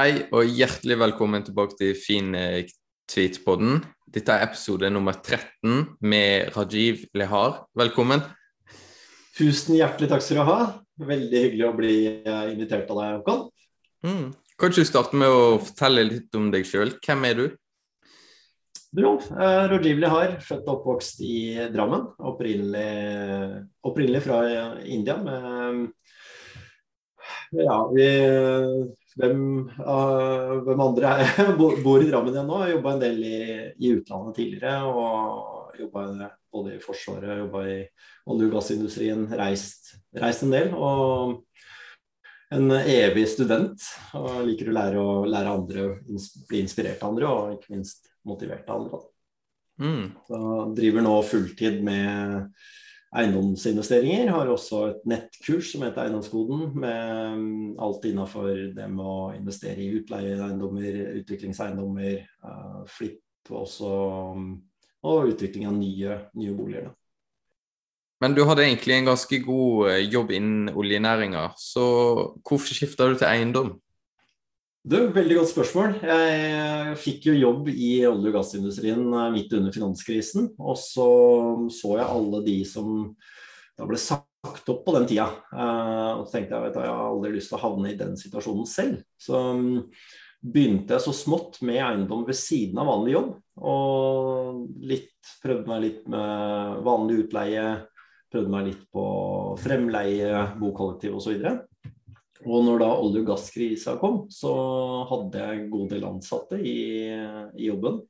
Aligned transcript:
Hei 0.00 0.14
og 0.32 0.48
hjertelig 0.48 0.96
velkommen 0.96 1.42
tilbake 1.44 1.74
til 1.76 1.90
Fin 1.98 2.30
eh, 2.38 2.62
tweet-podden. 3.10 3.82
Dette 4.08 4.32
er 4.32 4.46
episode 4.46 4.88
nummer 4.88 5.12
13 5.18 5.98
med 6.00 6.54
Rajiv 6.54 7.02
Lehar. 7.12 7.66
Velkommen. 7.76 8.22
Tusen 9.36 9.76
hjertelig 9.76 10.08
takk 10.08 10.24
skal 10.24 10.40
du 10.40 10.44
ha. 10.48 10.54
Veldig 11.10 11.42
hyggelig 11.44 11.66
å 11.68 11.74
bli 11.76 11.96
eh, 12.14 12.46
invitert 12.54 12.88
av 12.94 13.02
deg, 13.02 13.18
Håkon. 13.18 13.42
Mm. 14.06 14.24
Kan 14.62 14.72
du 14.78 14.80
starte 14.88 15.20
med 15.20 15.36
å 15.36 15.58
fortelle 15.66 16.06
litt 16.08 16.40
om 16.40 16.48
deg 16.54 16.64
sjøl? 16.70 16.94
Hvem 17.04 17.28
er 17.28 17.36
du? 17.42 17.44
Du, 18.96 19.04
eh, 19.04 19.62
Rajiv 19.74 20.00
Lehar, 20.00 20.38
født 20.46 20.64
og 20.64 20.78
oppvokst 20.78 21.20
i 21.28 21.68
Drammen. 21.76 22.08
Opprinnelig, 22.32 23.66
opprinnelig 23.84 24.24
fra 24.30 24.40
India. 24.80 25.20
med 25.20 25.92
ja, 27.50 27.90
vi, 27.92 28.08
hvem, 29.18 29.40
uh, 29.80 30.60
hvem, 30.66 30.82
andre 30.84 31.14
er, 31.24 31.52
bor 31.58 32.02
i 32.02 32.08
Drammen 32.08 32.34
igjen 32.34 32.48
nå? 32.48 32.60
Jeg 32.64 32.76
jobba 32.76 32.94
en 32.94 33.02
del 33.02 33.20
i, 33.26 33.40
i, 33.78 33.92
utlandet 33.96 34.38
tidligere. 34.38 34.76
og 34.86 35.78
Jobba 35.80 36.06
både 36.52 36.76
i 36.76 36.82
Forsvaret, 36.82 37.38
jobba 37.40 37.62
i 37.66 37.78
olje- 38.30 38.48
og 38.48 38.56
gassindustrien. 38.56 39.24
Reist, 39.40 39.94
reist, 40.20 40.44
en 40.44 40.54
del. 40.54 40.74
Og 40.76 41.40
en 42.54 42.74
evig 42.80 43.26
student. 43.30 43.86
Og 44.18 44.44
liker 44.48 44.70
å 44.70 44.76
lære, 44.76 45.00
å 45.00 45.24
lære 45.30 45.56
andre, 45.56 45.88
bli 46.50 46.62
inspirert 46.64 47.02
av 47.02 47.14
andre, 47.14 47.30
og 47.30 47.56
ikke 47.56 47.74
minst 47.76 48.12
motivert 48.28 48.68
av 48.68 48.82
andre. 48.82 49.02
Mm. 49.80 50.06
Så 50.28 50.38
driver 50.76 51.06
nå 51.06 51.16
fulltid 51.24 51.80
med 51.86 52.50
eiendomsinvesteringer. 53.16 54.30
Har 54.30 54.50
også 54.52 54.82
et 54.90 55.02
nettkurs 55.08 55.72
som 55.72 55.84
heter 55.86 56.04
Eiendomskoden, 56.04 56.70
med 56.78 57.36
mm, 57.40 57.74
alt 57.82 58.06
innafor 58.08 58.48
det 58.76 58.86
med 58.92 59.04
å 59.04 59.18
investere 59.36 59.82
i 59.82 59.90
utleieeiendommer, 59.98 61.02
utviklingseiendommer, 61.22 62.22
uh, 62.46 62.80
flipp 62.90 63.50
også, 63.50 63.90
mm, 64.38 64.48
og 65.10 65.30
utvikling 65.32 65.68
av 65.70 65.76
nye, 65.78 66.18
nye 66.38 66.56
boliger. 66.56 66.90
Men 68.20 68.34
du 68.36 68.42
hadde 68.44 68.66
egentlig 68.66 68.98
en 68.98 69.08
ganske 69.08 69.38
god 69.42 69.90
eh, 69.94 70.02
jobb 70.12 70.34
innen 70.36 70.74
oljenæringa, 70.76 71.46
så 71.56 71.84
hvorfor 72.44 72.76
skifta 72.76 73.08
du 73.08 73.14
til 73.16 73.30
eiendom? 73.30 73.70
Du, 74.80 74.96
Veldig 75.12 75.34
godt 75.36 75.50
spørsmål. 75.50 75.98
Jeg 76.08 76.92
fikk 77.02 77.26
jo 77.28 77.34
jobb 77.36 77.66
i 77.68 77.90
olje- 78.08 78.30
og 78.30 78.36
gassindustrien 78.38 79.02
eh, 79.12 79.26
midt 79.34 79.52
under 79.58 79.74
finanskrisen. 79.76 80.46
Og 80.56 80.78
så 80.80 81.08
så 81.68 81.98
jeg 81.98 82.06
alle 82.08 82.40
de 82.46 82.54
som 82.64 82.94
da 83.76 83.84
ble 83.84 84.00
sagt 84.00 84.72
opp 84.72 84.80
på 84.86 84.94
den 84.96 85.04
tida. 85.10 85.26
Eh, 85.52 86.08
og 86.14 86.24
så 86.24 86.38
tenkte 86.38 86.56
jeg 86.56 86.72
at 86.72 86.80
jeg 86.80 86.88
har 86.88 87.10
aldri 87.10 87.34
lyst 87.34 87.52
til 87.52 87.58
å 87.58 87.62
havne 87.66 87.92
i 87.92 87.98
den 88.00 88.16
situasjonen 88.16 88.70
selv. 88.72 89.02
Så 89.20 89.42
mm, 89.60 89.76
begynte 90.48 90.96
jeg 90.96 91.04
så 91.04 91.12
smått 91.18 91.60
med 91.60 91.82
eiendom 91.84 92.24
ved 92.24 92.40
siden 92.40 92.80
av 92.80 92.88
vanlig 92.88 93.18
jobb. 93.18 93.34
Og 93.60 94.62
litt, 94.80 95.34
prøvde 95.44 95.74
meg 95.74 95.84
litt 95.84 96.08
med 96.08 96.80
vanlig 96.88 97.26
utleie. 97.26 97.66
Prøvde 98.32 98.56
meg 98.56 98.72
litt 98.72 98.88
på 98.96 99.04
fremleie, 99.60 100.46
bokollektiv 100.56 101.20
osv. 101.20 101.36
Og 101.36 101.69
når 102.46 102.80
da 102.80 102.88
olje- 102.94 103.24
og 103.24 103.28
gasskrisa 103.32 103.96
kom, 104.00 104.22
så 104.32 104.54
hadde 105.10 105.42
jeg 105.42 105.58
en 105.58 105.68
god 105.72 105.90
del 105.92 106.06
ansatte 106.08 106.60
i, 106.60 106.78
i 107.10 107.68
jobben. 107.68 108.00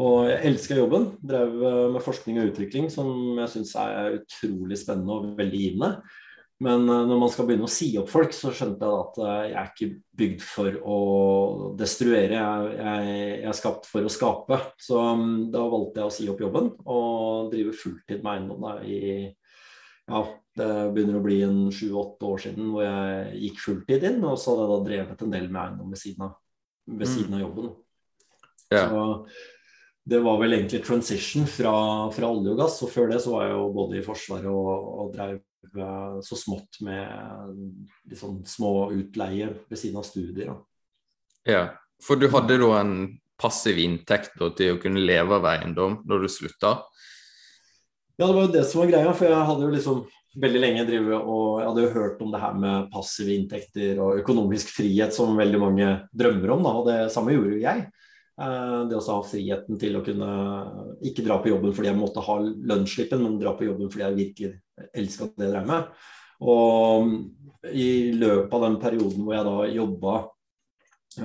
Og 0.00 0.30
jeg 0.30 0.46
elska 0.52 0.78
jobben. 0.78 1.10
Drev 1.26 1.54
med 1.92 2.02
forskning 2.04 2.38
og 2.40 2.52
utvikling 2.52 2.88
som 2.94 3.10
jeg 3.42 3.52
syns 3.56 3.74
er 3.82 4.20
utrolig 4.20 4.78
spennende 4.78 5.16
og 5.16 5.38
veldig 5.38 5.62
givende. 5.64 5.94
Men 6.60 6.84
eh, 6.88 7.06
når 7.08 7.20
man 7.22 7.32
skal 7.32 7.48
begynne 7.48 7.66
å 7.66 7.72
si 7.72 7.88
opp 8.00 8.10
folk, 8.12 8.34
så 8.36 8.52
skjønte 8.52 8.84
jeg 8.84 9.02
at 9.02 9.20
eh, 9.24 9.44
jeg 9.48 9.58
er 9.62 9.70
ikke 9.70 9.90
bygd 10.20 10.44
for 10.44 10.78
å 10.84 10.98
destruere. 11.80 12.36
Jeg, 12.36 12.74
jeg, 12.76 13.14
jeg 13.40 13.50
er 13.52 13.56
skapt 13.56 13.88
for 13.88 14.04
å 14.04 14.12
skape. 14.12 14.60
Så 14.80 15.00
mm, 15.00 15.30
da 15.54 15.64
valgte 15.72 16.02
jeg 16.02 16.10
å 16.10 16.14
si 16.18 16.28
opp 16.32 16.44
jobben 16.44 16.72
og 16.84 17.50
drive 17.54 17.74
fulltid 17.76 18.20
med 18.20 18.32
eiendom 18.34 18.68
i 18.84 19.00
ja, 20.10 20.20
det 20.60 20.70
begynner 20.94 21.18
å 21.18 21.24
bli 21.24 21.40
en 21.46 21.60
sju-åtte 21.74 22.28
år 22.28 22.42
siden 22.44 22.72
hvor 22.72 22.84
jeg 22.84 23.44
gikk 23.46 23.62
fulltid 23.64 24.06
inn. 24.10 24.20
Og 24.28 24.36
så 24.38 24.52
hadde 24.52 24.66
jeg 24.66 24.72
da 24.72 24.88
drevet 24.88 25.24
en 25.24 25.34
del 25.34 25.48
med 25.48 25.62
eiendom 25.64 25.94
ved 25.94 26.02
siden 26.02 26.26
av, 26.28 26.34
ved 26.86 27.06
mm. 27.08 27.14
siden 27.14 27.38
av 27.38 27.44
jobben. 27.46 27.70
Yeah. 28.70 28.92
Så 28.92 30.10
det 30.10 30.18
var 30.24 30.40
vel 30.40 30.56
egentlig 30.56 30.82
transition 30.86 31.46
fra, 31.50 31.74
fra, 32.14 32.30
olje 32.30 32.54
og 32.54 32.60
gass. 32.62 32.80
Og 32.84 32.92
før 32.92 33.12
det 33.12 33.20
så 33.24 33.36
var 33.36 33.46
jeg 33.46 33.56
jo 33.56 33.70
både 33.76 33.98
i 33.98 34.04
Forsvaret 34.04 34.50
og, 34.50 34.90
og 35.04 35.14
drev 35.14 35.38
eh, 35.38 36.18
så 36.26 36.38
smått 36.38 36.80
med 36.86 38.16
sånn 38.18 38.40
små 38.48 38.90
utleie 38.96 39.52
ved 39.68 39.80
siden 39.80 40.00
av 40.00 40.08
studier. 40.08 40.52
Ja, 40.52 40.58
Ja, 41.48 41.62
for 42.04 42.20
du 42.20 42.28
hadde 42.32 42.58
da 42.60 42.70
en 42.80 42.94
passiv 43.40 43.78
inntekt 43.80 44.34
da, 44.40 44.50
til 44.56 44.74
å 44.74 44.80
kunne 44.80 45.00
leve 45.00 45.38
av 45.38 45.46
eiendom 45.54 46.00
når 46.08 46.24
du 46.24 46.32
slutta? 46.32 46.74
Ja, 48.20 48.26
det 48.26 48.34
var 48.34 48.42
jo 48.44 48.52
det 48.52 48.64
som 48.68 48.82
var 48.82 48.90
greia. 48.90 49.12
For 49.16 49.30
jeg 49.30 49.48
hadde 49.48 49.64
jo 49.64 49.72
liksom 49.72 50.00
veldig 50.38 50.60
lenge 50.62 50.84
drevet 50.86 51.16
og 51.18 51.58
Jeg 51.58 51.68
hadde 51.68 51.84
jo 51.84 51.94
hørt 51.94 52.20
om 52.22 52.30
det 52.30 52.40
her 52.42 52.58
med 52.62 52.90
passive 52.92 53.34
inntekter 53.34 53.98
og 54.02 54.20
økonomisk 54.20 54.70
frihet 54.76 55.14
som 55.14 55.38
veldig 55.38 55.60
mange 55.62 55.88
drømmer 56.14 56.54
om. 56.54 56.62
Da, 56.66 56.74
og 56.78 56.84
det 56.90 56.98
samme 57.14 57.34
gjorde 57.34 57.56
jo 57.56 57.64
jeg. 57.64 57.78
Eh, 58.40 58.80
det 58.88 58.96
å 58.96 59.02
ha 59.04 59.18
friheten 59.26 59.78
til 59.80 59.96
å 59.98 60.04
kunne 60.06 60.30
ikke 61.04 61.24
dra 61.26 61.36
på 61.42 61.50
jobben 61.52 61.74
fordi 61.76 61.88
jeg 61.90 62.00
måtte 62.00 62.24
ha 62.24 62.34
lønnsslippen, 62.40 63.20
men 63.24 63.40
dra 63.40 63.52
på 63.58 63.66
jobben 63.68 63.90
fordi 63.92 64.06
jeg 64.06 64.20
virkelig 64.20 64.50
elska 64.96 65.22
det 65.34 65.44
jeg 65.48 65.54
drev 65.54 65.66
med. 65.68 65.82
Og 66.40 66.96
i 67.76 67.88
løpet 68.16 68.54
av 68.56 68.62
den 68.64 68.78
perioden 68.80 69.24
hvor 69.26 69.34
jeg 69.36 69.48
da 69.50 69.58
jobba 69.74 70.14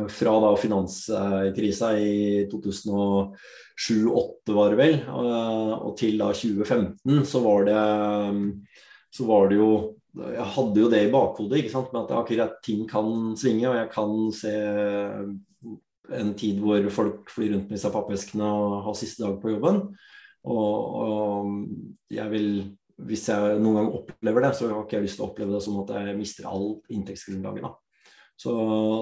fra 0.09 0.33
da 0.41 0.49
finanskrisa 0.57 1.91
i 2.01 2.47
2007-2008 2.51 4.53
var 4.57 4.69
det 4.73 4.79
vel, 4.81 4.95
eh, 5.05 5.73
og 5.77 5.93
til 5.99 6.17
da 6.19 6.27
2015, 6.33 7.25
så 7.29 7.37
var 7.45 7.59
det, 7.69 7.83
så 9.15 9.27
var 9.29 9.51
det 9.51 9.59
jo 9.61 9.69
Jeg 10.15 10.47
hadde 10.55 10.79
jo 10.79 10.89
det 10.91 11.01
i 11.03 11.11
bakhodet, 11.11 11.57
ikke 11.59 11.73
sant, 11.73 11.89
med 11.91 12.05
at 12.05 12.13
akkurat 12.15 12.53
ting 12.63 12.85
kan 12.87 13.33
svinge, 13.35 13.67
og 13.67 13.75
jeg 13.75 13.89
kan 13.91 14.13
se 14.31 14.53
en 16.15 16.29
tid 16.39 16.61
hvor 16.63 16.87
folk 16.87 17.33
flyr 17.33 17.51
rundt 17.51 17.67
med 17.67 17.75
disse 17.75 17.91
pappeskene 17.91 18.47
og 18.47 18.77
har 18.85 18.95
siste 18.95 19.25
dag 19.25 19.35
på 19.41 19.51
jobben. 19.51 19.81
Og, 20.47 20.95
og 21.01 22.13
jeg 22.15 22.31
vil 22.31 22.47
hvis 23.03 23.25
jeg 23.27 23.57
noen 23.59 23.79
gang 23.79 23.89
opplever 23.97 24.45
det, 24.45 24.53
så 24.55 24.69
har 24.69 24.85
ikke 24.85 24.99
jeg 24.99 25.07
lyst 25.07 25.19
til 25.19 25.25
å 25.25 25.31
oppleve 25.31 25.55
det 25.55 25.63
som 25.65 25.81
at 25.81 25.91
jeg 25.97 26.15
mister 26.15 26.47
all 26.47 26.69
inntektsgrunnlaget. 26.93 27.65
da. 27.65 27.73
Så, 28.35 28.53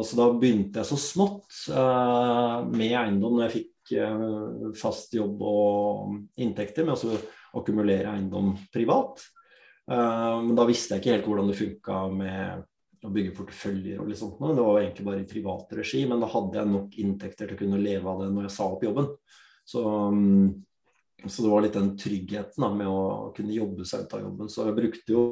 så, 0.06 0.18
da 0.18 0.26
begynte 0.38 0.82
jeg 0.82 0.90
så 0.90 0.98
smått 1.02 1.60
eh, 1.74 2.58
med 2.70 2.98
eiendom 3.00 3.38
når 3.38 3.48
jeg 3.48 3.54
fikk 3.56 3.94
eh, 3.98 4.74
fast 4.78 5.14
jobb 5.18 5.42
og 5.46 6.42
inntekter, 6.42 6.86
med 6.86 6.98
å 6.98 7.22
akkumulere 7.62 8.14
eiendom 8.14 8.54
privat. 8.74 9.22
Uh, 9.92 10.40
men 10.46 10.54
da 10.56 10.68
visste 10.68 10.96
jeg 10.96 11.04
ikke 11.04 11.16
helt 11.18 11.26
hvordan 11.28 11.50
det 11.52 11.60
funka 11.60 12.02
med 12.14 13.04
å 13.04 13.12
bygge 13.12 13.34
porteføljer 13.36 14.00
og 14.00 14.12
litt 14.12 14.22
sånt. 14.22 14.38
Det 14.40 14.64
var 14.64 14.80
egentlig 14.80 15.08
bare 15.08 15.24
i 15.24 15.30
privat 15.30 15.74
regi, 15.76 16.06
men 16.08 16.24
da 16.24 16.30
hadde 16.32 16.60
jeg 16.60 16.72
nok 16.72 17.00
inntekter 17.04 17.50
til 17.50 17.58
å 17.58 17.64
kunne 17.66 17.82
leve 17.84 18.08
av 18.08 18.24
det 18.24 18.30
når 18.32 18.48
jeg 18.48 18.56
sa 18.56 18.70
opp 18.72 18.86
jobben. 18.88 19.10
Så 19.68 19.84
um, 19.84 20.54
så 21.28 21.44
det 21.44 21.52
var 21.54 21.64
litt 21.64 21.76
den 21.78 21.94
tryggheten 22.00 22.64
da, 22.66 22.70
med 22.76 22.90
å 22.90 23.32
kunne 23.36 23.56
jobbe 23.56 23.86
seg 23.88 24.04
ut 24.04 24.16
av 24.18 24.24
jobben. 24.26 24.50
Så 24.52 24.68
jeg 24.68 24.78
brukte 24.80 25.16
jo 25.16 25.24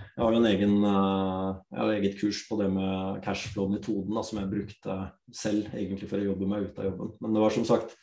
Jeg 0.00 0.24
har 0.24 0.32
jo 0.32 0.40
en 0.40 0.48
egen, 0.48 0.72
eh, 0.84 1.48
jeg 1.70 1.78
har 1.80 1.90
eget 1.94 2.16
kurs 2.20 2.40
på 2.48 2.56
det 2.60 2.68
med 2.72 3.20
cashflow-metoden 3.24 4.24
som 4.24 4.40
jeg 4.40 4.50
brukte 4.50 4.96
selv 5.32 5.68
egentlig 5.76 6.08
for 6.08 6.20
å 6.20 6.26
jobbe 6.30 6.48
meg 6.48 6.66
ut 6.66 6.80
av 6.80 6.88
jobben. 6.88 7.12
Men 7.20 7.36
det 7.36 7.42
var 7.44 7.54
som 7.54 7.66
sagt 7.68 7.94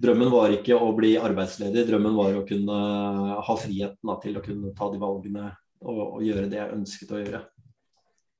Drømmen 0.00 0.30
var 0.32 0.52
ikke 0.54 0.76
å 0.80 0.90
bli 0.96 1.14
arbeidsledig, 1.20 1.84
drømmen 1.88 2.14
var 2.16 2.36
å 2.38 2.44
kunne 2.48 2.76
ha 3.44 3.56
friheten 3.60 4.08
da, 4.08 4.16
til 4.22 4.38
å 4.38 4.44
kunne 4.44 4.72
ta 4.76 4.88
de 4.92 5.00
valgene 5.00 5.50
og, 5.84 6.04
og 6.16 6.22
gjøre 6.24 6.48
det 6.48 6.60
jeg 6.60 6.76
ønsket 6.76 7.12
å 7.12 7.20
gjøre. 7.20 7.40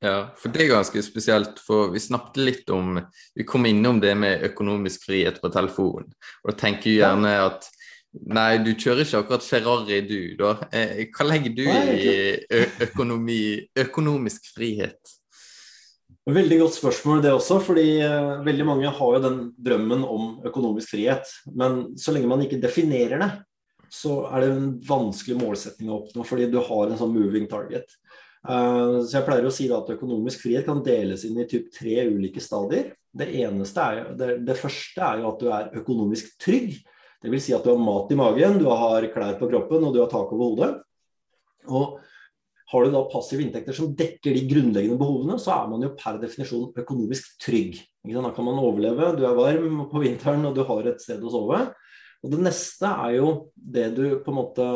Ja, 0.00 0.14
for 0.40 0.48
det 0.48 0.62
er 0.64 0.70
ganske 0.70 1.02
spesielt, 1.04 1.58
for 1.60 1.90
vi 1.92 2.00
snakket 2.00 2.38
litt 2.40 2.70
om 2.72 2.94
Vi 3.36 3.44
kom 3.44 3.66
innom 3.68 3.98
det 4.00 4.14
med 4.16 4.46
økonomisk 4.48 5.04
frihet 5.10 5.42
på 5.42 5.50
telefon, 5.52 6.08
og 6.46 6.56
tenker 6.56 6.94
gjerne 6.94 7.34
at 7.50 7.68
Nei, 8.10 8.58
du 8.58 8.72
kjører 8.74 9.04
ikke 9.04 9.20
akkurat 9.20 9.44
Ferrari, 9.46 10.00
du, 10.02 10.34
da. 10.34 10.56
Eh, 10.74 11.04
hva 11.14 11.28
legger 11.28 11.52
du 11.54 11.62
i 11.62 12.08
økonomi, 12.82 13.42
økonomisk 13.78 14.48
frihet? 14.50 15.12
Veldig 16.28 16.58
godt 16.61 16.76
spørsmål 16.76 17.22
det 17.25 17.31
også, 17.32 17.56
fordi 17.64 17.87
uh, 18.05 18.43
veldig 18.44 18.67
mange 18.69 18.90
har 18.93 19.14
jo 19.14 19.22
den 19.25 19.38
drømmen 19.56 20.02
om 20.05 20.34
økonomisk 20.46 20.93
frihet. 20.93 21.31
Men 21.49 21.96
så 21.99 22.12
lenge 22.12 22.28
man 22.28 22.44
ikke 22.44 22.61
definerer 22.61 23.22
det, 23.22 23.31
så 23.90 24.20
er 24.28 24.44
det 24.44 24.50
en 24.52 24.69
vanskelig 24.87 25.38
målsetning 25.40 25.88
å 25.90 26.02
oppnå, 26.02 26.26
fordi 26.28 26.50
du 26.52 26.61
har 26.61 26.90
en 26.90 27.00
sånn 27.00 27.14
moving 27.14 27.49
target. 27.50 27.88
Uh, 28.44 29.00
så 29.00 29.17
jeg 29.17 29.26
pleier 29.26 29.49
å 29.49 29.55
si 29.55 29.70
at 29.72 29.94
økonomisk 29.96 30.44
frihet 30.44 30.69
kan 30.69 30.84
deles 30.84 31.25
inn 31.25 31.40
i 31.40 31.49
typ 31.49 31.72
tre 31.72 32.05
ulike 32.12 32.44
stadier. 32.44 32.93
Det, 33.11 33.26
er, 33.40 34.05
det, 34.14 34.31
det 34.46 34.61
første 34.61 35.02
er 35.02 35.23
jo 35.23 35.32
at 35.32 35.40
du 35.40 35.49
er 35.50 35.73
økonomisk 35.81 36.37
trygg. 36.40 36.76
Dvs. 37.25 37.49
Si 37.49 37.56
at 37.56 37.64
du 37.64 37.73
har 37.73 37.81
mat 37.81 38.12
i 38.12 38.16
magen, 38.16 38.61
du 38.61 38.69
har 38.69 39.08
klær 39.12 39.34
på 39.40 39.49
kroppen 39.50 39.88
og 39.88 39.96
du 39.96 40.00
har 40.05 40.12
tak 40.12 40.31
over 40.37 40.52
hodet. 40.52 40.70
Og 41.69 41.99
Har 42.70 42.84
du 42.84 42.93
da 42.94 43.02
passive 43.11 43.43
inntekter 43.43 43.75
som 43.75 43.94
dekker 43.99 44.37
de 44.37 44.46
grunnleggende 44.46 44.99
behovene, 45.00 45.38
så 45.43 45.56
er 45.56 45.70
man 45.72 45.82
jo 45.82 45.94
per 45.99 46.20
definisjon 46.22 46.70
økonomisk 46.78 47.32
trygg. 47.43 47.81
Da 48.06 48.31
kan 48.34 48.46
man 48.46 48.61
overleve, 48.62 49.14
du 49.19 49.25
er 49.26 49.38
varm 49.38 49.84
på 49.90 50.02
vinteren 50.05 50.46
og 50.46 50.55
du 50.55 50.62
har 50.69 50.87
et 50.87 51.02
sted 51.02 51.25
å 51.25 51.32
sove. 51.34 51.64
Og 52.20 52.34
Det 52.34 52.40
neste 52.44 52.84
er 53.06 53.17
jo 53.17 53.28
det 53.55 53.87
du 53.96 54.05
på 54.20 54.31
en 54.31 54.38
måte 54.38 54.67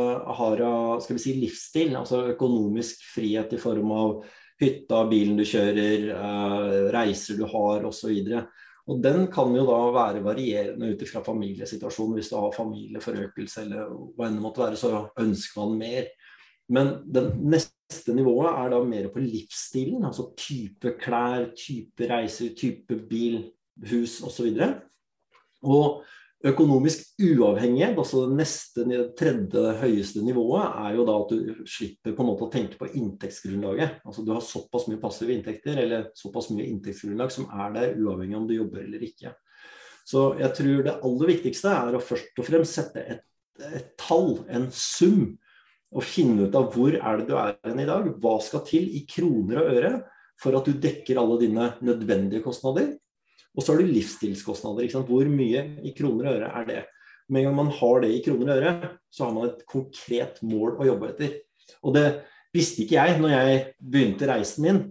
har 0.41 0.63
av 0.65 1.03
skal 1.05 1.19
vi 1.19 1.23
si, 1.23 1.37
livsstil, 1.43 1.93
altså 1.99 2.25
økonomisk 2.33 3.05
frihet 3.15 3.53
i 3.53 3.61
form 3.61 3.93
av 3.95 4.15
hytta, 4.63 5.03
bilen 5.11 5.37
du 5.37 5.45
kjører, 5.47 6.09
eh, 6.15 6.77
reiser 6.95 7.39
du 7.39 7.45
har 7.51 7.85
osv. 7.85 8.11
Og 8.89 9.03
Den 9.03 9.27
kan 9.33 9.55
jo 9.55 9.65
da 9.69 9.79
være 9.93 10.25
varierende 10.25 10.91
ut 10.93 11.03
ifra 11.03 11.23
familiesituasjonen. 11.25 12.19
Hvis 12.19 12.33
du 12.33 12.37
har 12.37 12.53
familieforøkelse 12.57 13.65
eller 13.65 13.93
hva 14.17 14.29
enn 14.29 14.39
det 14.39 14.45
måtte 14.45 14.65
være, 14.65 14.81
så 14.81 15.07
ønsker 15.21 15.63
man 15.63 15.79
mer. 15.79 16.11
Men 16.69 16.95
den 17.13 17.33
neste 17.53 17.74
nivået 18.15 18.51
er 18.51 18.73
da 18.73 18.81
mer 18.85 19.09
på 19.13 19.23
livsstilen. 19.23 20.05
Altså 20.05 20.31
type 20.37 20.95
klær, 21.01 21.51
type 21.57 22.09
reiser, 22.11 22.55
type 22.57 22.99
bil, 23.11 23.41
hus 23.91 24.21
osv. 24.25 24.51
Og, 25.63 25.71
og 25.71 26.05
Økonomisk 26.45 27.15
uavhengighet, 27.25 27.97
altså 27.97 28.27
det 28.27 28.37
neste, 28.37 28.83
tredje 29.17 29.61
høyeste 29.81 30.21
nivået, 30.21 30.67
er 30.77 30.97
jo 30.99 31.07
da 31.09 31.15
at 31.23 31.31
du 31.31 31.63
slipper 31.65 32.13
på 32.13 32.21
en 32.21 32.29
måte 32.29 32.45
å 32.45 32.53
tenke 32.53 32.77
på 32.77 32.89
inntektsgrunnlaget. 32.91 34.03
Altså 34.05 34.25
Du 34.27 34.35
har 34.35 34.45
såpass 34.45 34.85
mye 34.91 35.01
passive 35.01 35.33
inntekter, 35.33 35.81
eller 35.81 36.11
såpass 36.21 36.51
mye 36.53 36.67
inntektsgrunnlag 36.69 37.33
som 37.33 37.49
er 37.49 37.73
der, 37.79 37.95
uavhengig 37.97 38.37
om 38.37 38.49
du 38.51 38.59
jobber 38.59 38.85
eller 38.85 39.07
ikke. 39.09 39.33
Så 40.05 40.35
jeg 40.37 40.53
tror 40.59 40.85
det 40.85 40.99
aller 41.09 41.33
viktigste 41.33 41.73
er 41.73 41.97
å 41.97 42.05
først 42.13 42.37
og 42.43 42.49
fremst 42.51 42.77
sette 42.77 43.07
et, 43.15 43.25
et 43.65 43.95
tall, 44.05 44.43
en 44.53 44.69
sum, 44.69 45.39
og 45.95 46.07
finne 46.07 46.49
ut 46.49 46.57
av 46.59 46.71
hvor 46.75 46.97
er 46.97 47.21
det 47.21 47.29
du 47.29 47.35
er 47.39 47.55
hen 47.67 47.83
i 47.83 47.89
dag. 47.89 48.09
Hva 48.23 48.35
skal 48.43 48.65
til 48.67 48.89
i 48.97 49.05
kroner 49.09 49.61
og 49.63 49.79
øre 49.79 49.93
for 50.41 50.57
at 50.59 50.67
du 50.67 50.79
dekker 50.81 51.21
alle 51.21 51.39
dine 51.43 51.71
nødvendige 51.85 52.43
kostnader? 52.45 52.95
Og 53.55 53.63
så 53.63 53.73
har 53.73 53.83
du 53.83 53.93
livsstilskostnader. 53.93 54.89
Hvor 55.07 55.31
mye 55.31 55.63
i 55.87 55.95
kroner 55.97 56.31
og 56.31 56.41
øre 56.41 56.51
er 56.51 56.69
det? 56.71 56.83
Med 57.29 57.41
en 57.41 57.49
gang 57.49 57.57
man 57.63 57.73
har 57.73 58.03
det 58.03 58.11
i 58.13 58.23
kroner 58.25 58.51
og 58.51 58.59
øre, 58.59 58.91
så 59.09 59.25
har 59.25 59.37
man 59.37 59.49
et 59.49 59.63
konkret 59.71 60.43
mål 60.45 60.75
å 60.81 60.89
jobbe 60.91 61.13
etter. 61.13 61.39
Og 61.87 61.95
det 61.97 62.09
visste 62.55 62.85
ikke 62.85 62.99
jeg 62.99 63.21
når 63.23 63.33
jeg 63.37 63.63
begynte 63.81 64.29
reisen 64.29 64.67
min. 64.67 64.83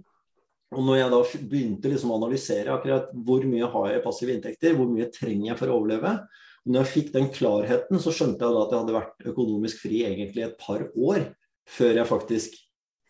Og 0.73 0.87
når 0.87 0.97
jeg 0.97 1.11
da 1.13 1.19
begynte 1.51 1.91
liksom 1.91 2.13
å 2.13 2.17
analysere 2.17 2.73
akkurat 2.73 3.11
hvor 3.13 3.43
mye 3.45 3.69
har 3.75 3.91
jeg 3.91 3.99
i 3.99 4.05
passive 4.07 4.33
inntekter, 4.33 4.73
hvor 4.77 4.89
mye 4.89 5.11
trenger 5.13 5.51
jeg 5.51 5.59
for 5.59 5.69
å 5.69 5.77
overleve, 5.77 6.15
når 6.63 6.79
jeg 6.79 6.91
fikk 6.93 7.13
den 7.13 7.29
klarheten, 7.33 7.99
så 7.99 8.11
skjønte 8.15 8.45
jeg 8.45 8.55
da 8.55 8.61
at 8.63 8.73
jeg 8.73 8.83
hadde 8.83 8.95
vært 8.95 9.25
økonomisk 9.33 9.81
fri 9.83 10.03
egentlig 10.07 10.45
et 10.45 10.59
par 10.59 10.85
år 10.95 11.25
før 11.69 11.99
jeg 11.99 12.09
faktisk 12.09 12.57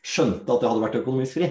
skjønte 0.03 0.49
at 0.49 0.63
jeg 0.63 0.71
hadde 0.71 0.83
vært 0.83 0.99
økonomisk 1.01 1.37
fri. 1.37 1.49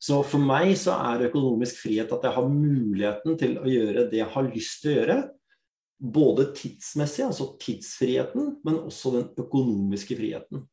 Så 0.00 0.20
for 0.28 0.42
meg 0.42 0.74
så 0.80 0.96
er 1.10 1.26
økonomisk 1.28 1.80
frihet 1.84 2.12
at 2.12 2.24
jeg 2.24 2.36
har 2.36 2.48
muligheten 2.52 3.36
til 3.40 3.56
å 3.60 3.68
gjøre 3.68 4.06
det 4.10 4.20
jeg 4.20 4.32
har 4.32 4.48
lyst 4.48 4.82
til 4.82 4.92
å 4.92 4.96
gjøre. 4.96 5.18
Både 5.96 6.50
tidsmessig, 6.56 7.24
altså 7.24 7.50
tidsfriheten, 7.60 8.50
men 8.66 8.82
også 8.82 9.14
den 9.14 9.28
økonomiske 9.40 10.18
friheten. 10.18 10.66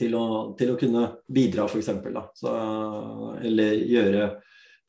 Til 0.00 0.16
å, 0.16 0.24
til 0.56 0.72
å 0.72 0.78
kunne 0.80 1.02
bidra, 1.28 1.66
f.eks. 1.68 1.90
Eller 3.44 3.84
gjøre 3.92 4.30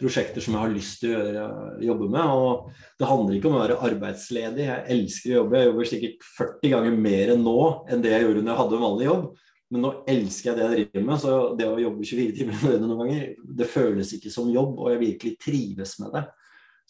prosjekter 0.01 0.43
som 0.43 0.55
jeg 0.55 0.63
har 0.63 0.73
lyst 0.73 0.99
til 1.01 1.13
å 1.13 1.21
gjøre, 1.21 1.45
jobbe 1.85 2.09
med. 2.11 2.35
Og 2.35 2.83
det 2.99 3.09
handler 3.09 3.37
ikke 3.37 3.49
om 3.49 3.57
å 3.57 3.63
være 3.63 3.79
arbeidsledig. 3.89 4.67
Jeg 4.67 4.97
elsker 4.97 5.31
å 5.31 5.39
jobbe. 5.41 5.59
Jeg 5.59 5.69
jobber 5.69 5.89
sikkert 5.89 6.29
40 6.37 6.75
ganger 6.75 7.01
mer 7.07 7.33
enn 7.35 7.43
nå 7.45 7.57
enn 7.87 8.05
det 8.05 8.13
jeg 8.13 8.27
gjorde 8.27 8.43
når 8.43 8.53
jeg 8.53 8.61
hadde 8.61 8.79
en 8.79 8.87
vanlig 8.87 9.09
jobb. 9.09 9.27
Men 9.73 9.85
nå 9.87 9.91
elsker 10.13 10.51
jeg 10.51 10.57
det 10.57 10.63
jeg 10.63 10.73
driver 10.75 11.05
med, 11.07 11.19
så 11.23 11.35
det 11.57 11.65
å 11.65 11.81
jobbe 11.81 12.05
24 12.05 12.37
timer 12.37 12.53
i 12.53 12.61
døgnet 12.61 12.89
noen 12.89 12.99
ganger, 13.01 13.29
det 13.57 13.69
føles 13.73 14.11
ikke 14.13 14.31
som 14.33 14.51
jobb, 14.53 14.75
og 14.77 14.91
jeg 14.91 15.01
virkelig 15.01 15.31
trives 15.41 15.95
med 16.03 16.13
det. 16.13 16.23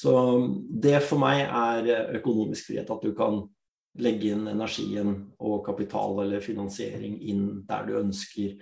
Så 0.03 0.13
det 0.83 0.97
for 1.05 1.21
meg 1.21 1.45
er 1.45 2.17
økonomisk 2.17 2.71
frihet, 2.71 2.89
at 2.91 3.05
du 3.05 3.13
kan 3.15 3.39
legge 4.03 4.33
inn 4.33 4.49
energien 4.49 5.13
og 5.37 5.61
kapital 5.63 6.23
eller 6.25 6.43
finansiering 6.43 7.19
inn 7.29 7.45
der 7.69 7.85
du 7.87 7.95
ønsker, 8.01 8.57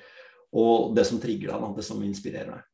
og 0.51 0.91
det 0.93 1.07
som 1.07 1.21
trigger 1.23 1.55
deg, 1.55 1.71
det 1.79 1.87
som 1.87 2.03
inspirerer 2.05 2.51
deg. 2.57 2.70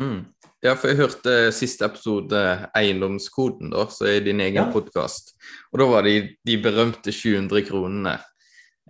Mm. 0.00 0.24
Ja, 0.64 0.72
for 0.80 0.90
jeg 0.90 1.00
hørte 1.02 1.52
siste 1.52 1.84
episode, 1.84 2.40
Eiendomskoden, 2.76 3.68
da, 3.74 3.84
så 3.92 4.08
er 4.08 4.24
din 4.24 4.40
egen 4.40 4.62
ja. 4.62 4.68
podkast. 4.72 5.34
Og 5.72 5.82
da 5.82 5.88
var 5.90 6.06
det 6.08 6.14
de 6.46 6.56
berømte 6.62 7.12
700 7.12 7.66
kronene. 7.70 8.18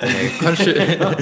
Eh, 0.02 0.40
kanskje, 0.40 0.72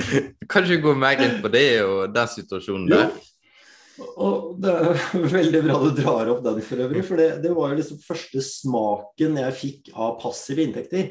kanskje 0.53 0.79
gå 0.81 0.95
mer 0.97 1.19
inn 1.21 1.43
på 1.45 1.51
det 1.53 1.83
og 1.85 2.07
den 2.09 2.29
situasjonen 2.33 2.87
der? 2.89 3.11
Jo. 3.13 4.07
Og 4.17 4.63
Det 4.63 4.73
er 4.73 5.03
veldig 5.37 5.61
bra 5.67 5.77
du 5.83 5.91
drar 5.99 6.31
opp 6.33 6.41
den 6.47 6.63
for 6.65 6.81
øvrig, 6.87 7.03
for 7.05 7.21
det, 7.21 7.29
det 7.45 7.53
var 7.53 7.73
jo 7.73 7.81
liksom 7.83 8.01
første 8.01 8.41
smaken 8.47 9.37
jeg 9.43 9.59
fikk 9.59 9.93
av 9.93 10.17
passive 10.23 10.65
inntekter. 10.65 11.11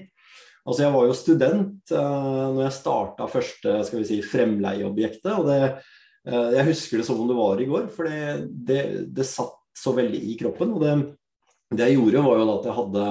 Altså 0.65 0.85
Jeg 0.85 0.93
var 0.93 1.05
jo 1.05 1.17
student 1.17 1.93
uh, 1.93 2.49
når 2.53 2.63
jeg 2.67 2.77
starta 2.77 3.29
første 3.31 3.77
skal 3.87 4.01
vi 4.01 4.09
si, 4.09 4.19
fremleieobjektet. 4.25 5.31
og 5.37 5.49
det, 5.49 5.61
Jeg 6.21 6.67
husker 6.67 6.99
det 7.01 7.05
som 7.07 7.17
om 7.17 7.29
det 7.29 7.37
var 7.37 7.61
i 7.61 7.65
går, 7.65 7.87
for 7.93 8.05
det, 8.05 8.75
det, 9.09 9.25
satt 9.25 9.55
så 9.73 9.93
veldig 9.97 10.19
i 10.29 10.35
kroppen. 10.37 10.75
og 10.75 10.83
det, 10.83 10.91
det 11.73 11.87
jeg 11.89 11.97
gjorde, 11.97 12.25
var 12.27 12.37
jo 12.37 12.45
da 12.45 12.57
at 12.59 12.67
jeg 12.67 12.77
hadde 12.77 13.05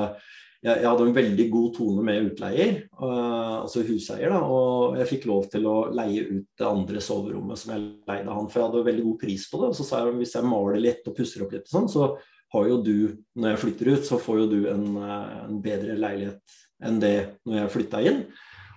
jeg, 0.60 0.82
jeg, 0.82 0.88
hadde 0.90 1.04
en 1.08 1.14
veldig 1.16 1.44
god 1.48 1.68
tone 1.72 2.02
med 2.04 2.26
utleier, 2.28 2.74
uh, 3.00 3.62
altså 3.62 3.84
huseier. 3.88 4.28
Da, 4.28 4.40
og 4.44 4.98
jeg 5.00 5.08
fikk 5.14 5.24
lov 5.30 5.46
til 5.52 5.64
å 5.70 5.76
leie 5.96 6.26
ut 6.28 6.50
det 6.60 6.68
andre 6.68 7.00
soverommet 7.04 7.60
som 7.60 7.72
jeg 7.72 7.86
leide 8.10 8.34
han, 8.36 8.50
for 8.50 8.60
jeg 8.60 8.68
hadde 8.68 8.82
veldig 8.90 9.06
god 9.06 9.16
pris 9.22 9.46
på 9.48 9.62
det. 9.62 9.70
Og 9.72 9.78
så 9.78 9.86
sa 9.88 10.02
jeg 10.02 10.18
hvis 10.18 10.36
jeg 10.36 10.50
maler 10.50 10.84
litt 10.84 11.08
og 11.08 11.16
pusser 11.16 11.46
opp 11.46 11.56
litt, 11.56 11.70
sånn, 11.70 11.88
så 11.88 12.12
har 12.52 12.68
jo 12.68 12.76
du, 12.84 12.96
når 13.38 13.54
jeg 13.54 13.62
flytter 13.64 13.92
ut, 13.94 14.04
så 14.04 14.20
får 14.20 14.42
jo 14.42 14.46
du 14.50 14.60
en, 14.68 14.86
eh, 15.00 15.34
en 15.46 15.58
bedre 15.64 15.96
leilighet 15.96 16.60
enn 16.84 16.96
det 17.00 17.16
når 17.46 17.60
jeg 17.62 17.74
flytta 17.76 18.00
inn. 18.10 18.22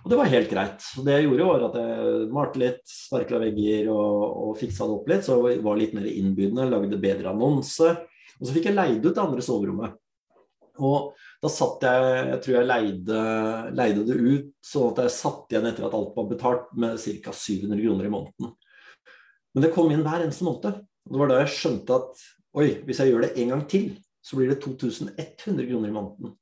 Og 0.04 0.10
det 0.12 0.18
var 0.20 0.28
helt 0.28 0.50
greit. 0.52 0.86
Det 1.00 1.14
jeg 1.14 1.24
gjorde, 1.24 1.44
var 1.48 1.62
at 1.70 1.76
jeg 1.80 2.24
malte 2.36 2.60
litt, 2.60 2.82
sparkla 2.84 3.38
vegger 3.40 3.86
og, 3.88 4.24
og 4.44 4.58
fiksa 4.60 4.84
det 4.84 4.96
opp 4.98 5.06
litt. 5.08 5.24
Så 5.24 5.38
jeg 5.48 5.62
var 5.64 5.78
litt 5.80 5.94
mer 5.96 6.08
innbydende, 6.10 6.66
lagde 6.68 6.98
bedre 7.00 7.32
annonse. 7.32 7.88
Og 8.36 8.44
så 8.44 8.52
fikk 8.52 8.68
jeg 8.68 8.76
leid 8.76 8.98
ut 9.00 9.14
det 9.14 9.22
andre 9.22 9.44
soverommet. 9.46 9.94
Og 10.84 11.14
da 11.40 11.50
satt 11.52 11.84
jeg 11.86 12.04
Jeg 12.28 12.38
tror 12.42 12.54
jeg 12.56 12.66
leide, 12.66 13.22
leide, 13.78 14.04
det 14.08 14.18
ut 14.18 14.50
sånn 14.66 14.90
at 14.90 15.00
jeg 15.04 15.14
satt 15.16 15.54
igjen 15.54 15.68
etter 15.70 15.86
at 15.88 15.96
alt 15.96 16.12
var 16.18 16.28
betalt, 16.28 16.68
med 16.76 17.00
ca. 17.24 17.32
700 17.32 17.80
kroner 17.80 18.10
i 18.10 18.12
måneden. 18.12 18.54
Men 19.54 19.64
det 19.64 19.72
kom 19.72 19.92
inn 19.94 20.04
hver 20.04 20.26
eneste 20.26 20.44
måned. 20.44 20.84
Og 21.04 21.14
det 21.14 21.20
var 21.22 21.32
da 21.32 21.40
jeg 21.40 21.54
skjønte 21.54 21.96
at 21.96 22.24
oi, 22.60 22.68
hvis 22.84 23.00
jeg 23.00 23.12
gjør 23.12 23.24
det 23.24 23.34
en 23.40 23.54
gang 23.54 23.64
til, 23.70 23.88
så 24.24 24.36
blir 24.36 24.52
det 24.52 24.60
2100 24.60 25.68
kroner 25.70 25.88
i 25.88 25.96
måneden. 25.96 26.36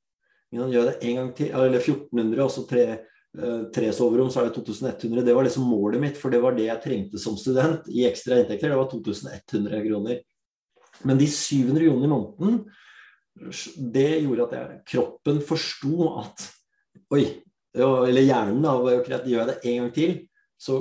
Gjør 0.52 0.90
det 0.90 0.98
en 1.08 1.18
gang 1.18 1.32
til, 1.36 1.54
eller 1.54 1.78
1400, 1.78 2.42
og 2.42 2.50
så 2.52 2.66
tre, 3.32 3.86
eh, 3.88 3.94
soverom, 3.96 4.30
så 4.30 4.42
er 4.42 4.50
det 4.50 4.56
2100. 4.58 5.24
Det 5.24 5.34
var 5.34 5.46
liksom 5.46 5.68
målet 5.68 6.00
mitt, 6.00 6.18
for 6.20 6.30
det 6.30 6.42
var 6.42 6.56
det 6.56 6.68
jeg 6.68 6.82
trengte 6.84 7.20
som 7.20 7.36
student 7.40 7.88
i 7.88 8.04
ekstra 8.08 8.40
inntekter. 8.40 8.72
Det 8.72 8.80
var 8.80 8.90
2100 8.90 9.82
kroner. 9.86 10.20
Men 11.08 11.18
de 11.18 11.26
700 11.26 11.86
kronene 11.88 12.08
i 12.08 12.12
måneden 12.12 12.64
det 13.92 14.10
gjorde 14.20 14.44
at 14.44 14.52
jeg, 14.58 14.80
kroppen 14.92 15.38
forsto 15.40 16.10
at 16.20 16.50
Oi, 17.12 17.24
eller 17.72 18.24
hjernen, 18.24 18.60
da, 18.64 18.74
gjør 18.76 19.24
jeg 19.24 19.48
det 19.48 19.54
en 19.68 19.78
gang 19.78 19.90
til, 19.96 20.10
så 20.60 20.76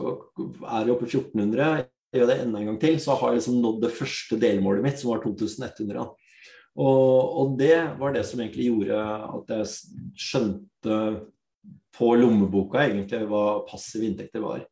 er 0.68 0.86
det 0.86 0.94
oppe 0.94 1.08
i 1.08 1.12
1400. 1.12 1.86
Gjør 2.12 2.24
jeg 2.24 2.30
det 2.30 2.38
enda 2.44 2.60
en 2.60 2.70
gang 2.70 2.80
til, 2.80 2.98
så 3.04 3.16
har 3.20 3.32
jeg 3.32 3.42
liksom 3.42 3.60
nådd 3.64 3.80
det 3.84 3.94
første 3.96 4.40
delmålet 4.40 4.84
mitt, 4.86 5.00
som 5.00 5.12
var 5.12 5.22
2100. 5.24 6.04
Og, 6.80 7.38
og, 7.42 7.56
det 7.60 7.78
var 8.00 8.16
det 8.16 8.24
som 8.28 8.40
egentlig 8.44 8.70
gjorde 8.70 9.00
at 9.40 9.54
jeg 9.56 9.72
skjønte 10.20 11.00
på 11.98 12.14
lommeboka 12.18 12.86
egentlig 12.86 13.26
hva 13.30 13.62
passive 13.68 14.08
inntekter 14.08 14.44
var. 14.44 14.64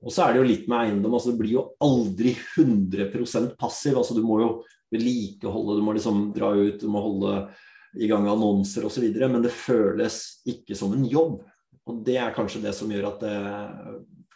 Og 0.00 0.12
så 0.14 0.24
er 0.24 0.32
det 0.32 0.40
jo 0.40 0.48
litt 0.48 0.68
med 0.70 0.86
eiendom. 0.86 1.14
altså 1.16 1.32
Det 1.32 1.40
blir 1.42 1.56
jo 1.58 1.64
aldri 1.84 2.34
100% 2.34 3.56
passiv. 3.60 3.98
altså 3.98 4.16
Du 4.16 4.22
må 4.24 4.40
jo 4.40 4.50
vedlikeholde, 4.92 5.76
du 5.78 5.84
må 5.86 5.94
liksom 5.96 6.30
dra 6.34 6.52
ut, 6.56 6.80
du 6.80 6.88
må 6.88 7.02
holde 7.04 7.34
i 8.00 8.08
gang 8.08 8.28
annonser 8.30 8.86
osv. 8.88 9.06
Men 9.20 9.42
det 9.44 9.52
føles 9.52 10.40
ikke 10.48 10.78
som 10.78 10.94
en 10.96 11.04
jobb. 11.04 11.42
Og 11.90 12.04
det 12.06 12.16
er 12.22 12.36
kanskje 12.36 12.62
det 12.64 12.72
som 12.76 12.90
gjør 12.92 13.10
at 13.10 13.24
det 13.24 13.36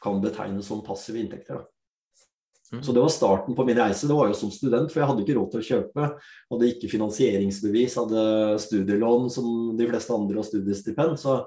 kan 0.04 0.20
betegnes 0.20 0.68
som 0.68 0.84
passive 0.84 1.22
inntekter. 1.22 1.62
Da. 1.62 1.68
Mm. 2.74 2.82
Så 2.82 2.92
det 2.92 3.00
var 3.00 3.12
starten 3.12 3.54
på 3.54 3.64
min 3.64 3.78
reise. 3.78 4.08
Det 4.08 4.14
var 4.14 4.28
jo 4.28 4.36
som 4.36 4.50
student, 4.52 4.90
for 4.92 5.00
jeg 5.00 5.08
hadde 5.08 5.24
ikke 5.24 5.36
råd 5.38 5.52
til 5.52 5.62
å 5.62 5.68
kjøpe. 5.68 6.08
Hadde 6.52 6.70
ikke 6.72 6.90
finansieringsbevis, 6.92 7.98
hadde 8.00 8.24
studielån 8.64 9.30
som 9.32 9.46
de 9.78 9.88
fleste 9.88 10.16
andre 10.16 10.42
og 10.42 10.48
studiestipend. 10.48 11.16
Så 11.20 11.38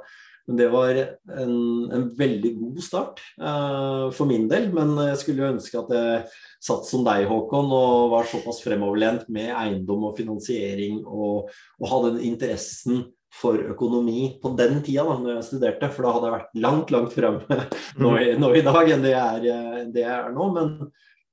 men 0.48 0.60
det 0.60 0.68
var 0.72 0.96
en, 0.96 1.56
en 1.92 2.06
veldig 2.16 2.54
god 2.56 2.80
start 2.84 3.20
uh, 3.42 4.08
for 4.16 4.30
min 4.30 4.46
del. 4.48 4.70
Men 4.76 4.94
jeg 5.10 5.20
skulle 5.20 5.44
jo 5.44 5.52
ønske 5.52 5.82
at 5.82 5.92
jeg 5.92 6.22
satt 6.64 6.88
som 6.88 7.04
deg, 7.08 7.26
Håkon, 7.28 7.68
og 7.76 8.14
var 8.14 8.30
såpass 8.32 8.62
fremoverlent 8.64 9.28
med 9.34 9.52
eiendom 9.52 10.08
og 10.08 10.16
finansiering 10.20 11.02
og, 11.04 11.52
og 11.82 11.92
hadde 11.92 12.14
den 12.16 12.30
interessen 12.32 13.04
for 13.38 13.60
økonomi 13.60 14.38
på 14.42 14.54
den 14.58 14.80
tida 14.86 15.04
da 15.06 15.18
når 15.20 15.36
jeg 15.36 15.48
studerte, 15.50 15.92
for 15.94 16.08
da 16.08 16.14
hadde 16.16 16.30
jeg 16.30 16.36
vært 16.38 16.56
langt, 16.64 16.94
langt 16.96 17.14
fremme 17.14 17.60
nå, 18.02 18.14
nå, 18.40 18.54
i 18.56 18.64
dag 18.66 18.94
enn 18.94 19.04
det 19.04 19.14
jeg 19.14 19.52
er, 19.52 19.84
det 19.94 20.04
jeg 20.06 20.16
er 20.16 20.34
nå. 20.34 20.48
Men, 20.56 20.74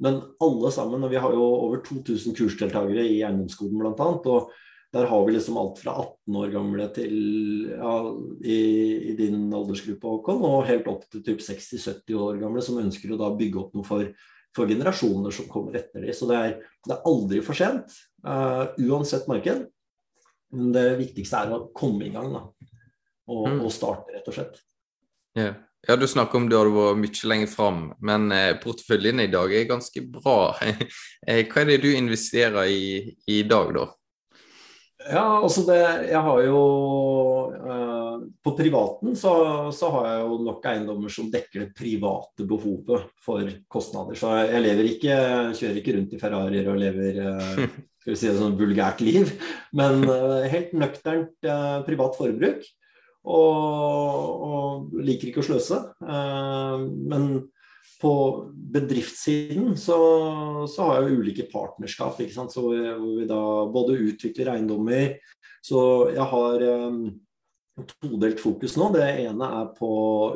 men, 0.02 0.20
alle 0.42 0.74
sammen, 0.74 1.06
og 1.06 1.14
vi 1.14 1.22
har 1.22 1.38
jo 1.38 1.46
over 1.46 1.80
2000 1.86 2.36
kursdeltakere 2.36 3.06
i 3.06 3.22
eiendomsskolen 3.22 3.78
bl.a. 3.78 4.10
Og 4.34 4.50
der 4.94 5.08
har 5.10 5.24
vi 5.26 5.32
liksom 5.34 5.56
alt 5.58 5.80
fra 5.82 5.96
18 5.98 6.36
år 6.38 6.52
gamle 6.54 6.86
til 6.94 7.14
ja, 7.72 7.94
i, 8.46 8.58
i, 9.10 9.14
din 9.18 9.48
aldersgruppe, 9.50 10.06
Håkon, 10.06 10.44
og 10.46 10.68
helt 10.68 10.86
opp 10.90 11.02
til 11.10 11.24
typ 11.26 11.42
60-70 11.42 12.14
år 12.14 12.38
gamle 12.42 12.62
som 12.62 12.78
ønsker 12.78 13.14
å 13.14 13.18
da 13.18 13.32
bygge 13.34 13.58
opp 13.58 13.74
noe 13.74 13.86
for, 13.88 14.12
for 14.54 14.70
generasjoner 14.70 15.34
som 15.34 15.50
kommer 15.50 15.80
etter 15.80 16.04
dem. 16.04 16.14
Så 16.14 16.30
det 16.30 16.38
er, 16.38 16.54
det 16.86 16.94
er 16.94 17.08
aldri 17.10 17.42
for 17.42 17.58
sent, 17.58 17.90
uh, 18.26 18.70
uansett 18.86 19.26
marked. 19.30 19.66
Men 20.54 20.70
det 20.76 20.86
viktigste 21.00 21.42
er 21.42 21.56
å 21.56 21.64
komme 21.74 22.06
i 22.06 22.14
gang 22.14 22.30
da, 22.30 22.44
og, 23.26 23.44
mm. 23.50 23.60
og 23.66 23.74
starte, 23.74 24.14
rett 24.14 24.30
og 24.30 24.38
slett. 24.38 24.62
Yeah. 25.34 25.58
Ja, 25.88 25.96
Du 25.96 26.06
snakker 26.08 26.38
om 26.38 26.46
du 26.48 26.54
du 26.56 26.70
vært 26.72 27.02
mye 27.02 27.28
lenger 27.28 27.50
fram, 27.50 27.82
men 28.00 28.30
eh, 28.32 28.54
porteføljen 28.62 29.20
i 29.20 29.28
dag 29.32 29.52
er 29.52 29.66
ganske 29.68 30.06
bra. 30.06 30.54
Eh, 31.26 31.46
hva 31.48 31.62
er 31.62 31.70
det 31.70 31.78
du 31.80 31.88
investerer 31.88 32.68
i 32.68 33.16
i 33.26 33.42
dag, 33.48 33.70
da? 33.72 33.86
Ja, 35.04 35.24
altså 35.42 35.64
det 35.68 35.80
Jeg 36.08 36.20
har 36.26 36.42
jo 36.46 36.60
eh, 37.52 38.22
På 38.44 38.54
privaten 38.56 39.16
så, 39.18 39.32
så, 39.74 39.90
har 39.92 40.06
jeg 40.08 40.20
jo 40.22 40.38
nok 40.46 40.68
eiendommer 40.70 41.12
som 41.12 41.30
dekker 41.32 41.66
det 41.66 41.74
private 41.76 42.46
behovet 42.48 43.10
for 43.24 43.50
kostnader. 43.68 44.16
Så 44.16 44.30
jeg 44.48 44.62
lever 44.64 44.88
ikke, 44.94 45.16
kjører 45.58 45.80
ikke 45.80 45.96
rundt 45.98 46.14
i 46.16 46.20
Ferrarier 46.20 46.70
og 46.72 46.80
lever 46.80 47.20
eh, 47.24 47.66
skal 48.04 48.12
vi 48.12 48.20
si 48.20 48.28
det 48.28 48.36
sånn 48.36 48.58
vulgært 48.60 49.00
liv. 49.00 49.30
Men 49.76 50.04
uh, 50.04 50.44
helt 50.52 50.74
nøkternt 50.76 51.48
uh, 51.48 51.80
privat 51.86 52.18
forbruk. 52.18 52.66
Og, 53.24 54.42
og, 54.44 54.90
liker 55.00 55.30
ikke 55.30 55.40
å 55.40 55.46
sløse. 55.46 55.78
Uh, 56.04 56.84
men 56.84 57.30
på 58.04 58.14
bedriftssiden 58.74 59.74
så, 59.80 59.98
så, 60.68 60.86
har 60.86 60.96
jeg 61.00 61.10
jo 61.10 61.24
ulike 61.24 61.48
partnerskap, 61.52 62.20
hvor 62.20 63.04
vi 63.18 63.28
da 63.30 63.42
både 63.72 64.00
utvikler 64.10 64.54
eiendommer 64.54 65.14
Så 65.64 65.80
jeg 66.12 66.26
har 66.34 66.64
um, 66.84 67.00
todelt 68.02 68.42
fokus 68.42 68.76
nå. 68.76 68.90
Det 68.94 69.06
ene 69.24 69.50
er 69.60 69.70
på 69.78 69.92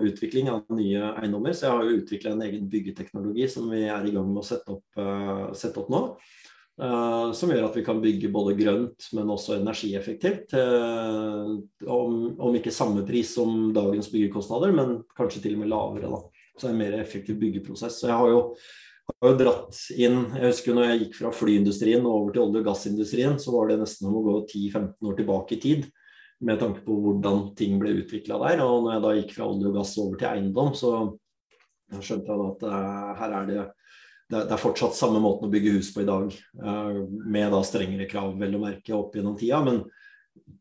utvikling 0.06 0.48
av 0.52 0.64
nye 0.72 1.12
eiendommer. 1.20 1.52
Så 1.52 1.66
jeg 1.66 1.74
har 1.76 1.84
jo 1.84 1.98
utvikla 2.00 2.32
en 2.34 2.44
egen 2.46 2.68
byggeteknologi 2.72 3.48
som 3.52 3.68
vi 3.70 3.84
er 3.84 4.08
i 4.08 4.14
gang 4.14 4.30
med 4.30 4.40
å 4.40 4.48
sette 4.48 4.78
opp, 4.78 5.02
sette 5.58 5.82
opp 5.82 5.92
nå. 5.92 6.02
Uh, 6.78 7.34
som 7.34 7.50
gjør 7.50 7.64
at 7.66 7.74
vi 7.74 7.82
kan 7.82 7.98
bygge 7.98 8.28
både 8.30 8.54
grønt, 8.54 9.08
men 9.18 9.30
også 9.34 9.56
energieffektivt. 9.56 10.54
Uh, 10.54 11.58
om, 11.90 12.18
om, 12.38 12.54
ikke 12.54 12.70
samme 12.74 13.02
pris 13.06 13.32
som 13.34 13.72
dagens 13.74 14.06
byggekostnader, 14.12 14.74
men 14.76 15.00
kanskje 15.18 15.42
til 15.42 15.56
og 15.58 15.64
med 15.64 15.72
lavere. 15.72 16.12
Da. 16.12 16.37
Så 16.58 16.70
en 16.70 16.80
mer 16.80 16.98
effektiv 16.98 17.38
byggeprosess. 17.40 18.00
Så 18.00 18.10
jeg 18.10 18.18
har 18.18 18.32
jo, 18.32 18.42
har 19.14 19.30
jo 19.32 19.38
dratt 19.38 19.78
inn 19.94 20.18
Jeg 20.36 20.50
husker 20.50 20.76
når 20.76 20.88
jeg 20.88 21.00
gikk 21.04 21.16
fra 21.20 21.32
flyindustrien 21.34 22.04
og 22.04 22.14
over 22.14 22.34
til 22.34 22.44
olje- 22.44 22.62
og 22.64 22.68
gassindustrien, 22.72 23.38
så 23.40 23.54
var 23.54 23.70
det 23.70 23.80
nesten 23.82 24.10
om 24.10 24.18
å 24.20 24.26
gå 24.26 24.36
10-15 24.42 25.10
år 25.10 25.16
tilbake 25.22 25.56
i 25.56 25.62
tid. 25.62 25.88
Med 26.44 26.60
tanke 26.60 26.84
på 26.86 26.98
hvordan 27.02 27.48
ting 27.58 27.80
ble 27.80 27.96
utvikla 28.02 28.38
der. 28.44 28.62
Og 28.66 28.84
når 28.84 28.94
jeg 28.94 29.06
da 29.06 29.16
gikk 29.20 29.34
fra 29.38 29.48
olje 29.50 29.70
og 29.70 29.80
gass 29.80 29.96
over 29.98 30.20
til 30.20 30.30
eiendom, 30.30 30.74
så 30.78 30.92
skjønte 31.98 32.34
jeg 32.34 32.48
at 32.52 32.64
uh, 32.68 33.12
her 33.18 33.34
er 33.40 33.48
det 33.48 33.60
det, 34.28 34.44
er 34.44 34.60
fortsatt 34.60 34.96
samme 34.96 35.20
måten 35.24 35.48
å 35.48 35.52
bygge 35.52 35.78
hus 35.78 35.90
på 35.94 36.02
i 36.02 36.08
dag, 36.08 36.32
eh, 36.34 36.98
med 37.08 37.52
da 37.54 37.62
strengere 37.64 38.08
krav 38.10 38.34
vel 38.40 38.58
å 38.58 38.62
merke 38.62 38.96
opp 38.96 39.16
gjennom 39.16 39.38
tida. 39.40 39.62
Men 39.64 39.82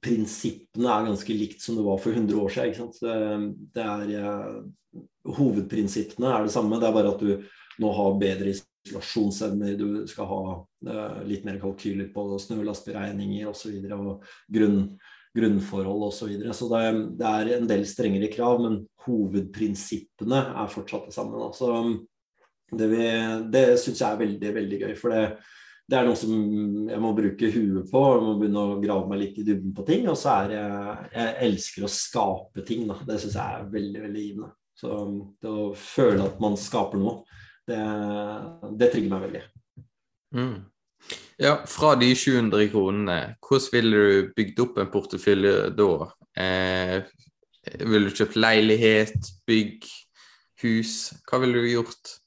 prinsippene 0.03 0.89
er 0.91 1.07
ganske 1.09 1.35
likt 1.35 1.63
som 1.63 1.77
det 1.77 1.85
var 1.85 1.99
for 2.01 2.15
100 2.15 2.41
år 2.41 2.53
siden. 2.53 3.53
Det 3.73 3.83
er, 3.83 4.11
eh, 4.21 5.01
hovedprinsippene 5.37 6.33
er 6.33 6.45
det 6.45 6.53
samme, 6.53 6.79
det 6.79 6.87
er 6.87 6.95
bare 6.95 7.13
at 7.13 7.23
du 7.23 7.43
nå 7.77 7.91
har 7.93 8.17
bedre 8.17 8.53
isolasjonsevner, 8.53 9.75
du 9.77 10.07
skal 10.09 10.29
ha 10.31 10.41
uh, 10.57 11.19
litt 11.27 11.43
mer 11.45 11.59
kalkyler 11.61 12.09
på 12.13 12.23
snølastberegninger 12.41 13.49
osv. 13.51 13.75
Og, 13.75 13.85
så 13.85 13.99
og 13.99 14.55
grunn, 14.57 14.79
grunnforhold 15.37 16.07
osv. 16.07 16.17
Så, 16.17 16.29
videre. 16.31 16.55
så 16.57 16.69
det, 16.71 16.83
det, 17.19 17.33
er 17.33 17.51
en 17.57 17.69
del 17.69 17.85
strengere 17.89 18.31
krav, 18.33 18.63
men 18.63 18.79
hovedprinsippene 19.05 20.41
er 20.63 20.73
fortsatt 20.73 21.11
det 21.11 21.17
samme. 21.19 21.37
Da. 21.43 21.51
Så 21.53 21.69
det, 22.73 22.89
vi, 22.91 23.05
det 23.53 23.65
syns 23.83 24.01
jeg 24.01 24.09
er 24.09 24.23
veldig, 24.23 24.53
veldig 24.57 24.81
gøy. 24.85 24.97
For 24.97 25.13
det, 25.13 25.23
det, 25.87 25.95
er 25.97 26.07
noe 26.07 26.19
som 26.19 26.31
jeg 26.89 27.01
må 27.01 27.13
bruke 27.15 27.49
huet 27.53 27.91
på. 27.91 28.03
Jeg 28.11 28.23
må 28.25 28.37
begynne 28.41 28.63
å 28.63 28.79
grave 28.83 29.07
meg 29.07 29.21
litt 29.21 29.41
i 29.41 29.45
dybden 29.47 29.75
på 29.75 29.85
ting. 29.87 30.07
Og 30.11 30.17
så 30.19 30.33
er 30.43 30.55
jeg 30.57 31.11
Jeg 31.13 31.35
elsker 31.47 31.87
å 31.87 31.91
skape 31.91 32.65
ting. 32.67 32.87
Da. 32.89 32.99
Det 33.07 33.19
syns 33.23 33.37
jeg 33.39 33.59
er 33.59 33.69
veldig, 33.75 34.01
veldig 34.07 34.23
givende. 34.25 34.53
Så 34.77 34.95
det 35.41 35.51
å 35.51 35.69
føle 35.73 36.25
at 36.27 36.41
man 36.43 36.57
skaper 36.59 37.01
noe, 37.01 37.23
det, 37.67 37.79
det 38.77 38.91
trigger 38.93 39.13
meg 39.15 39.23
veldig. 39.25 39.45
Mm. 40.37 40.57
Ja, 41.41 41.53
fra 41.69 41.93
de 41.97 42.11
700 42.17 42.69
kronene, 42.73 43.17
hvordan 43.45 43.73
ville 43.73 44.03
du 44.03 44.29
bygd 44.37 44.61
opp 44.63 44.77
en 44.81 44.91
portefølje 44.93 45.55
da? 45.77 45.89
Eh, 46.37 46.99
ville 47.81 48.09
du 48.09 48.15
kjøpt 48.15 48.37
leilighet, 48.39 49.31
bygg, 49.49 49.85
hus? 50.63 50.95
Hva 51.29 51.41
ville 51.43 51.61
du 51.61 51.69
gjort? 51.69 52.17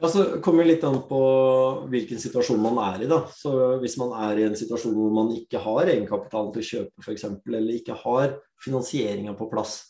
Ja, 0.00 0.08
så 0.08 0.24
kommer 0.42 0.62
litt 0.64 0.84
an 0.86 1.00
på 1.08 1.20
hvilken 1.90 2.20
situasjon 2.22 2.60
man 2.62 2.78
er 2.78 3.02
i. 3.02 3.08
da. 3.10 3.24
Så 3.34 3.50
Hvis 3.82 3.96
man 3.98 4.12
er 4.28 4.38
i 4.38 4.44
en 4.46 4.56
situasjon 4.58 4.94
hvor 4.94 5.10
man 5.14 5.32
ikke 5.34 5.58
har 5.64 5.90
egenkapitalen 5.90 6.52
til 6.54 6.62
å 6.62 6.68
kjøpe 6.68 7.02
f.eks., 7.02 7.24
eller 7.48 7.74
ikke 7.74 7.96
har 8.04 8.36
finansieringa 8.62 9.34
på 9.38 9.48
plass, 9.50 9.80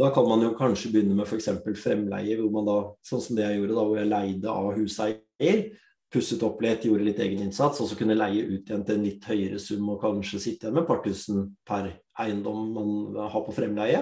da 0.00 0.08
kan 0.14 0.24
man 0.28 0.40
jo 0.46 0.54
kanskje 0.56 0.94
begynne 0.94 1.18
med 1.18 1.28
f.eks. 1.28 1.50
fremleie, 1.82 2.38
hvor 2.40 2.48
man 2.54 2.68
da, 2.68 2.78
sånn 3.04 3.20
som 3.20 3.36
det 3.36 3.44
jeg 3.44 3.60
gjorde 3.60 3.76
da, 3.76 3.84
hvor 3.84 4.00
jeg 4.00 4.10
leide 4.14 4.54
av 4.54 4.70
huseier, 4.78 5.62
pusset 6.10 6.42
opp 6.46 6.62
litt, 6.64 6.86
gjorde 6.88 7.06
litt 7.06 7.20
egeninnsats, 7.22 7.82
og 7.82 7.90
så 7.90 7.98
kunne 7.98 8.16
leie 8.16 8.46
ut 8.46 8.70
igjen 8.70 8.86
til 8.86 8.96
en 8.96 9.04
litt 9.06 9.28
høyere 9.28 9.60
sum 9.62 9.92
og 9.92 10.00
kanskje 10.02 10.40
sitte 10.40 10.66
igjen 10.66 10.78
med 10.78 10.86
et 10.86 10.88
par 10.88 11.04
tusen 11.04 11.44
per 11.68 11.92
eiendom 12.24 12.72
man 12.78 13.20
har 13.30 13.44
på 13.44 13.54
fremleie. 13.54 14.00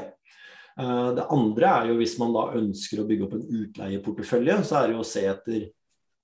Eh, 0.79 1.09
det 1.17 1.27
andre 1.35 1.73
er 1.73 1.91
jo 1.91 1.99
hvis 1.99 2.19
man 2.21 2.35
da 2.37 2.45
ønsker 2.59 3.03
å 3.03 3.09
bygge 3.09 3.27
opp 3.27 3.35
en 3.39 3.49
utleieportefølje, 3.63 4.61
så 4.67 4.79
er 4.79 4.89
det 4.89 4.97
jo 4.97 5.03
å 5.03 5.11
se 5.11 5.25
etter 5.27 5.67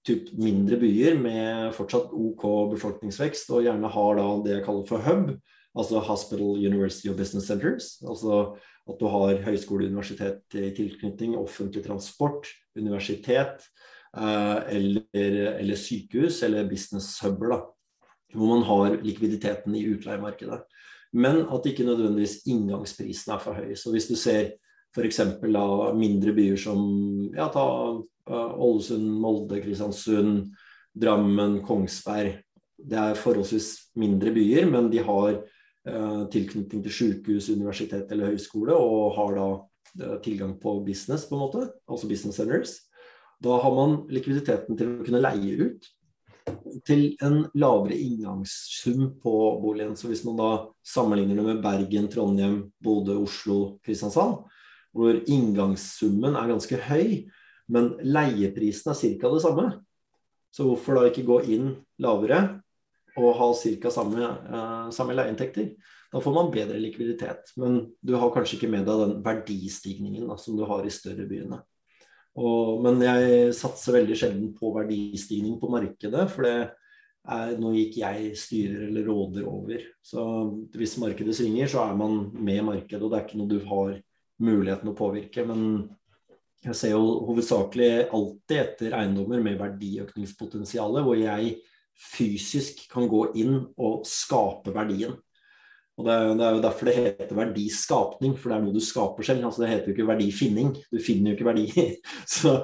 typ 0.05 0.29
mindre 0.37 0.79
byer 0.79 1.17
med 1.19 1.73
fortsatt 1.75 2.13
OK 2.13 2.45
befolkningsvekst, 2.75 3.51
og 3.57 3.65
gjerne 3.65 3.91
har 3.91 4.21
da 4.21 4.29
det 4.45 4.59
jeg 4.59 4.67
kaller 4.67 4.87
for 4.89 5.05
hub, 5.07 5.33
altså 5.75 6.03
Hospital 6.07 6.61
University 6.61 7.11
of 7.11 7.19
Business 7.19 7.49
Centers. 7.51 7.97
Altså 8.05 8.45
at 8.85 9.01
du 9.01 9.07
har 9.09 9.41
høyskole, 9.47 9.89
universitet 9.89 10.59
i 10.61 10.69
tilknytning, 10.77 11.39
offentlig 11.41 11.83
transport, 11.87 12.51
universitet 12.77 13.65
eh, 14.15 14.59
eller, 14.77 15.07
eller, 15.57 15.79
sykehus 15.81 16.43
eller 16.47 16.69
business 16.69 17.17
hub, 17.25 17.41
da, 17.49 17.63
hvor 18.37 18.53
man 18.53 18.67
har 18.69 19.01
likviditeten 19.01 19.75
i 19.79 19.87
utleiemarkedet 19.97 20.61
men 21.15 21.45
at 21.55 21.67
ikke 21.71 21.87
nødvendigvis 21.87 22.43
inngangsprisen 22.51 23.35
er 23.35 23.43
for 23.43 23.57
høy. 23.57 23.75
Så 23.79 23.93
hvis 23.95 24.09
du 24.11 24.17
ser 24.19 24.53
f.eks. 24.95 25.21
mindre 25.99 26.35
byer 26.35 26.59
som 26.61 26.81
ja, 27.35 27.49
ta 27.53 27.67
uh, 28.31 28.53
Ålesund, 28.63 29.07
Molde, 29.23 29.61
Kristiansund, 29.63 30.49
Drammen, 30.95 31.59
Kongsberg. 31.67 32.39
Det 32.79 32.99
er 33.01 33.19
forholdsvis 33.19 33.97
mindre 33.99 34.31
byer, 34.35 34.67
men 34.71 34.91
de 34.93 35.01
har 35.03 35.31
eh, 35.33 36.23
tilknytning 36.31 36.83
til 36.85 36.93
sykehus, 36.93 37.49
universitet 37.55 38.11
eller 38.13 38.31
høyskole, 38.31 38.75
og 38.77 39.15
har 39.17 39.35
da 39.39 39.47
uh, 39.55 40.17
tilgang 40.23 40.53
på 40.61 40.77
business, 40.87 41.25
på 41.27 41.39
en 41.39 41.43
måte, 41.43 41.65
altså 41.91 42.11
business 42.11 42.39
centers. 42.39 42.77
Da 43.43 43.57
har 43.63 43.75
man 43.75 43.97
likviditeten 44.13 44.79
til 44.79 44.93
å 44.93 45.07
kunne 45.07 45.23
leie 45.25 45.71
ut 45.71 45.89
til 46.85 47.15
en 47.25 47.45
lavere 47.57 47.97
inngangssum 47.97 49.15
på 49.23 49.35
boligen. 49.63 49.97
Så 49.97 50.11
hvis 50.11 50.25
man 50.27 50.37
da 50.39 50.51
sammenligner 50.85 51.39
det 51.39 51.47
med 51.47 51.63
Bergen, 51.65 52.09
Trondheim, 52.13 52.59
Bodø, 52.83 53.17
Oslo, 53.25 53.79
Kristiansand, 53.85 54.43
hvor 54.95 55.17
inngangssummen 55.27 56.37
er 56.39 56.53
ganske 56.53 56.79
høy, 56.89 57.25
men 57.73 57.95
leieprisen 58.05 58.93
er 58.93 59.01
ca. 59.01 59.33
det 59.33 59.43
samme. 59.43 59.67
Så 60.55 60.67
hvorfor 60.69 61.01
da 61.01 61.09
ikke 61.09 61.27
gå 61.27 61.41
inn 61.57 61.73
lavere 62.03 62.61
og 63.19 63.35
ha 63.41 63.51
ca. 63.59 63.91
Samme, 63.91 64.23
eh, 64.23 64.91
samme 64.95 65.17
leieinntekter? 65.17 65.73
Da 66.15 66.21
får 66.23 66.35
man 66.35 66.53
bedre 66.55 66.79
likviditet. 66.79 67.51
Men 67.59 67.81
du 68.01 68.15
har 68.15 68.31
kanskje 68.31 68.61
ikke 68.61 68.71
med 68.71 68.87
deg 68.87 69.01
den 69.01 69.17
verdistigningen 69.25 70.29
da, 70.31 70.37
som 70.39 70.59
du 70.59 70.63
har 70.69 70.87
i 70.87 70.93
større 70.95 71.27
byene. 71.27 71.59
Og, 72.35 72.81
men 72.83 73.03
jeg 73.05 73.53
satser 73.55 74.01
veldig 74.01 74.17
sjelden 74.19 74.55
på 74.57 74.73
verdistigning 74.75 75.59
på 75.61 75.71
markedet, 75.71 76.25
for 76.33 76.47
det 76.47 76.55
er 77.35 77.53
noe 77.61 77.77
ikke 77.79 78.03
jeg 78.03 78.39
styrer 78.39 78.89
eller 78.89 79.07
råder 79.09 79.47
over. 79.49 79.85
Så 80.05 80.25
hvis 80.75 80.97
markedet 81.01 81.37
svinger, 81.39 81.71
så 81.71 81.85
er 81.87 81.95
man 81.99 82.33
med 82.35 82.65
markedet, 82.67 83.03
og 83.03 83.13
det 83.13 83.21
er 83.21 83.29
ikke 83.29 83.41
noe 83.41 83.53
du 83.53 83.61
har 83.69 83.95
muligheten 84.45 84.91
å 84.91 84.97
påvirke. 84.99 85.47
Men 85.47 85.87
jeg 86.65 86.79
ser 86.81 86.95
jo 86.97 87.21
hovedsakelig 87.29 87.93
alltid 88.09 88.59
etter 88.61 88.99
eiendommer 88.99 89.43
med 89.45 89.61
verdiøkningspotensial, 89.61 90.99
hvor 91.07 91.19
jeg 91.21 91.59
fysisk 91.95 92.83
kan 92.91 93.07
gå 93.09 93.29
inn 93.39 93.61
og 93.79 94.03
skape 94.09 94.75
verdien. 94.75 95.15
Og 95.95 96.07
det, 96.09 96.15
det, 96.39 96.47
er 96.47 96.57
jo 96.57 96.63
derfor 96.65 96.89
det 96.89 96.95
heter 96.97 97.37
verdiskapning, 97.39 98.33
for 98.39 98.51
det 98.51 98.57
er 98.57 98.65
noe 98.65 98.75
du 98.75 98.83
skaper 98.83 99.27
selv. 99.27 99.45
Altså, 99.47 99.63
det 99.63 99.71
heter 99.71 99.91
jo 99.91 99.95
ikke 99.95 100.09
verdifinning. 100.09 100.73
Du 100.91 100.99
finner 101.03 101.31
jo 101.31 101.37
ikke 101.39 101.51
verdi. 101.53 101.67
Så 102.37 102.57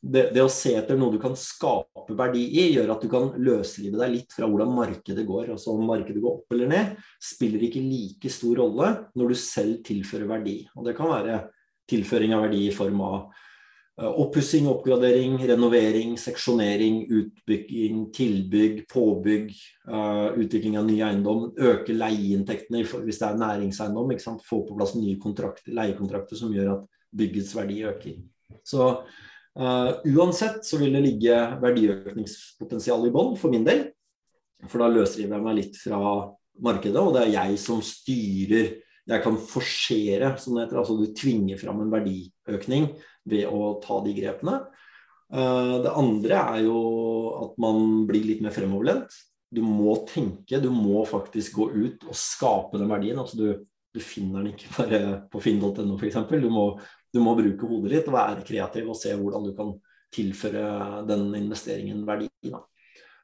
det, 0.00 0.28
det, 0.32 0.44
å 0.44 0.52
se 0.52 0.72
etter 0.78 0.96
noe 0.96 1.12
du 1.12 1.18
kan 1.20 1.34
skape 1.36 2.16
verdi 2.16 2.44
i, 2.62 2.68
gjør 2.76 2.94
at 2.94 3.04
du 3.04 3.10
kan 3.12 3.32
løsrive 3.42 3.98
deg 3.98 4.14
litt 4.14 4.36
fra 4.36 4.48
hvordan 4.48 4.72
markedet 4.76 5.26
går. 5.28 5.52
Altså 5.56 5.74
Om 5.74 5.84
markedet 5.90 6.22
går 6.22 6.38
opp 6.38 6.56
eller 6.56 6.70
ned, 6.70 6.94
spiller 7.20 7.66
ikke 7.66 7.84
like 7.84 8.32
stor 8.32 8.62
rolle 8.62 8.92
når 9.18 9.34
du 9.34 9.40
selv 9.42 9.82
tilfører 9.86 10.30
verdi. 10.30 10.62
Og 10.78 10.88
Det 10.88 10.96
kan 10.96 11.12
være 11.12 11.42
tilføring 11.88 12.36
av 12.36 12.46
verdi 12.46 12.64
i 12.68 12.74
form 12.74 13.04
av 13.04 13.44
oppussing, 13.98 14.68
oppgradering, 14.70 15.40
renovering, 15.48 16.12
seksjonering, 16.18 17.00
utbygging, 17.10 18.04
tilbygg, 18.14 18.84
påbygg, 18.92 19.50
uh, 19.90 20.38
utvikling 20.38 20.78
av 20.78 20.86
ny 20.86 21.00
eiendom. 21.02 21.48
Øke 21.58 21.96
leieinntektene 21.96 22.84
hvis 22.84 23.18
det 23.18 23.26
er 23.26 23.40
næringseiendom. 23.40 24.14
Få 24.46 24.62
på 24.68 24.78
plass 24.78 24.94
nye 24.94 25.18
leiekontrakter 25.18 26.38
som 26.38 26.54
gjør 26.54 26.76
at 26.76 26.86
byggets 27.18 27.54
verdi 27.58 27.82
øker. 27.90 28.20
Så 28.62 28.88
uh, 29.58 29.90
uansett 30.14 30.62
så 30.62 30.78
vil 30.78 30.94
det 30.94 31.02
ligge 31.02 31.42
verdiøkningspotensial 31.62 33.08
i 33.08 33.14
bånn 33.14 33.34
for 33.40 33.50
min 33.50 33.66
del. 33.66 33.88
For 34.68 34.78
da 34.82 34.92
løsriver 34.94 35.40
jeg 35.40 35.48
meg 35.48 35.58
litt 35.58 35.78
fra 35.78 35.98
markedet, 36.62 37.02
og 37.02 37.14
det 37.14 37.26
er 37.26 37.34
jeg 37.34 37.58
som 37.62 37.82
styrer 37.82 38.76
jeg 39.08 39.24
kan 39.24 39.38
forsere, 39.40 40.34
som 40.36 40.54
det 40.54 40.66
heter. 40.66 40.78
Altså 40.82 40.98
du 40.98 41.06
tvinger 41.16 41.56
fram 41.60 41.80
en 41.80 41.92
verdiøkning 41.92 42.90
ved 43.30 43.48
å 43.50 43.78
ta 43.84 44.00
de 44.04 44.14
grepene. 44.16 44.58
Eh, 45.32 45.74
det 45.84 45.94
andre 45.94 46.42
er 46.54 46.62
jo 46.66 46.78
at 47.44 47.58
man 47.60 48.06
blir 48.08 48.26
litt 48.26 48.44
mer 48.44 48.54
fremoverlent. 48.54 49.12
Du 49.48 49.62
må 49.64 49.94
tenke, 50.08 50.60
du 50.60 50.70
må 50.72 51.04
faktisk 51.08 51.60
gå 51.60 51.70
ut 51.72 52.08
og 52.08 52.16
skape 52.16 52.80
den 52.80 52.90
verdien. 52.90 53.20
Altså 53.20 53.40
du, 53.40 53.46
du 53.94 54.00
finner 54.04 54.42
den 54.44 54.54
ikke 54.54 54.72
bare 54.76 55.02
på 55.32 55.42
finn.no 55.44 55.98
f.eks. 55.98 56.18
Du, 56.28 56.48
du 57.14 57.20
må 57.24 57.36
bruke 57.38 57.70
hodet 57.70 57.94
ditt 57.94 58.10
og 58.10 58.18
være 58.18 58.48
kreativ 58.48 58.90
og 58.90 58.98
se 59.00 59.14
hvordan 59.16 59.48
du 59.48 59.54
kan 59.56 59.76
tilføre 60.14 61.04
den 61.08 61.30
investeringen 61.36 62.04
verdi. 62.08 62.28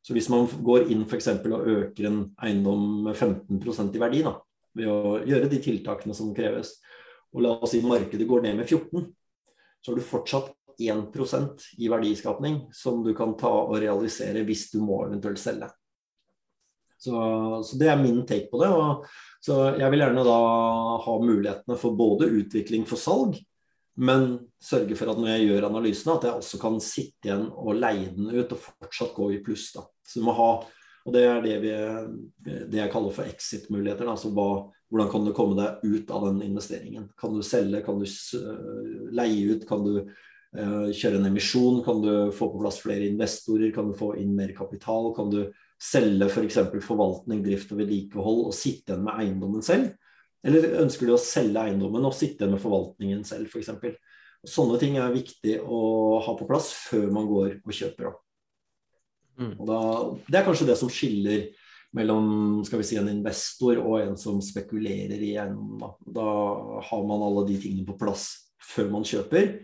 Så 0.04 0.12
hvis 0.12 0.28
man 0.32 0.48
går 0.64 0.90
inn 0.92 1.06
f.eks. 1.08 1.30
og 1.48 1.68
øker 1.76 2.08
en 2.10 2.24
eiendom 2.44 3.04
med 3.06 3.16
15% 3.16 3.96
i 3.96 4.02
verdi, 4.02 4.24
da, 4.26 4.34
ved 4.76 4.90
å 4.90 5.20
gjøre 5.24 5.48
de 5.48 5.60
tiltakene 5.64 6.16
som 6.16 6.34
kreves. 6.36 6.76
Og 7.34 7.44
la 7.44 7.54
oss 7.56 7.72
si 7.72 7.80
markedet 7.84 8.28
går 8.28 8.44
ned 8.44 8.60
med 8.60 8.68
14, 8.68 9.06
så 9.84 9.92
har 9.92 10.00
du 10.00 10.06
fortsatt 10.06 10.52
1% 10.80 11.66
i 11.78 11.88
verdiskapning 11.88 12.64
som 12.72 13.02
du 13.04 13.12
kan 13.14 13.36
ta 13.38 13.50
og 13.66 13.76
realisere 13.78 14.42
hvis 14.48 14.70
du 14.72 14.80
må 14.82 15.04
eventuelt 15.06 15.38
selge. 15.38 15.68
Så, 16.98 17.14
så 17.66 17.78
det 17.78 17.90
er 17.92 18.00
min 18.00 18.22
take 18.26 18.48
på 18.50 18.62
det. 18.62 18.70
Og, 18.72 19.04
så 19.44 19.74
jeg 19.76 19.90
vil 19.92 20.02
gjerne 20.06 20.24
da 20.24 20.38
ha 21.04 21.16
mulighetene 21.20 21.76
for 21.78 21.98
både 21.98 22.30
utvikling 22.32 22.86
for 22.88 23.00
salg, 23.00 23.36
men 24.00 24.38
sørge 24.62 24.96
for 24.98 25.12
at 25.12 25.20
når 25.20 25.34
jeg 25.34 25.50
gjør 25.50 25.68
analysene, 25.68 26.16
at 26.16 26.24
jeg 26.26 26.40
også 26.40 26.62
kan 26.62 26.80
sitte 26.82 27.28
igjen 27.28 27.44
og 27.52 27.76
leie 27.76 28.08
den 28.16 28.32
ut 28.32 28.56
og 28.56 28.62
fortsatt 28.62 29.12
gå 29.14 29.28
i 29.36 29.42
pluss. 29.44 29.68
da. 29.76 29.84
Så 30.02 30.22
du 30.22 30.26
må 30.26 30.34
ha 30.38 30.48
og 31.04 31.12
det 31.12 31.24
er 31.28 31.42
det, 31.44 31.56
vi, 31.60 31.72
det 32.72 32.78
jeg 32.78 32.90
kaller 32.92 33.12
for 33.12 33.28
exit-muligheter. 33.28 34.08
Altså 34.08 34.30
hva, 34.32 34.64
hvordan 34.90 35.10
kan 35.10 35.26
du 35.26 35.32
komme 35.34 35.56
deg 35.58 35.82
ut 35.84 36.12
av 36.14 36.28
den 36.28 36.42
investeringen? 36.46 37.08
Kan 37.20 37.34
du 37.34 37.42
selge, 37.46 37.82
kan 37.86 37.98
du 38.00 38.06
leie 39.14 39.54
ut, 39.54 39.66
kan 39.68 39.84
du 39.86 39.92
uh, 40.04 40.88
kjøre 40.94 41.18
en 41.18 41.28
emisjon, 41.30 41.80
kan 41.86 42.02
du 42.04 42.12
få 42.36 42.50
på 42.52 42.62
plass 42.62 42.80
flere 42.84 43.08
investorer, 43.08 43.72
kan 43.74 43.90
du 43.90 43.96
få 43.98 44.12
inn 44.20 44.34
mer 44.36 44.54
kapital, 44.56 45.10
kan 45.16 45.32
du 45.32 45.42
selge 45.82 46.28
f.eks. 46.30 46.60
For 46.70 46.88
forvaltning, 46.92 47.42
drift 47.44 47.72
og 47.74 47.80
vedlikehold 47.82 48.44
og 48.48 48.56
sitte 48.56 48.92
igjen 48.92 49.06
med 49.08 49.22
eiendommen 49.24 49.64
selv? 49.66 49.94
Eller 50.44 50.76
ønsker 50.82 51.08
du 51.08 51.14
å 51.16 51.20
selge 51.20 51.62
eiendommen 51.62 52.04
og 52.04 52.14
sitte 52.14 52.44
igjen 52.44 52.54
med 52.54 52.62
forvaltningen 52.62 53.24
selv, 53.26 53.48
f.eks.? 53.48 53.96
Sånne 54.44 54.76
ting 54.76 54.98
er 55.00 55.14
viktig 55.14 55.56
å 55.64 56.20
ha 56.20 56.34
på 56.36 56.46
plass 56.48 56.68
før 56.76 57.08
man 57.16 57.26
går 57.30 57.58
og 57.64 57.72
kjøper. 57.72 58.12
Mm. 59.40 59.54
Da, 59.66 59.78
det 60.28 60.38
er 60.38 60.46
kanskje 60.46 60.68
det 60.68 60.76
som 60.78 60.90
skiller 60.92 61.48
mellom 61.94 62.64
skal 62.66 62.80
vi 62.80 62.88
si, 62.88 62.98
en 62.98 63.10
investor 63.10 63.78
og 63.82 64.00
en 64.00 64.16
som 64.18 64.40
spekulerer 64.42 65.20
i 65.20 65.34
eiendommen. 65.38 65.94
Da. 66.04 66.26
har 66.90 67.06
man 67.06 67.22
alle 67.22 67.46
de 67.48 67.58
tingene 67.62 67.86
på 67.88 67.98
plass 68.00 68.28
før 68.74 68.90
man 68.92 69.06
kjøper. 69.06 69.56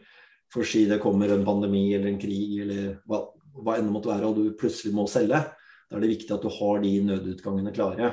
For 0.51 0.67
si 0.67 0.85
det 0.91 1.01
kommer 1.03 1.31
en 1.31 1.47
pandemi 1.47 1.89
eller 1.95 2.11
en 2.11 2.21
krig 2.23 2.61
eller 2.65 2.97
hva, 3.07 3.23
hva 3.59 3.77
enn 3.79 3.87
det 3.89 3.95
måtte 3.95 4.11
være, 4.11 4.31
og 4.31 4.39
du 4.39 4.57
plutselig 4.59 4.95
må 4.95 5.07
selge. 5.11 5.43
Da 5.91 5.99
er 5.99 6.05
det 6.05 6.13
viktig 6.13 6.35
at 6.35 6.45
du 6.47 6.51
har 6.55 6.83
de 6.83 6.93
nødutgangene 7.07 7.75
klare 7.75 8.13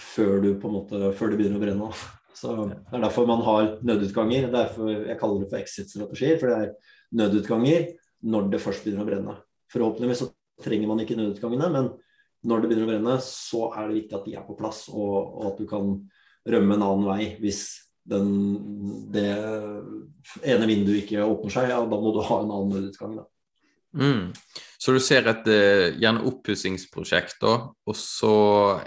før 0.00 0.40
du 0.40 0.52
på 0.60 0.68
en 0.68 0.76
måte, 0.78 1.00
før 1.16 1.32
det 1.32 1.38
begynner 1.40 1.60
å 1.60 1.62
brenne. 1.62 1.88
Så 2.36 2.54
Det 2.68 2.96
er 2.96 3.02
derfor 3.04 3.26
man 3.28 3.44
har 3.44 3.74
nødutganger. 3.84 4.48
Derfor 4.52 4.88
jeg 4.90 5.18
kaller 5.20 5.42
det 5.42 5.50
for 5.50 5.58
exit-strategier. 5.60 6.38
For 6.40 6.48
det 6.48 6.56
er 6.56 6.94
nødutganger 7.20 7.90
når 8.24 8.48
det 8.52 8.62
først 8.62 8.84
begynner 8.84 9.04
å 9.04 9.10
brenne. 9.10 9.36
Forhåpentligvis 9.72 10.24
så 10.24 10.30
trenger 10.64 10.88
man 10.88 11.04
ikke 11.04 11.18
nødutgangene. 11.18 11.68
Men 11.72 11.90
når 12.42 12.62
det 12.62 12.70
begynner 12.70 12.88
å 12.88 12.90
brenne, 12.90 13.16
så 13.24 13.68
er 13.70 13.88
det 13.88 14.00
viktig 14.00 14.18
at 14.18 14.26
de 14.26 14.36
er 14.38 14.46
på 14.46 14.58
plass, 14.58 14.84
og, 14.90 15.16
og 15.38 15.48
at 15.52 15.62
du 15.62 15.68
kan 15.70 15.94
rømme 16.52 16.76
en 16.76 16.86
annen 16.88 17.06
vei 17.06 17.26
hvis 17.42 17.62
den, 18.08 18.32
det 19.14 19.28
ene 20.42 20.66
vinduet 20.66 21.04
ikke 21.04 21.22
åpner 21.22 21.54
seg. 21.54 21.70
Ja, 21.70 21.78
da 21.86 22.00
må 22.00 22.10
du 22.14 22.22
ha 22.26 22.40
en 22.42 22.50
annen 22.50 22.72
nødutgang. 22.74 23.20
Da. 23.20 23.28
Mm. 23.92 24.32
Så 24.82 24.94
du 24.96 24.98
ser 25.04 25.28
et 25.30 25.46
uh, 25.46 25.92
gjerne 26.00 26.24
oppussingsprosjekt, 26.26 27.38
da, 27.44 27.54
og 27.70 27.98
så 27.98 28.34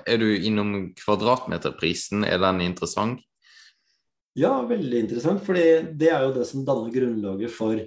er 0.03 0.19
du 0.19 0.27
innom 0.35 0.91
kvadratmeterprisen. 0.99 2.25
Er 2.27 2.41
den 2.43 2.65
interessant? 2.65 3.23
Ja, 4.35 4.57
veldig 4.67 5.05
interessant. 5.05 5.45
For 5.45 5.55
det 5.55 6.09
er 6.11 6.25
jo 6.25 6.33
det 6.35 6.43
som 6.49 6.65
danner 6.67 6.91
grunnlaget 6.91 7.53
for 7.55 7.79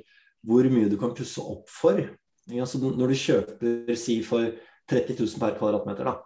hvor 0.48 0.68
mye 0.72 0.88
du 0.88 0.96
kan 1.00 1.12
pusse 1.16 1.42
opp 1.42 1.68
for. 1.68 2.00
Ja, 2.48 2.64
når 2.64 3.10
du 3.12 3.18
kjøper 3.20 3.96
si 4.00 4.22
for 4.24 4.48
30 4.88 5.18
000 5.18 5.40
per 5.42 5.56
kvadratmeter, 5.58 6.08
da, 6.08 6.16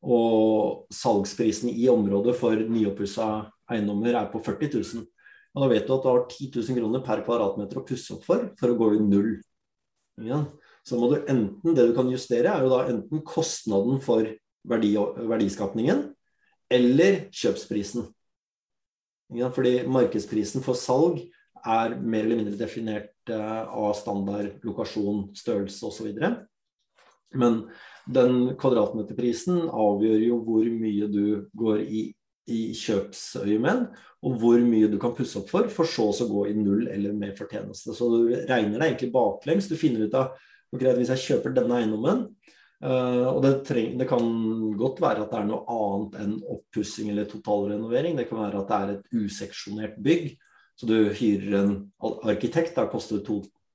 og 0.00 0.86
salgsprisen 0.94 1.72
i 1.72 1.88
området 1.92 2.36
for 2.38 2.56
nyoppussa 2.56 3.30
eiendommer 3.70 4.16
er 4.16 4.30
på 4.32 4.40
40 4.44 4.72
000, 4.78 5.08
og 5.50 5.64
da 5.64 5.68
vet 5.72 5.86
du 5.86 5.94
at 5.96 6.04
du 6.04 6.08
har 6.08 6.24
10 6.28 6.50
000 6.56 6.78
kroner 6.78 7.04
per 7.04 7.24
kvadratmeter 7.26 7.80
å 7.80 7.86
pusse 7.86 8.14
opp 8.14 8.24
for 8.26 8.50
for 8.60 8.72
å 8.72 8.78
gå 8.78 8.92
i 8.96 9.02
null. 9.02 9.32
Ja. 10.24 10.44
Så 10.86 10.96
må 10.96 11.10
du 11.10 11.18
enten, 11.20 11.74
det 11.74 11.90
du 11.90 11.92
kan 11.96 12.08
justere, 12.12 12.52
er 12.54 12.64
jo 12.64 12.70
da 12.72 12.84
enten 12.88 13.20
kostnaden 13.26 14.00
for 14.04 14.24
verdi, 14.68 14.94
verdiskapningen 14.96 16.06
eller 16.70 17.26
kjøpsprisen. 17.34 18.06
Ja, 19.36 19.50
fordi 19.54 19.80
markedsprisen 19.86 20.64
for 20.64 20.78
salg 20.78 21.20
er 21.60 21.94
mer 21.98 22.24
eller 22.24 22.40
mindre 22.40 22.58
definert 22.58 23.30
eh, 23.30 23.62
av 23.68 23.92
standard, 23.98 24.56
lokasjon, 24.66 25.28
størrelse 25.38 25.86
osv. 25.86 26.08
Men 27.38 27.62
den 28.10 28.54
kvadratmeterprisen 28.58 29.68
avgjør 29.68 30.22
jo 30.24 30.38
hvor 30.46 30.66
mye 30.66 31.08
du 31.10 31.24
går 31.58 31.82
i, 31.84 32.04
i 32.50 32.60
kjøpsøyemed, 32.76 33.84
og 34.26 34.38
hvor 34.40 34.62
mye 34.66 34.90
du 34.90 34.98
kan 35.00 35.14
pusse 35.16 35.38
opp 35.40 35.50
for, 35.52 35.70
for 35.72 35.88
så 35.88 36.10
å 36.10 36.28
gå 36.28 36.46
i 36.50 36.56
null 36.58 36.88
eller 36.90 37.14
med 37.16 37.36
fortjeneste. 37.38 37.94
Så 37.96 38.08
du 38.12 38.32
regner 38.34 38.78
deg 38.78 38.88
egentlig 38.88 39.12
baklengs. 39.14 39.70
Du 39.70 39.78
finner 39.80 40.06
ut 40.06 40.16
av 40.18 40.34
ok, 40.74 40.84
hvis 40.98 41.12
jeg 41.16 41.26
kjøper 41.28 41.58
denne 41.58 41.82
eiendommen, 41.82 42.30
Uh, 42.80 43.26
og 43.34 43.42
det, 43.44 43.50
treng, 43.68 43.90
det, 44.00 44.06
kan 44.08 44.22
godt 44.80 45.02
være 45.04 45.26
at 45.26 45.34
det 45.34 45.36
er 45.36 45.48
noe 45.50 45.58
annet 45.68 46.14
enn 46.22 46.30
oppussing 46.48 47.10
eller 47.12 47.26
totalrenovering. 47.28 48.14
Det 48.16 48.24
kan 48.30 48.38
være 48.40 48.62
at 48.62 48.70
det 48.70 48.78
er 48.78 48.92
et 48.94 49.18
useksjonert 49.20 49.98
bygg 50.00 50.30
så 50.80 50.86
du 50.88 51.10
hyrer 51.12 51.58
en 51.58 51.72
arkitekt, 52.00 52.72
da 52.72 52.86
koster 52.88 53.18
det 53.18 53.26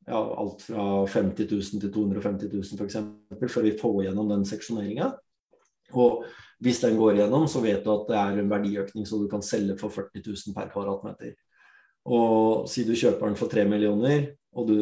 ja, 0.05 0.19
alt 0.19 0.65
fra 0.65 0.87
50 1.09 1.51
000 1.51 1.83
til 1.83 1.93
250 1.93 2.51
000 2.53 2.81
f.eks. 2.81 3.53
før 3.53 3.67
vi 3.67 3.77
får 3.79 4.01
gjennom 4.07 4.31
den 4.33 4.45
seksjoneringa. 4.47 5.11
Og 5.95 6.25
hvis 6.63 6.81
den 6.83 6.97
går 6.99 7.19
gjennom, 7.19 7.47
så 7.51 7.61
vet 7.63 7.83
du 7.85 7.91
at 7.93 8.07
det 8.09 8.19
er 8.21 8.41
en 8.41 8.51
verdiøkning 8.51 9.07
så 9.07 9.19
du 9.21 9.27
kan 9.31 9.43
selge 9.45 9.77
for 9.79 9.93
40 9.93 10.23
000 10.25 10.55
per 10.55 10.71
kvadratmeter. 10.73 11.35
Og 12.05 12.67
si 12.69 12.85
du 12.85 12.93
kjøper 12.93 13.31
den 13.31 13.39
for 13.39 13.49
3 13.51 13.65
millioner, 13.69 14.29
og 14.55 14.69
du, 14.69 14.77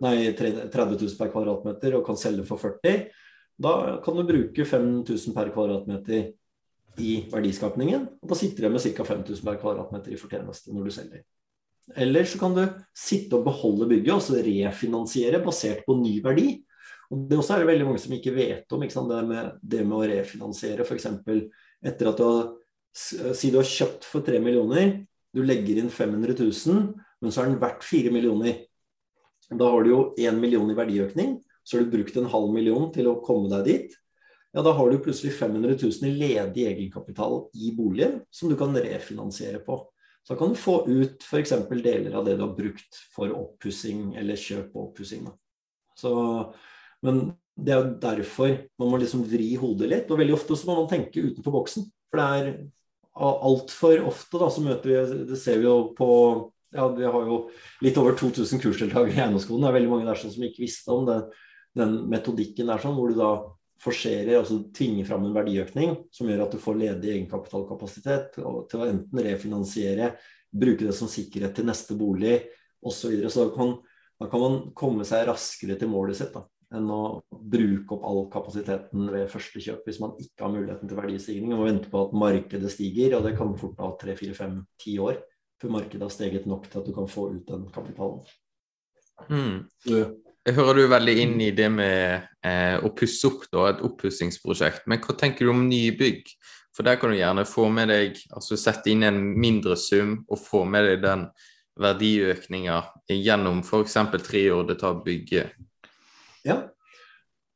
nei, 0.00 0.30
30 0.36 0.70
000 0.72 1.18
per 1.18 1.32
kvadratmeter 1.34 1.98
og 1.98 2.06
kan 2.06 2.16
selge 2.16 2.46
for 2.48 2.62
40 2.62 3.10
da 3.60 4.00
kan 4.04 4.16
du 4.16 4.24
bruke 4.24 4.64
5000 4.64 5.34
per 5.36 5.50
kvadratmeter 5.52 6.30
i 7.00 7.10
verdiskapningen. 7.32 8.06
Og 8.22 8.32
da 8.32 8.38
sitter 8.38 8.66
du 8.66 8.72
med 8.72 8.80
ca. 8.80 9.04
5000 9.04 9.44
per 9.44 9.60
kvadratmeter 9.60 10.14
i 10.14 10.20
fortjeneste 10.20 10.72
når 10.72 10.88
du 10.88 10.94
selger. 10.94 11.24
Eller 11.96 12.26
så 12.28 12.38
kan 12.40 12.54
du 12.56 12.64
sitte 12.96 13.38
og 13.38 13.46
beholde 13.48 13.88
bygget 13.90 14.14
og 14.14 14.22
så 14.24 14.38
refinansiere 14.44 15.42
basert 15.44 15.82
på 15.86 15.96
ny 15.98 16.18
verdi. 16.24 16.60
Og 17.10 17.26
Det 17.28 17.38
også 17.38 17.56
er 17.56 17.64
det 17.64 17.70
veldig 17.72 17.86
mange 17.88 18.02
som 18.02 18.14
ikke 18.14 18.34
vet 18.36 18.72
om. 18.72 18.82
Ikke 18.86 19.04
det, 19.10 19.20
med, 19.26 19.52
det 19.62 19.84
med 19.84 19.96
å 19.98 20.08
refinansiere 20.12 20.86
f.eks. 20.86 21.08
etter 21.82 22.10
at 22.12 22.20
du 22.20 22.26
har 22.28 22.56
Si 22.90 23.52
du 23.52 23.60
har 23.60 23.68
kjøpt 23.70 24.02
for 24.02 24.26
3 24.26 24.40
millioner, 24.42 24.96
du 25.30 25.44
legger 25.46 25.78
inn 25.78 25.92
500 25.94 26.34
000, 26.34 26.88
men 27.22 27.30
så 27.32 27.44
er 27.44 27.52
den 27.52 27.60
verdt 27.62 27.84
4 27.86 28.10
millioner. 28.10 28.64
Da 29.46 29.68
har 29.70 29.84
du 29.86 29.90
jo 29.92 30.00
1 30.18 30.40
million 30.42 30.70
i 30.70 30.74
verdiøkning, 30.74 31.36
så 31.62 31.76
har 31.76 31.86
du 31.86 31.92
brukt 31.94 32.16
en 32.18 32.26
halv 32.32 32.50
million 32.54 32.88
til 32.94 33.06
å 33.10 33.20
komme 33.22 33.50
deg 33.52 33.66
dit. 33.68 33.96
ja, 34.50 34.62
da 34.66 34.72
har 34.74 34.90
du 34.90 34.98
plutselig 34.98 35.36
500 35.38 35.76
000 35.78 36.10
i 36.10 36.16
ledig 36.18 36.66
egenkapital 36.66 37.44
i 37.54 37.70
boligen 37.76 38.20
som 38.34 38.50
du 38.50 38.56
kan 38.58 38.74
refinansiere 38.74 39.62
på. 39.62 39.78
Så 40.26 40.36
kan 40.38 40.52
du 40.52 40.58
få 40.58 40.82
ut 40.86 41.24
f.eks. 41.24 41.54
deler 41.70 42.14
av 42.14 42.26
det 42.26 42.36
du 42.38 42.44
har 42.44 42.56
brukt 42.56 42.98
for 43.14 43.32
oppussing 43.34 44.14
eller 44.20 44.38
kjøp 44.38 44.74
og 44.76 44.90
oppussing. 44.90 45.24
Men 47.04 47.22
det 47.60 47.72
er 47.74 47.80
jo 47.80 47.94
derfor 48.02 48.52
man 48.80 48.92
må 48.92 49.00
liksom 49.00 49.24
vri 49.28 49.54
hodet 49.60 49.88
litt. 49.90 50.12
Og 50.12 50.20
veldig 50.20 50.36
ofte 50.36 50.58
så 50.58 50.68
må 50.68 50.78
man 50.82 50.90
tenke 50.92 51.24
utenfor 51.24 51.56
boksen. 51.56 51.88
For 52.12 52.20
det 52.20 52.28
er 52.38 52.52
altfor 53.20 54.06
ofte 54.08 54.40
da, 54.40 54.48
så 54.52 54.64
møter 54.64 54.90
vi 54.90 55.22
Det 55.32 55.38
ser 55.40 55.60
vi 55.60 55.68
jo 55.68 55.90
på 55.96 56.10
ja, 56.70 56.86
Vi 56.94 57.04
har 57.04 57.26
jo 57.26 57.40
litt 57.82 57.96
over 57.98 58.14
2000 58.18 58.62
kursdeltakere 58.62 59.10
i 59.10 59.18
eiendomsskolen. 59.18 59.64
Det 59.64 59.70
er 59.72 59.78
veldig 59.80 59.90
mange 59.90 60.06
der 60.06 60.20
som 60.20 60.44
ikke 60.46 60.62
visste 60.62 60.94
om 60.94 61.08
det, 61.08 61.18
den 61.78 61.96
metodikken 62.10 62.70
der, 62.70 62.82
sånn, 62.82 62.94
hvor 62.94 63.10
du 63.10 63.18
da 63.18 63.32
forserer, 63.80 64.34
altså 64.38 64.60
tvinger 64.76 65.08
fram 65.08 65.24
en 65.26 65.36
verdiøkning 65.36 65.94
som 66.12 66.28
gjør 66.28 66.44
at 66.44 66.54
du 66.54 66.60
får 66.60 66.78
ledig 66.82 67.14
egenkapitalkapasitet 67.14 68.36
til 68.36 68.46
å 68.46 68.86
enten 68.86 69.22
refinansiere, 69.24 70.12
bruke 70.50 70.84
det 70.84 70.94
som 70.96 71.10
sikkerhet 71.10 71.54
til 71.56 71.68
neste 71.68 71.96
bolig 71.98 72.36
osv. 72.80 72.96
Så, 72.96 73.12
videre. 73.12 73.30
så 73.32 73.46
da 73.46 73.54
kan, 73.54 73.76
da 74.20 74.28
kan, 74.30 74.44
man 74.44 74.58
komme 74.76 75.06
seg 75.08 75.26
raskere 75.28 75.78
til 75.80 75.92
målet 75.92 76.18
sitt 76.20 76.34
da, 76.34 76.44
enn 76.76 76.90
å 76.92 77.02
bruke 77.30 77.96
opp 77.96 78.06
all 78.06 78.22
kapasiteten 78.32 79.08
ved 79.12 79.30
første 79.32 79.62
kjøp 79.64 79.88
hvis 79.88 80.00
man 80.02 80.14
ikke 80.22 80.46
har 80.46 80.54
muligheten 80.54 80.90
til 80.90 81.00
verdistigning 81.00 81.54
og 81.54 81.62
må 81.62 81.70
vente 81.70 81.90
på 81.92 82.04
at 82.04 82.16
markedet 82.16 82.72
stiger. 82.72 83.16
Og 83.18 83.26
det 83.26 83.36
kan 83.38 83.56
fort 83.60 83.76
ta 83.78 83.90
tre, 84.00 84.16
fire, 84.18 84.36
fem, 84.36 84.60
ti 84.80 84.98
år 85.02 85.18
før 85.60 85.74
markedet 85.76 86.06
har 86.06 86.12
steget 86.14 86.48
nok 86.48 86.68
til 86.70 86.80
at 86.80 86.88
du 86.88 86.94
kan 86.96 87.08
få 87.10 87.30
ut 87.34 87.48
den 87.48 87.66
kapitalen. 87.72 88.22
Mm. 89.28 89.56
Jeg 89.84 90.06
hører 90.48 90.80
du 90.80 90.86
veldig 90.88 91.16
inn 91.22 91.36
i 91.44 91.50
det 91.52 91.68
med 91.72 92.28
eh, 92.46 92.76
å 92.80 92.92
pusse 92.96 93.28
opp, 93.28 93.44
da, 93.52 93.68
et 93.70 93.82
oppussingsprosjekt. 93.84 94.86
Men 94.88 95.02
hva 95.04 95.16
tenker 95.18 95.46
du 95.46 95.52
om 95.52 95.66
nye 95.68 95.92
bygg? 95.96 96.32
For 96.76 96.86
der 96.86 96.96
kan 97.00 97.12
du 97.12 97.18
gjerne 97.18 97.44
få 97.48 97.66
med 97.72 97.90
deg, 97.90 98.18
altså 98.32 98.56
sette 98.60 98.92
inn 98.92 99.04
en 99.04 99.18
mindre 99.36 99.76
sum 99.76 100.20
og 100.30 100.40
få 100.40 100.64
med 100.64 100.86
deg 100.86 101.02
den 101.04 101.26
verdiøkninga 101.80 102.76
gjennom 103.10 103.62
f.eks. 103.64 103.96
tre 104.24 104.44
år 104.54 104.68
det 104.68 104.78
tar 104.80 104.96
å 104.96 105.02
bygge. 105.04 105.46
Ja, 106.46 106.62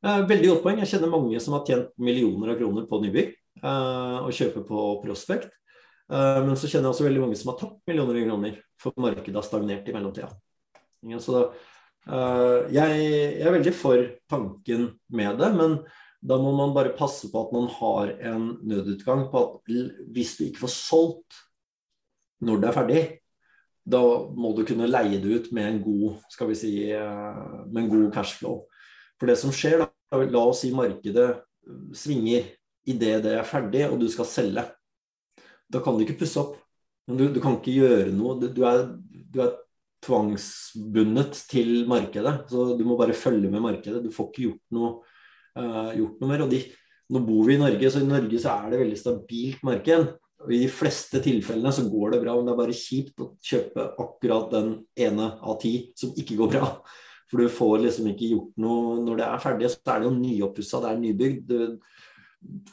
veldig 0.05 0.51
godt 0.51 0.64
poeng. 0.64 0.81
Jeg 0.83 0.92
kjenner 0.92 1.12
mange 1.12 1.40
som 1.40 1.57
har 1.57 1.64
tjent 1.68 1.92
millioner 1.97 2.53
av 2.53 2.61
kroner 2.61 2.88
på 2.90 3.01
nybygg 3.05 3.31
eh, 3.62 4.16
og 4.20 4.33
kjøper 4.35 4.66
på 4.68 4.87
prospekt. 5.05 5.53
Eh, 6.12 6.40
men 6.44 6.57
så 6.59 6.68
kjenner 6.68 6.90
jeg 6.90 6.97
også 6.97 7.07
veldig 7.09 7.23
mange 7.25 7.38
som 7.40 7.53
har 7.53 7.61
tapt 7.62 7.81
millioner 7.88 8.18
av 8.18 8.27
kroner, 8.29 8.59
for 8.81 8.97
markedet 9.01 9.38
har 9.38 9.47
stagnert 9.47 9.88
i 9.88 9.97
mellomtida. 9.97 10.33
Så 11.20 11.33
da 11.37 11.47
Uh, 12.04 12.68
jeg, 12.68 13.00
jeg, 13.00 13.40
er 13.40 13.54
veldig 13.54 13.72
for 13.76 14.00
tanken 14.28 14.90
med 15.08 15.38
det, 15.40 15.50
men 15.56 15.78
da 16.24 16.36
må 16.40 16.52
man 16.56 16.74
bare 16.76 16.92
passe 16.96 17.30
på 17.32 17.44
at 17.46 17.52
man 17.56 17.68
har 17.78 18.12
en 18.32 18.50
nødutgang 18.64 19.26
på 19.32 19.40
at 19.40 19.74
hvis 20.12 20.34
du 20.36 20.46
ikke 20.46 20.64
får 20.64 20.72
solgt 20.72 21.38
når 22.44 22.60
det 22.60 22.68
er 22.68 22.76
ferdig, 22.76 23.02
da 23.84 24.00
må 24.36 24.52
du 24.56 24.62
kunne 24.68 24.88
leie 24.88 25.20
det 25.20 25.32
ut 25.32 25.50
med 25.56 25.68
en 25.68 25.80
god 25.84 26.20
skal 26.32 26.48
vi 26.50 26.58
si, 26.60 26.74
uh, 26.92 27.64
med 27.68 27.84
en 27.84 27.90
god 27.92 28.06
cashflow. 28.16 28.62
For 29.20 29.30
det 29.30 29.38
som 29.40 29.52
skjer, 29.54 29.84
da, 29.84 30.20
la 30.20 30.44
oss 30.44 30.62
si 30.64 30.72
markedet 30.76 31.30
svinger 31.96 32.50
idet 32.84 33.22
det 33.24 33.36
er 33.38 33.48
ferdig 33.48 33.86
og 33.88 33.96
du 34.00 34.08
skal 34.12 34.28
selge. 34.28 34.64
Da 35.72 35.80
kan 35.80 35.96
du 35.96 36.04
ikke 36.04 36.20
pusse 36.20 36.40
opp. 36.40 36.58
Du, 37.08 37.26
du 37.32 37.40
kan 37.40 37.58
ikke 37.58 37.76
gjøre 37.78 38.12
noe. 38.16 38.36
Du, 38.40 38.48
du, 38.52 38.62
er, 38.68 38.86
du 39.32 39.40
er 39.44 39.56
tvangsbundet 40.04 41.40
til 41.50 41.84
markedet. 41.90 42.34
Så 42.50 42.72
du 42.78 42.84
må 42.86 42.98
bare 43.00 43.16
følge 43.16 43.50
med 43.50 43.64
markedet. 43.64 44.02
Du 44.04 44.12
får 44.14 44.30
ikke 44.30 44.46
gjort 44.48 44.76
noe, 44.76 44.90
uh, 45.58 45.90
gjort 45.96 46.20
noe 46.20 46.30
mer. 46.30 46.44
Og 46.44 46.52
de, 46.52 46.60
nå 47.14 47.24
bor 47.24 47.48
vi 47.48 47.56
i 47.56 47.62
Norge, 47.62 47.90
så 47.90 48.02
i 48.02 48.08
Norge 48.08 48.42
så 48.42 48.58
er 48.58 48.74
det 48.74 48.82
veldig 48.84 49.00
stabilt 49.00 49.64
marked. 49.66 50.12
Og 50.44 50.52
I 50.52 50.60
de 50.66 50.68
fleste 50.72 51.22
tilfellene 51.24 51.72
så 51.72 51.86
går 51.88 52.14
det 52.14 52.20
bra, 52.24 52.36
men 52.36 52.48
det 52.48 52.52
er 52.52 52.60
bare 52.60 52.76
kjipt 52.76 53.22
å 53.24 53.30
kjøpe 53.44 53.88
akkurat 54.02 54.50
den 54.52 54.74
ene 55.06 55.30
av 55.40 55.56
ti 55.62 55.74
som 55.96 56.12
ikke 56.20 56.36
går 56.42 56.52
bra. 56.56 56.68
For 57.30 57.40
du 57.40 57.48
får 57.50 57.78
liksom 57.86 58.10
ikke 58.10 58.32
gjort 58.34 58.60
noe 58.60 58.98
når 59.02 59.20
det 59.20 59.28
er 59.28 59.40
ferdig. 59.42 59.70
Så 59.72 59.80
er 59.88 60.02
det 60.02 60.10
jo 60.10 60.16
nyoppussa, 60.18 60.82
det 60.84 60.90
er 60.90 61.00
nybygd. 61.00 61.48
Du, 61.48 61.78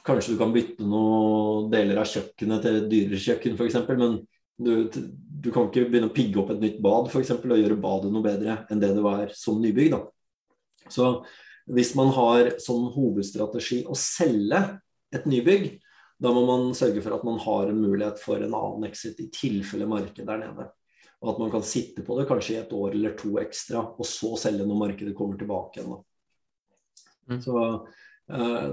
kanskje 0.06 0.36
du 0.36 0.42
kan 0.42 0.52
bytte 0.54 0.86
noen 0.88 1.72
deler 1.72 2.02
av 2.02 2.10
kjøkkenet 2.12 2.66
til 2.66 2.82
dyrere 2.92 3.22
kjøkken 3.24 3.56
f.eks., 3.56 3.80
men 3.94 4.20
du, 4.62 4.74
du, 4.94 5.52
kan 5.52 5.68
ikke 5.68 5.88
begynne 5.90 6.10
å 6.12 6.16
pigge 6.16 6.42
opp 6.42 6.52
et 6.54 6.62
nytt 6.64 6.82
bad 6.84 7.10
for 7.12 7.24
eksempel, 7.24 7.56
og 7.56 7.62
gjøre 7.62 7.80
badet 7.82 8.12
noe 8.14 8.26
bedre 8.26 8.62
enn 8.72 8.82
det 8.82 8.92
det 8.96 9.06
var 9.06 9.32
som 9.38 9.62
nybygg. 9.62 9.96
Da. 9.96 10.90
Så 10.92 11.14
hvis 11.72 11.94
man 11.98 12.12
har 12.16 12.56
som 12.64 12.90
hovedstrategi 12.94 13.84
å 13.88 13.98
selge 13.98 14.62
et 15.14 15.26
nybygg, 15.30 15.74
da 16.22 16.30
må 16.34 16.44
man 16.46 16.70
sørge 16.78 17.02
for 17.02 17.16
at 17.16 17.26
man 17.26 17.40
har 17.42 17.72
en 17.72 17.82
mulighet 17.82 18.22
for 18.22 18.42
en 18.44 18.54
annen 18.54 18.86
exit 18.90 19.20
i 19.24 19.30
tilfelle 19.34 19.88
markedet 19.90 20.30
er 20.30 20.44
nede. 20.44 20.68
Og 21.22 21.34
at 21.34 21.42
man 21.42 21.52
kan 21.54 21.66
sitte 21.66 22.04
på 22.06 22.18
det 22.18 22.28
kanskje 22.30 22.56
i 22.56 22.60
et 22.62 22.74
år 22.74 22.96
eller 22.98 23.18
to 23.18 23.36
ekstra, 23.42 23.82
og 23.94 24.08
så 24.10 24.36
selge 24.42 24.66
når 24.66 24.80
markedet 24.80 25.16
kommer 25.18 25.38
tilbake 25.38 25.82
igjen. 25.82 25.98
Mm. 27.30 27.42
Så, 27.42 27.66
uh, 28.34 28.70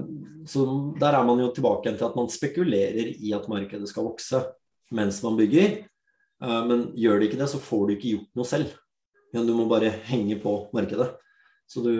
så 0.49 0.65
der 1.01 1.17
er 1.17 1.25
man 1.25 1.41
jo 1.41 1.49
tilbake 1.53 1.87
igjen 1.87 1.99
til 2.01 2.09
at 2.09 2.17
man 2.17 2.31
spekulerer 2.33 3.13
i 3.13 3.33
at 3.37 3.49
markedet 3.49 3.89
skal 3.89 4.09
vokse 4.09 4.41
mens 4.95 5.21
man 5.25 5.37
bygger. 5.39 5.81
Eh, 6.43 6.61
men 6.69 6.89
gjør 6.97 7.19
du 7.19 7.27
ikke 7.27 7.39
det, 7.41 7.49
så 7.51 7.61
får 7.63 7.85
du 7.85 7.95
ikke 7.95 8.13
gjort 8.15 8.39
noe 8.39 8.49
selv. 8.49 8.77
Du 9.33 9.53
må 9.53 9.67
bare 9.69 9.91
henge 10.09 10.39
på 10.41 10.55
markedet. 10.73 11.11
Så, 11.69 11.83
du, 11.85 11.93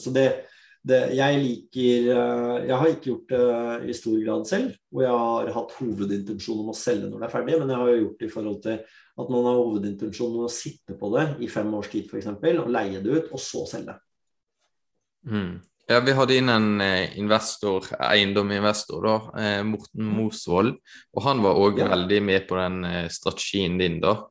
så 0.00 0.10
det, 0.10 0.26
det, 0.82 0.98
jeg 1.14 1.38
liker 1.38 2.08
eh, 2.10 2.64
Jeg 2.66 2.78
har 2.80 2.88
ikke 2.90 3.10
gjort 3.12 3.30
det 3.30 3.92
i 3.92 3.94
stor 3.94 4.16
grad 4.24 4.48
selv, 4.50 4.72
hvor 4.90 5.06
jeg 5.06 5.20
har 5.20 5.52
hatt 5.54 5.76
hovedintensjon 5.78 6.64
om 6.64 6.72
å 6.72 6.78
selge 6.78 7.10
når 7.10 7.22
det 7.22 7.28
er 7.28 7.34
ferdig, 7.36 7.60
men 7.60 7.70
jeg 7.70 7.82
har 7.82 7.92
jo 7.92 8.00
gjort 8.02 8.18
det 8.18 8.30
i 8.30 8.34
forhold 8.34 8.58
til 8.64 8.80
at 9.14 9.30
man 9.30 9.46
har 9.46 9.60
hovedintensjon 9.60 10.40
om 10.40 10.48
å 10.48 10.50
sitte 10.50 10.96
på 10.98 11.12
det 11.14 11.28
i 11.46 11.50
fem 11.52 11.70
års 11.78 11.92
tid 11.92 12.10
f.eks. 12.10 12.32
og 12.34 12.72
leie 12.74 13.04
det 13.04 13.20
ut, 13.20 13.30
og 13.30 13.42
så 13.42 13.62
selge. 13.70 13.94
Mm. 15.30 15.62
Ja, 15.86 16.00
Vi 16.00 16.12
hadde 16.16 16.36
inn 16.38 16.48
en 16.48 16.80
eh, 16.80 17.12
investor, 17.20 17.84
eiendominvestor, 18.00 19.04
da, 19.04 19.16
eh, 19.40 19.60
Morten 19.68 20.06
mm. 20.06 20.14
Mosvold. 20.16 20.78
Og 21.12 21.26
han 21.26 21.42
var 21.44 21.60
òg 21.60 21.82
ja. 21.82 21.90
veldig 21.92 22.20
med 22.24 22.46
på 22.48 22.56
den 22.56 22.78
eh, 22.88 23.08
strategien 23.12 23.76
din, 23.80 24.00
da, 24.04 24.22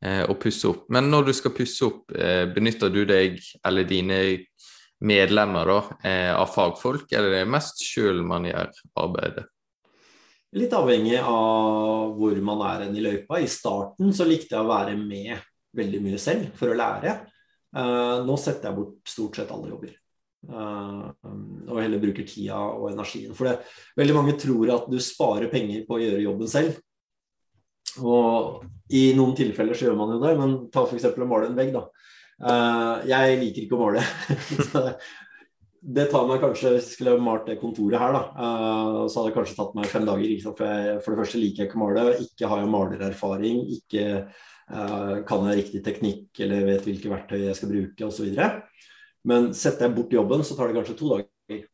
å 0.00 0.32
pusse 0.40 0.64
opp. 0.64 0.86
Men 0.88 1.10
når 1.12 1.26
du 1.26 1.34
skal 1.36 1.52
pusse 1.52 1.84
opp, 1.84 2.06
benytter 2.54 2.88
du 2.88 3.02
deg, 3.04 3.34
eller 3.68 3.84
dine 3.84 4.16
medlemmer, 5.04 5.68
da, 5.68 6.14
av 6.40 6.48
fagfolk, 6.54 7.04
eller 7.12 7.34
er 7.34 7.44
det 7.44 7.50
mest 7.52 7.82
sjøl 7.84 8.22
man 8.24 8.48
gjør 8.48 8.72
arbeidet? 9.04 9.44
Litt 10.56 10.72
avhengig 10.72 11.20
av 11.20 12.16
hvor 12.16 12.40
man 12.48 12.64
er 12.70 12.86
i 12.88 13.04
løypa. 13.04 13.42
I 13.44 13.52
starten 13.52 14.16
så 14.16 14.24
likte 14.24 14.56
jeg 14.56 14.64
å 14.64 14.72
være 14.72 14.96
med 14.96 15.36
veldig 15.76 16.00
mye 16.06 16.24
selv 16.24 16.48
for 16.56 16.72
å 16.72 16.80
lære. 16.80 17.18
Nå 18.24 18.40
setter 18.40 18.70
jeg 18.70 18.80
bort 18.80 19.12
stort 19.18 19.36
sett 19.36 19.52
alle 19.52 19.74
jobber. 19.74 19.98
Uh, 20.48 21.10
og 21.68 21.82
heller 21.82 22.00
bruker 22.00 22.24
tida 22.24 22.58
og 22.58 22.90
energien. 22.94 23.34
For 23.36 23.50
det, 23.50 23.58
veldig 24.00 24.16
mange 24.16 24.36
tror 24.40 24.72
at 24.76 24.88
du 24.90 24.96
sparer 25.02 25.50
penger 25.52 25.84
på 25.88 25.98
å 25.98 26.02
gjøre 26.02 26.24
jobben 26.24 26.50
selv. 26.50 26.78
Og 28.00 28.62
i 28.96 29.10
noen 29.18 29.34
tilfeller 29.38 29.76
så 29.76 29.88
gjør 29.88 29.98
man 29.98 30.14
jo 30.14 30.20
det, 30.22 30.34
men 30.38 30.54
ta 30.72 30.86
f.eks. 30.86 31.10
å 31.10 31.28
male 31.28 31.50
en 31.50 31.58
vegg, 31.58 31.74
da. 31.76 31.86
Uh, 32.40 33.08
jeg 33.10 33.40
liker 33.42 33.66
ikke 33.66 33.76
å 33.76 33.82
male. 33.82 34.04
det 35.96 36.06
tar 36.12 36.28
meg 36.28 36.40
kanskje, 36.42 36.74
Hvis 36.76 36.88
jeg 36.88 36.96
skulle 36.96 37.18
malt 37.20 37.50
det 37.50 37.58
kontoret 37.60 38.00
her, 38.00 38.16
da, 38.16 38.22
uh, 38.32 39.02
så 39.04 39.20
hadde 39.20 39.32
det 39.32 39.36
kanskje 39.36 39.58
tatt 39.58 39.76
meg 39.76 39.90
fem 39.92 40.08
dager. 40.08 40.36
For, 40.46 40.64
jeg, 40.64 41.00
for, 41.04 41.12
det 41.12 41.20
første 41.20 41.42
liker 41.42 41.64
jeg 41.64 41.70
ikke 41.70 41.80
å 41.80 41.84
male, 41.84 42.06
ikke 42.24 42.52
har 42.52 42.62
jeg 42.62 42.72
malererfaring, 42.76 43.66
ikke 43.80 44.06
kan 45.26 45.48
jeg 45.48 45.56
riktig 45.58 45.80
teknikk 45.82 46.38
eller 46.44 46.60
vet 46.68 46.84
hvilke 46.86 47.10
verktøy 47.10 47.40
jeg 47.40 47.56
skal 47.58 47.72
bruke 47.72 48.06
osv. 48.06 48.28
Men 49.28 49.50
setter 49.56 49.86
jeg 49.86 49.96
bort 49.96 50.14
jobben, 50.14 50.44
så 50.46 50.56
tar 50.56 50.70
det 50.70 50.78
kanskje 50.78 50.96
to 50.98 51.10
dager. 51.12 51.66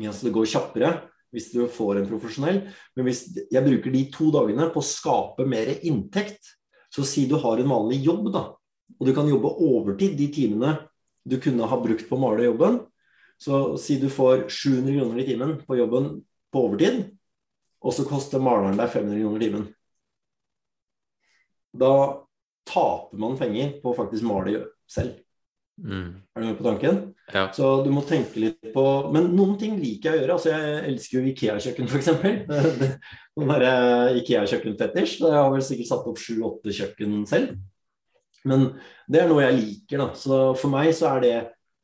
Altså 0.00 0.28
det 0.28 0.34
går 0.34 0.50
kjappere 0.50 0.90
hvis 1.34 1.50
du 1.54 1.62
får 1.70 2.00
en 2.00 2.08
profesjonell. 2.10 2.62
Men 2.96 3.06
hvis 3.06 3.24
jeg 3.38 3.64
bruker 3.66 3.94
de 3.94 4.04
to 4.12 4.30
dagene 4.34 4.68
på 4.74 4.82
å 4.82 4.86
skape 4.86 5.46
mer 5.48 5.72
inntekt, 5.86 6.56
så 6.90 7.06
si 7.06 7.26
du 7.30 7.36
har 7.38 7.60
en 7.62 7.70
vanlig 7.70 8.00
jobb, 8.02 8.32
da, 8.34 8.48
og 8.98 9.06
du 9.06 9.12
kan 9.14 9.28
jobbe 9.30 9.52
overtid 9.62 10.16
de 10.18 10.26
timene 10.34 10.74
du 11.22 11.36
kunne 11.42 11.68
ha 11.68 11.78
brukt 11.78 12.08
på 12.08 12.16
å 12.16 12.22
male 12.22 12.48
jobben. 12.48 12.80
Så 13.40 13.78
si 13.80 13.96
du 14.00 14.08
får 14.12 14.48
700 14.50 14.96
kroner 14.98 15.22
i 15.22 15.26
timen 15.28 15.54
på 15.64 15.78
jobben 15.78 16.10
på 16.52 16.64
overtid, 16.66 17.04
og 17.80 17.94
så 17.96 18.04
koster 18.08 18.42
maleren 18.42 18.76
deg 18.80 18.90
500 18.92 19.22
kroner 19.22 19.40
i 19.40 19.46
timen. 19.46 19.68
Da 21.70 21.94
taper 22.66 23.22
man 23.22 23.38
penger 23.38 23.78
på 23.80 23.92
å 23.92 23.96
faktisk 23.96 24.26
male 24.26 24.66
selv. 24.90 25.20
Mm. 25.80 26.08
Er 26.36 26.42
du 26.42 26.46
med 26.46 26.58
på 26.58 26.66
tanken? 26.66 26.98
Ja. 27.32 27.46
Så 27.56 27.68
du 27.84 27.90
må 27.94 28.02
tenke 28.04 28.40
litt 28.42 28.72
på 28.74 28.84
Men 29.14 29.30
noen 29.36 29.54
ting 29.60 29.78
liker 29.80 30.10
jeg 30.10 30.18
å 30.18 30.22
gjøre. 30.22 30.36
Altså, 30.36 30.52
jeg 30.52 30.80
elsker 30.90 31.18
jo 31.18 31.30
Ikea-kjøkken, 31.30 31.88
f.eks. 31.88 32.10
Noen 33.38 33.52
derre 33.54 33.74
Ikea-kjøkkenfetisj. 34.20 35.20
Jeg 35.24 35.38
har 35.38 35.52
vel 35.54 35.64
sikkert 35.64 35.92
satt 35.92 36.10
opp 36.10 36.20
sju-åtte 36.20 36.74
kjøkken 36.76 37.22
selv. 37.30 37.54
Men 38.48 38.70
det 39.10 39.22
er 39.22 39.30
noe 39.30 39.44
jeg 39.44 39.58
liker, 39.58 40.02
da. 40.02 40.10
Så 40.16 40.42
for 40.58 40.72
meg 40.72 40.92
så 40.96 41.14
er 41.14 41.24
det 41.24 41.34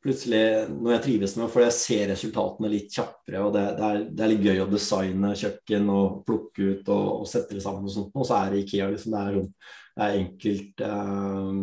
plutselig, 0.03 0.43
noe 0.71 0.93
jeg 0.95 1.03
trives 1.05 1.35
med 1.35 1.47
Fordi 1.47 1.53
for 1.53 1.65
jeg 1.65 1.75
ser 1.77 2.11
resultatene 2.13 2.71
litt 2.71 2.93
kjappere, 2.93 3.41
og 3.43 3.51
det, 3.55 3.65
det, 3.79 3.89
er, 3.89 4.05
det 4.07 4.23
er, 4.23 4.31
litt 4.33 4.45
gøy 4.45 4.61
å 4.63 4.69
designe 4.71 5.33
kjøkken 5.41 5.91
og 5.93 6.21
plukke 6.27 6.69
ut 6.71 6.91
og, 6.93 7.07
og 7.23 7.27
sette 7.29 7.57
det 7.57 7.65
sammen 7.65 7.89
og 7.89 7.93
sånt, 7.93 8.15
og 8.15 8.27
så 8.29 8.39
er 8.39 8.53
det 8.53 8.63
Ikea 8.63 8.89
liksom, 8.93 9.15
det 9.15 9.23
er, 9.23 9.39
sånn, 9.41 9.51
er 9.97 10.17
enkelt 10.21 10.81
eh, 10.85 11.53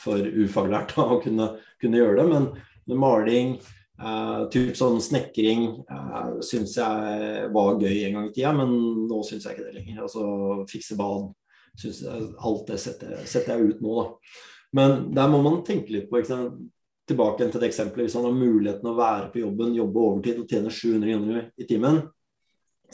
for 0.00 0.34
ufaglært 0.44 0.96
å 1.02 1.20
kunne, 1.22 1.54
kunne, 1.82 2.00
gjøre 2.00 2.20
det, 2.22 2.26
men 2.32 3.00
maling 3.00 3.54
eh, 3.58 4.42
typ 4.54 4.74
sånn 4.78 5.00
snekring 5.02 5.66
eh, 5.82 6.34
syns 6.46 6.76
jeg 6.78 7.48
var 7.54 7.80
gøy 7.80 8.04
en 8.06 8.18
gang 8.18 8.28
i 8.30 8.34
tida, 8.34 8.54
men 8.56 8.74
nå 9.08 9.22
syns 9.26 9.46
jeg 9.46 9.56
ikke 9.56 9.68
det 9.70 9.78
lenger. 9.80 10.04
Altså 10.06 10.26
fikse 10.70 10.98
bad. 11.00 11.32
Synes 11.74 12.04
jeg, 12.04 12.26
alt 12.46 12.68
det 12.70 12.76
setter, 12.78 13.16
setter, 13.26 13.58
jeg 13.58 13.74
ut 13.74 13.80
nå, 13.82 13.94
da. 13.98 14.34
Men 14.74 15.00
der 15.14 15.30
må 15.30 15.40
man 15.42 15.62
tenke 15.66 15.90
litt 15.94 16.06
på 16.10 16.20
tilbake 17.08 17.48
til 17.50 17.60
det 17.60 17.68
eksempelet. 17.68 18.06
Hvis 18.06 18.14
han 18.18 18.26
har 18.28 18.36
muligheten 18.36 18.90
å 18.90 18.96
være 18.98 19.30
på 19.32 19.42
jobben, 19.42 19.74
jobbe 19.76 20.04
overtid 20.04 20.38
og 20.40 20.50
tjene 20.50 20.70
700 20.72 21.10
kroner 21.10 21.48
i 21.58 21.66
timen, 21.68 21.98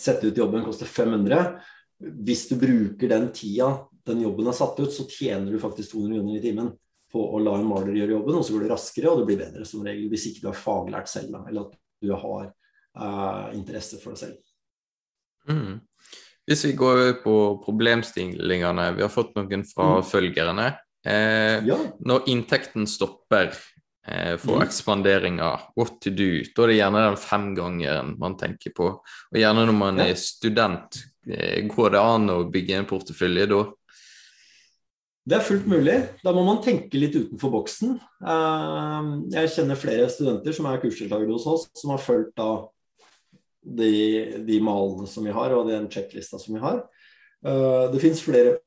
sette 0.00 0.30
ut 0.30 0.40
jobben 0.40 0.64
koster 0.64 0.88
500. 0.88 1.52
Hvis 2.24 2.46
du 2.48 2.56
bruker 2.60 3.12
den 3.12 3.28
tida 3.36 3.70
den 4.06 4.22
jobben 4.24 4.48
er 4.50 4.56
satt 4.56 4.78
ut, 4.80 4.92
så 4.94 5.06
tjener 5.10 5.50
du 5.52 5.60
faktisk 5.62 5.96
200 5.96 6.20
kroner 6.20 6.38
i 6.38 6.44
timen 6.44 6.70
på 7.10 7.22
å 7.34 7.40
la 7.42 7.56
en 7.58 7.68
maler 7.68 7.96
gjøre 7.98 8.16
jobben, 8.18 8.38
og 8.38 8.46
så 8.46 8.54
går 8.54 8.64
det 8.64 8.72
raskere, 8.72 9.10
og 9.10 9.20
det 9.20 9.28
blir 9.28 9.40
bedre 9.40 9.66
som 9.66 9.82
regel. 9.86 10.06
Hvis 10.12 10.28
ikke 10.30 10.44
du 10.44 10.50
er 10.52 10.58
faglært 10.58 11.10
selv, 11.10 11.34
eller 11.42 11.66
at 11.66 11.78
du 12.00 12.12
har 12.14 12.50
uh, 12.50 13.46
interesse 13.56 13.98
for 14.02 14.14
det 14.14 14.22
selv. 14.22 14.38
Mm. 15.50 15.80
Hvis 16.46 16.64
vi 16.64 16.72
går 16.78 17.02
på 17.24 17.34
problemstillingene, 17.64 18.92
vi 18.96 19.02
har 19.04 19.12
fått 19.12 19.34
noen 19.38 19.66
fra 19.68 19.90
mm. 19.98 20.06
følgerne. 20.06 20.68
Eh, 21.06 21.58
ja. 21.66 21.76
Når 22.06 22.28
inntekten 22.32 22.88
stopper 22.90 23.52
eh, 24.06 24.36
for 24.40 24.58
mm. 24.58 24.64
ekspanderinga, 24.64 25.50
what 25.78 26.00
to 26.02 26.10
do, 26.10 26.40
da 26.56 26.64
er 26.64 26.72
det 26.72 26.78
gjerne 26.80 27.04
den 27.06 27.20
femgangeren 27.22 28.14
man 28.20 28.34
tenker 28.40 28.74
på. 28.76 28.90
Og 29.00 29.38
gjerne 29.38 29.66
når 29.68 29.78
man 29.78 30.02
ja. 30.02 30.08
er 30.10 30.20
student, 30.20 31.02
eh, 31.28 31.60
går 31.70 31.94
det 31.94 32.02
an 32.02 32.34
å 32.34 32.40
bygge 32.50 32.80
en 32.80 32.90
portefølje 32.90 33.46
da? 33.50 33.62
Det 35.28 35.36
er 35.36 35.44
fullt 35.44 35.66
mulig. 35.68 35.96
Da 36.24 36.32
må 36.32 36.42
man 36.46 36.62
tenke 36.64 36.98
litt 36.98 37.16
utenfor 37.16 37.52
boksen. 37.52 37.96
Eh, 38.24 39.10
jeg 39.36 39.52
kjenner 39.56 39.78
flere 39.78 40.08
studenter 40.12 40.56
som 40.56 40.68
er 40.70 40.80
kursdeltakere 40.82 41.34
hos 41.34 41.48
oss, 41.50 41.66
som 41.76 41.92
har 41.92 42.02
fulgt 42.02 42.32
da 42.40 42.50
de, 43.60 43.92
de, 44.46 44.58
malene 44.64 45.06
som 45.10 45.26
vi 45.26 45.34
har, 45.36 45.52
og 45.54 45.68
den 45.68 45.90
sjekklista 45.92 46.40
som 46.40 46.56
vi 46.56 46.64
har. 46.64 46.82
Eh, 47.44 47.86
det 47.92 48.02
fins 48.02 48.22
flere, 48.24 48.58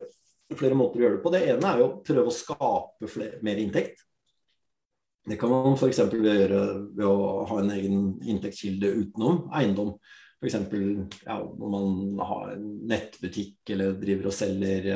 flere, 0.54 0.78
måter 0.78 1.02
å 1.02 1.06
gjøre 1.08 1.18
det 1.18 1.24
på. 1.26 1.34
Det 1.34 1.44
ene 1.56 1.72
er 1.72 1.82
jo 1.82 1.90
å 1.90 2.02
prøve 2.06 2.30
å 2.30 2.36
skape 2.38 3.10
flere, 3.12 3.42
mer 3.46 3.62
inntekt. 3.62 4.06
Det 5.26 5.40
kan 5.40 5.50
man 5.50 5.78
f.eks. 5.78 6.04
gjøre 6.12 6.64
ved 6.94 7.06
å 7.08 7.46
ha 7.50 7.62
en 7.62 7.72
egen 7.74 8.00
inntektskilde 8.28 8.92
utenom 9.00 9.48
eiendom. 9.56 9.96
F.eks. 10.44 11.24
Ja, 11.24 11.38
når 11.40 11.70
man 11.72 12.20
har 12.28 12.54
en 12.58 12.66
nettbutikk 12.90 13.72
eller 13.72 13.96
driver 14.00 14.28
og 14.28 14.36
selger, 14.36 14.90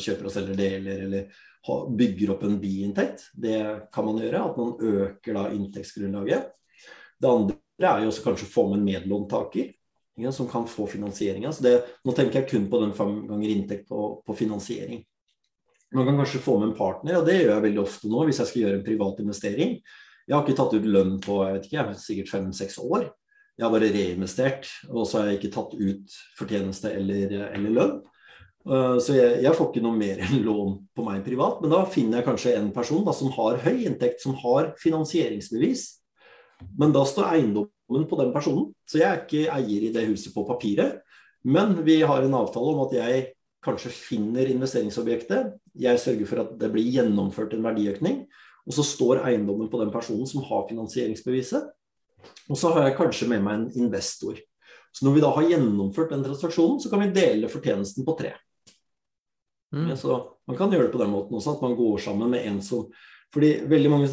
kjøper 0.00 0.30
og 0.30 0.32
selger 0.32 0.56
deler, 0.56 1.02
eller 1.04 1.92
bygger 1.98 2.32
opp 2.32 2.46
en 2.48 2.56
biinntekt. 2.62 3.28
Det 3.36 3.58
kan 3.92 4.06
man 4.08 4.20
gjøre, 4.22 4.44
at 4.48 4.56
man 4.56 4.72
øker 4.80 5.36
da 5.36 5.48
inntektsgrunnlaget. 5.52 6.48
Det 7.18 7.28
andre 7.28 7.58
er 7.84 8.02
jo 8.04 8.12
også 8.12 8.24
kanskje 8.24 8.48
å 8.48 8.54
få 8.54 8.64
med 8.70 8.80
en 8.80 8.88
medlåntaker 8.88 9.74
som 10.34 10.48
kan 10.50 10.66
få 10.66 10.88
finansiering. 10.90 11.44
Altså 11.46 11.76
nå 12.04 12.14
tenker 12.16 12.40
jeg 12.40 12.50
kun 12.50 12.66
på 12.70 12.80
den 12.82 12.96
fem 12.96 13.20
ganger 13.28 13.52
inntekt 13.52 13.86
på, 13.90 14.08
på 14.26 14.34
finansiering. 14.38 15.04
Man 15.94 16.08
kan 16.08 16.18
kanskje 16.18 16.42
få 16.42 16.58
med 16.58 16.70
en 16.70 16.76
partner, 16.76 17.20
og 17.20 17.28
det 17.28 17.38
gjør 17.38 17.54
jeg 17.54 17.64
veldig 17.68 17.80
ofte 17.84 18.10
nå 18.12 18.24
hvis 18.28 18.40
jeg 18.42 18.50
skal 18.50 18.62
gjøre 18.64 18.78
en 18.80 18.88
privat 18.88 19.22
investering. 19.22 19.78
Jeg 20.28 20.36
har 20.36 20.42
ikke 20.44 20.58
tatt 20.58 20.74
ut 20.76 20.88
lønn 20.88 21.14
på 21.24 21.38
jeg 21.46 21.54
vet 21.54 21.68
ikke, 21.70 21.86
sikkert 22.02 22.32
fem-seks 22.32 22.80
år. 22.82 23.06
Jeg 23.58 23.66
har 23.66 23.74
bare 23.74 23.90
reinvestert, 23.90 24.68
og 24.86 25.02
så 25.08 25.18
har 25.18 25.28
jeg 25.28 25.40
ikke 25.40 25.54
tatt 25.56 25.72
ut 25.74 26.18
fortjeneste 26.38 26.92
eller, 26.94 27.32
eller 27.48 27.72
lønn. 27.74 27.96
Uh, 28.68 28.98
så 29.02 29.16
jeg, 29.16 29.40
jeg, 29.42 29.54
får 29.56 29.70
ikke 29.70 29.82
noe 29.82 29.98
mer 29.98 30.20
enn 30.22 30.44
lån 30.48 30.76
på 30.94 31.06
meg 31.06 31.24
privat, 31.26 31.58
men 31.62 31.72
da 31.72 31.82
finner 31.90 32.20
jeg 32.20 32.28
kanskje 32.28 32.54
en 32.58 32.70
person 32.74 33.02
da, 33.06 33.14
som 33.16 33.32
har 33.34 33.58
høy 33.64 33.82
inntekt, 33.88 34.22
som 34.22 34.36
har 34.44 34.70
finansieringsbevis. 34.78 35.88
Men 36.78 36.94
da 36.94 37.02
står 37.06 37.32
eiendommen 37.32 38.06
på 38.10 38.18
den 38.20 38.30
personen, 38.34 38.70
så 38.86 39.00
jeg 39.00 39.08
er 39.08 39.24
ikke 39.24 39.56
eier 39.56 39.88
i 39.88 39.92
det 39.94 40.06
huset 40.10 40.34
på 40.34 40.46
papiret. 40.46 41.00
Men 41.46 41.74
vi 41.86 42.00
har 42.06 42.22
en 42.22 42.38
avtale 42.38 42.74
om 42.74 42.84
at 42.84 42.94
jeg 42.94 43.26
kanskje 43.64 43.90
finner 43.94 44.50
investeringsobjektet. 44.50 45.54
Jeg 45.78 46.02
sørger 46.02 46.30
for 46.30 46.42
at 46.44 46.54
det 46.60 46.70
blir 46.74 46.90
gjennomført 46.94 47.54
en 47.56 47.66
verdiøkning. 47.66 48.22
Og 48.68 48.76
så 48.76 48.84
står 48.84 49.22
eiendommen 49.24 49.70
på 49.72 49.80
den 49.80 49.90
personen 49.94 50.28
som 50.28 50.44
har 50.46 50.66
finansieringsbeviset. 50.68 51.70
Og 52.48 52.58
så 52.58 52.72
har 52.74 52.86
jeg 52.86 52.98
kanskje 52.98 53.28
med 53.30 53.44
meg 53.44 53.58
en 53.58 53.68
investor. 53.84 54.38
Så 54.94 55.04
når 55.06 55.16
vi 55.16 55.22
da 55.22 55.30
har 55.36 55.50
gjennomført 55.52 56.14
den 56.14 56.24
transaksjonen, 56.24 56.80
så 56.82 56.90
kan 56.90 57.04
vi 57.04 57.12
dele 57.14 57.50
fortjenesten 57.52 58.06
på 58.06 58.16
tre. 58.18 58.32
Mm. 59.74 59.92
Så 60.00 60.16
man 60.48 60.56
kan 60.56 60.72
gjøre 60.72 60.88
det 60.88 60.94
på 60.94 61.00
den 61.02 61.12
måten 61.12 61.36
også, 61.36 61.58
at 61.58 61.64
man 61.64 61.76
går 61.76 62.00
sammen 62.08 62.32
med 62.32 62.46
en 62.48 62.60
som 62.64 62.88
fordi 63.28 63.58
veldig 63.68 63.90
mange, 63.92 64.08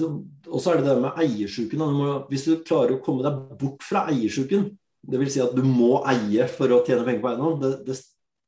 Og 0.51 0.59
så 0.59 0.73
er 0.73 0.81
det 0.81 0.89
det 0.89 1.01
med 1.01 1.19
eiersjuken. 1.23 1.83
Hvis 2.27 2.45
du 2.49 2.63
klarer 2.67 2.97
å 2.97 3.03
komme 3.03 3.23
deg 3.23 3.55
bort 3.61 3.85
fra 3.87 4.09
eiersjuken, 4.11 4.67
dvs. 5.07 5.31
Si 5.31 5.43
at 5.43 5.55
du 5.55 5.63
må 5.63 6.01
eie 6.09 6.47
for 6.51 6.67
å 6.67 6.81
tjene 6.83 7.05
penger 7.07 7.23
på 7.23 7.29
eiendom, 7.31 7.55
det, 7.61 7.71
det, 7.87 7.95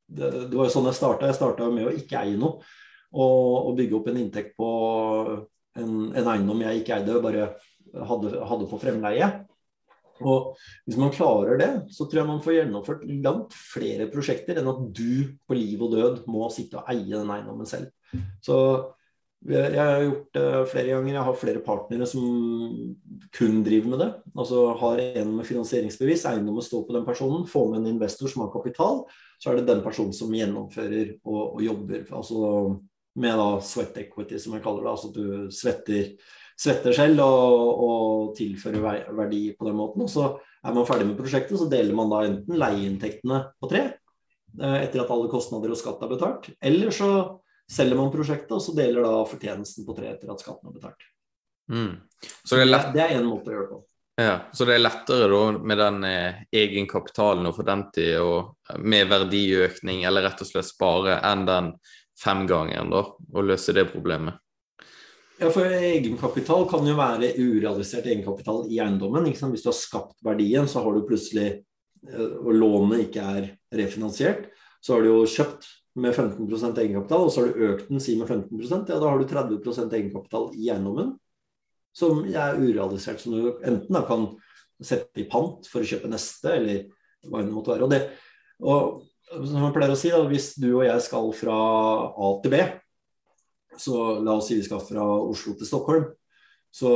det, 0.08 0.32
det, 0.50 0.58
var 0.58 0.68
jo 0.68 0.74
sånn 0.74 0.90
jeg 0.90 1.00
starta. 1.00 1.30
Jeg 1.30 1.40
starta 1.40 1.70
med 1.72 1.88
å 1.88 1.96
ikke 1.96 2.20
eie 2.20 2.36
noe. 2.40 2.60
Og, 3.16 3.70
og, 3.70 3.72
bygge 3.78 3.96
opp 3.96 4.10
en 4.12 4.20
inntekt 4.20 4.58
på 4.60 4.70
en, 5.80 5.92
en 6.12 6.32
eiendom 6.34 6.66
jeg 6.66 6.82
ikke 6.82 6.98
eide, 7.00 7.22
bare 7.24 7.48
hadde, 8.12 8.34
hadde, 8.52 8.68
på 8.68 8.82
fremleie. 8.82 9.30
Og 10.26 10.58
Hvis 10.88 10.98
man 11.00 11.14
klarer 11.14 11.60
det, 11.62 11.72
så 11.94 12.06
tror 12.06 12.22
jeg 12.22 12.30
man 12.30 12.44
får 12.44 12.60
gjennomført 12.60 13.08
langt 13.24 13.56
flere 13.58 14.10
prosjekter 14.12 14.60
enn 14.60 14.70
at 14.72 14.84
du 14.96 15.38
på 15.48 15.58
liv 15.58 15.82
og 15.84 15.96
død 15.96 16.22
må 16.32 16.50
sitte 16.54 16.80
og 16.80 16.92
eie 16.94 17.14
den 17.14 17.34
eiendommen 17.34 17.70
selv. 17.70 17.92
Så 18.42 18.58
jeg 19.46 19.78
har 19.78 20.02
gjort 20.02 20.34
det 20.34 20.48
flere 20.72 20.96
ganger. 20.96 21.14
Jeg 21.14 21.26
har 21.28 21.38
flere 21.38 21.62
partnere 21.64 22.08
som 22.10 22.24
kun 23.38 23.62
driver 23.64 23.92
med 23.94 24.02
det. 24.02 24.10
Altså 24.34 24.64
har 24.82 25.02
en 25.22 25.36
med 25.38 25.48
finansieringsbevis, 25.48 26.26
eiendommen 26.26 26.66
står 26.66 26.88
på 26.88 26.96
den 26.98 27.06
personen, 27.06 27.46
får 27.48 27.70
med 27.70 27.84
en 27.84 27.94
investor 27.94 28.32
som 28.32 28.44
har 28.44 28.52
kapital, 28.54 29.04
så 29.38 29.52
er 29.52 29.60
det 29.60 29.70
den 29.70 29.84
personen 29.86 30.16
som 30.16 30.34
gjennomfører 30.34 31.14
og, 31.22 31.42
og 31.54 31.62
jobber. 31.64 32.08
Altså 32.18 32.80
med 33.18 33.40
da 33.40 33.48
sweat 33.66 33.98
equity, 34.02 34.42
som 34.42 34.58
jeg 34.58 34.66
kaller 34.66 34.86
det. 34.86 34.92
Altså 34.94 35.12
at 35.12 35.18
du 35.18 35.54
svetter, 35.54 36.12
svetter 36.58 36.96
selv 36.96 37.22
og, 37.24 37.82
og, 37.88 38.30
tilfører 38.38 39.10
verdi 39.16 39.42
på 39.58 39.68
den 39.68 39.78
måten. 39.78 40.06
Og 40.06 40.12
så 40.12 40.30
er 40.38 40.76
man 40.76 40.88
ferdig 40.88 41.10
med 41.10 41.18
prosjektet, 41.20 41.58
så 41.60 41.70
deler 41.72 41.96
man 41.98 42.12
da 42.12 42.24
enten 42.28 42.60
leieinntektene 42.60 43.42
på 43.62 43.70
tre 43.72 43.84
eh, 43.88 44.80
etter 44.84 45.04
at 45.04 45.12
alle 45.14 45.30
kostnader 45.32 45.74
og 45.74 45.80
skatt 45.80 46.02
er 46.04 46.14
betalt, 46.14 46.50
eller 46.58 46.94
så 46.96 47.12
selger 47.72 48.00
man 48.00 48.14
prosjektet, 48.14 48.56
og 48.56 48.64
så 48.64 48.74
deler 48.78 49.06
da 49.06 49.22
fortjenesten 49.28 49.86
på 49.88 49.96
tre 49.98 50.14
etter 50.14 50.32
at 50.32 50.42
skatten 50.44 50.72
er 50.72 50.80
betalt. 50.80 51.08
Mm. 51.72 51.94
Så 52.44 52.56
det 52.56 52.64
er, 52.64 52.72
lett... 52.72 52.90
det 52.96 53.04
er 53.04 53.18
en 53.20 53.30
måte 53.30 53.52
å 53.52 53.56
gjøre 53.58 53.68
det 53.68 53.76
på. 53.76 53.84
Ja, 54.18 54.38
Så 54.50 54.66
det 54.66 54.74
er 54.74 54.82
lettere 54.82 55.28
da 55.30 55.42
med 55.62 55.78
den 55.78 56.06
eh, 56.08 56.40
egenkapitalen 56.50 57.46
å 57.46 57.54
få 57.54 57.62
den 57.68 57.84
til 57.94 58.24
og 58.26 58.80
med 58.82 59.12
verdiøkning, 59.12 60.08
eller 60.10 60.26
rett 60.26 60.42
og 60.42 60.50
slett 60.50 60.66
spare, 60.66 61.20
enn 61.28 61.46
den 61.46 61.70
femgangeren, 62.18 62.90
da, 62.90 63.04
å 63.14 63.44
løse 63.46 63.76
det 63.78 63.86
problemet? 63.92 64.40
Ja, 65.38 65.52
for 65.54 65.70
Egenkapital 65.70 66.64
kan 66.66 66.88
jo 66.90 66.96
være 66.98 67.28
urealisert 67.38 68.08
egenkapital 68.10 68.64
i 68.74 68.80
eiendommen. 68.82 69.28
Hvis 69.30 69.62
du 69.62 69.70
har 69.70 69.76
skapt 69.78 70.16
verdien, 70.26 70.66
så 70.66 70.82
har 70.82 70.96
du 70.96 71.04
plutselig, 71.06 71.60
eh, 72.10 72.32
og 72.42 72.56
lånet 72.58 73.04
ikke 73.04 73.26
er 73.38 73.50
refinansiert, 73.78 74.48
så 74.82 74.96
har 74.96 75.06
du 75.06 75.12
jo 75.12 75.28
kjøpt 75.30 75.68
med 76.02 76.16
15% 76.16 76.82
egenkapital, 76.82 77.28
og 77.28 77.30
så 77.34 77.44
har 77.44 77.54
du 77.54 77.68
økt 77.70 77.92
den 77.92 78.02
si 78.02 78.16
med 78.18 78.32
15% 78.32 78.90
ja, 78.90 78.98
da 78.98 79.12
har 79.12 79.22
du 79.22 79.30
30% 79.30 79.94
egenkapital 80.00 80.50
i 80.58 80.72
eiendommen, 80.72 81.14
som 81.94 82.26
er 82.26 82.58
urealisert. 82.58 83.22
Som 83.22 83.38
du 83.38 83.62
enten 83.62 83.94
da 83.94 84.02
kan 84.10 84.32
sette 84.82 85.22
i 85.22 85.28
pant 85.30 85.70
for 85.70 85.86
å 85.86 85.92
kjøpe 85.92 86.10
neste, 86.10 86.56
eller 86.58 86.82
hva 87.30 87.46
det 87.46 87.54
måtte 87.54 87.76
være. 87.76 87.86
Og, 87.86 87.94
det, 87.94 88.02
og 88.66 89.46
som 89.46 89.62
man 89.62 89.78
pleier 89.78 89.94
å 89.94 90.02
si, 90.02 90.10
da, 90.10 90.26
hvis 90.34 90.56
du 90.58 90.72
og 90.80 90.86
jeg 90.88 91.06
skal 91.06 91.30
fra 91.38 91.62
A 92.10 92.34
til 92.42 92.58
B, 92.58 92.66
så 93.82 94.20
la 94.24 94.38
oss 94.38 94.50
si 94.50 94.58
vi 94.60 94.66
skal 94.66 94.84
fra 94.84 95.06
Oslo 95.06 95.56
til 95.58 95.70
Stockholm, 95.70 96.10
så 96.74 96.92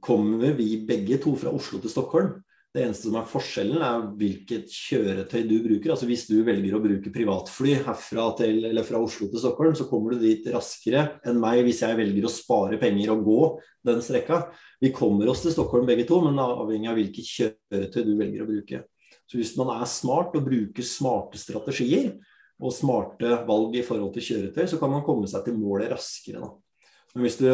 kommer 0.00 0.54
vi 0.56 0.76
begge 0.88 1.18
to 1.22 1.34
fra 1.36 1.52
Oslo 1.52 1.80
til 1.82 1.92
Stockholm. 1.92 2.38
Det 2.72 2.80
eneste 2.86 3.10
som 3.10 3.18
er 3.20 3.26
forskjellen, 3.28 3.82
er 3.84 4.04
hvilket 4.16 4.70
kjøretøy 4.72 5.42
du 5.44 5.58
bruker. 5.60 5.90
Altså 5.92 6.06
Hvis 6.08 6.24
du 6.24 6.38
velger 6.46 6.78
å 6.78 6.80
bruke 6.80 7.12
privatfly 7.12 7.74
herfra 7.84 8.30
til, 8.38 8.62
eller 8.70 8.86
fra 8.88 9.02
Oslo 9.04 9.28
til 9.28 9.42
Stockholm, 9.42 9.74
så 9.76 9.84
kommer 9.90 10.14
du 10.14 10.24
dit 10.24 10.46
raskere 10.54 11.02
enn 11.28 11.40
meg 11.42 11.60
hvis 11.66 11.82
jeg 11.84 11.98
velger 11.98 12.24
å 12.24 12.32
spare 12.32 12.80
penger 12.80 13.12
og 13.12 13.26
gå 13.26 13.42
den 13.90 14.00
strekka. 14.04 14.46
Vi 14.80 14.88
kommer 14.96 15.28
oss 15.28 15.44
til 15.44 15.52
Stockholm 15.52 15.84
begge 15.90 16.08
to, 16.08 16.22
men 16.24 16.40
avhengig 16.40 16.88
av 16.88 16.96
hvilket 16.96 17.28
kjøretøy 17.34 18.00
du 18.08 18.14
velger 18.16 18.46
å 18.46 18.48
bruke. 18.48 18.82
Så 19.28 19.36
hvis 19.36 19.52
man 19.60 19.74
er 19.76 19.84
smart 19.88 20.32
og 20.38 20.48
bruker 20.48 20.86
smarte 20.86 21.40
strategier 21.40 22.14
og 22.62 22.74
smarte 22.74 23.42
valg 23.48 23.76
i 23.78 23.84
forhold 23.86 24.12
til 24.14 24.26
kjøretøy, 24.28 24.64
så 24.70 24.78
kan 24.80 24.92
man 24.92 25.04
komme 25.06 25.28
seg 25.30 25.44
til 25.46 25.58
målet 25.58 25.90
raskere. 25.92 26.42
Da. 26.42 26.88
Men 27.16 27.26
hvis 27.26 27.38
du 27.40 27.48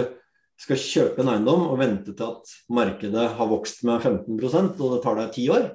skal 0.59 0.81
kjøpe 0.83 1.23
en 1.23 1.33
eiendom 1.33 1.69
og 1.71 1.79
vente 1.81 2.15
til 2.15 2.33
at 2.35 2.55
markedet 2.75 3.29
har 3.39 3.51
vokst 3.51 3.85
med 3.89 4.03
15% 4.03 4.83
og 4.83 4.97
det 4.97 5.03
tar 5.05 5.19
deg 5.21 5.33
ti 5.35 5.47
år, 5.55 5.71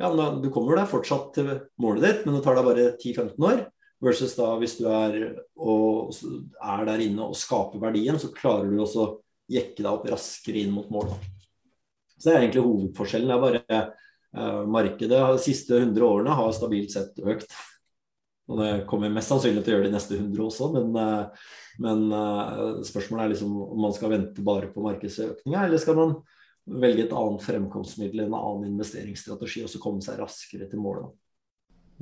ja, 0.00 0.08
du 0.10 0.48
kommer 0.50 0.80
deg 0.80 0.90
fortsatt 0.90 1.34
til 1.36 1.50
målet 1.80 2.06
ditt, 2.06 2.22
men 2.26 2.38
det 2.38 2.42
tar 2.46 2.56
deg 2.58 2.66
bare 2.66 2.86
10-15 2.96 3.48
år. 3.48 3.64
Versus 4.02 4.32
da 4.34 4.48
hvis 4.58 4.78
du 4.80 4.88
er, 4.90 5.18
og, 5.62 6.16
er 6.58 6.86
der 6.88 7.04
inne 7.04 7.28
og 7.28 7.38
skaper 7.38 7.78
verdien, 7.84 8.18
så 8.18 8.32
klarer 8.34 8.66
du 8.66 8.80
også 8.82 9.04
å 9.04 9.10
jekke 9.52 9.78
deg 9.78 9.90
opp 9.92 10.08
raskere 10.10 10.64
inn 10.64 10.72
mot 10.74 10.88
målet. 10.90 11.28
Så 12.16 12.28
det 12.28 12.32
er 12.32 12.40
egentlig 12.40 12.64
hovedforskjellen. 12.66 13.30
Det 13.30 13.36
er 13.36 13.44
bare 13.44 13.78
eh, 13.78 14.64
Markedet 14.74 15.20
de 15.20 15.44
siste 15.44 15.78
100 15.78 16.08
årene 16.08 16.34
har 16.38 16.50
stabilt 16.56 16.94
sett 16.94 17.22
økt. 17.22 17.54
Og 18.52 18.60
det 18.60 18.70
kommer 18.90 19.12
mest 19.12 19.32
sannsynlig 19.32 19.62
til 19.64 19.72
å 19.72 19.78
gjøre 19.78 19.88
de 19.88 19.94
neste 19.94 20.18
100 20.18 20.44
også, 20.44 20.68
men, 20.74 20.92
uh, 20.92 21.56
men 21.80 22.04
uh, 22.12 22.82
spørsmålet 22.84 23.24
er 23.24 23.32
liksom 23.32 23.54
om 23.64 23.80
man 23.86 23.96
skal 23.96 24.12
vente 24.12 24.44
bare 24.44 24.68
på 24.74 24.84
markedsøkninga, 24.84 25.64
eller 25.64 25.80
skal 25.80 25.96
man 25.96 26.14
velge 26.82 27.06
et 27.06 27.16
annet 27.16 27.42
fremkomstmiddel, 27.42 28.26
en 28.26 28.36
annen 28.36 28.68
investeringsstrategi, 28.74 29.64
og 29.64 29.72
så 29.72 29.80
komme 29.82 30.04
seg 30.04 30.20
raskere 30.20 30.68
til 30.70 30.82
målet. 30.84 31.08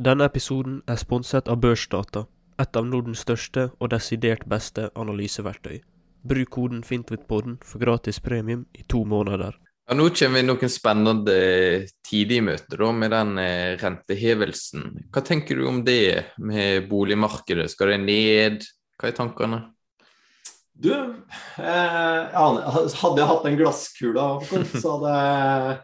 Denne 0.01 0.27
episoden 0.27 0.81
er 0.91 0.99
sponset 1.01 1.49
av 1.49 1.63
Børsdata, 1.63 2.27
et 2.61 2.77
av 2.77 2.87
Nordens 2.89 3.23
største 3.25 3.71
og 3.79 3.93
desidert 3.95 4.45
beste 4.49 4.91
analyseverktøy. 4.99 5.81
Bruk 6.29 6.51
koden 6.53 6.83
FINTVITPODDEN 6.85 7.61
for 7.65 7.81
gratis 7.81 8.21
premium 8.21 8.67
i 8.77 8.85
to 8.89 9.05
måneder. 9.09 9.57
Ja, 9.91 9.97
nå 9.99 10.05
kommer 10.15 10.39
vi 10.39 10.47
noen 10.47 10.71
spennende 10.71 11.33
tider 12.07 12.37
i 12.37 12.43
møte 12.47 12.77
da, 12.79 12.89
med 12.95 13.11
den 13.11 13.31
eh, 13.43 13.73
rentehevelsen. 13.81 14.85
Hva 15.11 15.23
tenker 15.27 15.59
du 15.59 15.65
om 15.67 15.81
det 15.83 16.37
med 16.39 16.85
boligmarkedet? 16.87 17.67
Skal 17.73 17.91
det 17.91 17.97
ned? 18.05 18.69
Hva 18.95 19.09
er 19.09 19.17
tankene? 19.17 19.59
Du, 20.79 20.93
eh, 20.95 22.39
hadde 22.39 23.19
jeg 23.19 23.29
hatt 23.33 23.49
den 23.49 23.59
glasskula, 23.59 24.29
så 24.77 24.95
hadde 24.95 25.17
jeg 25.17 25.75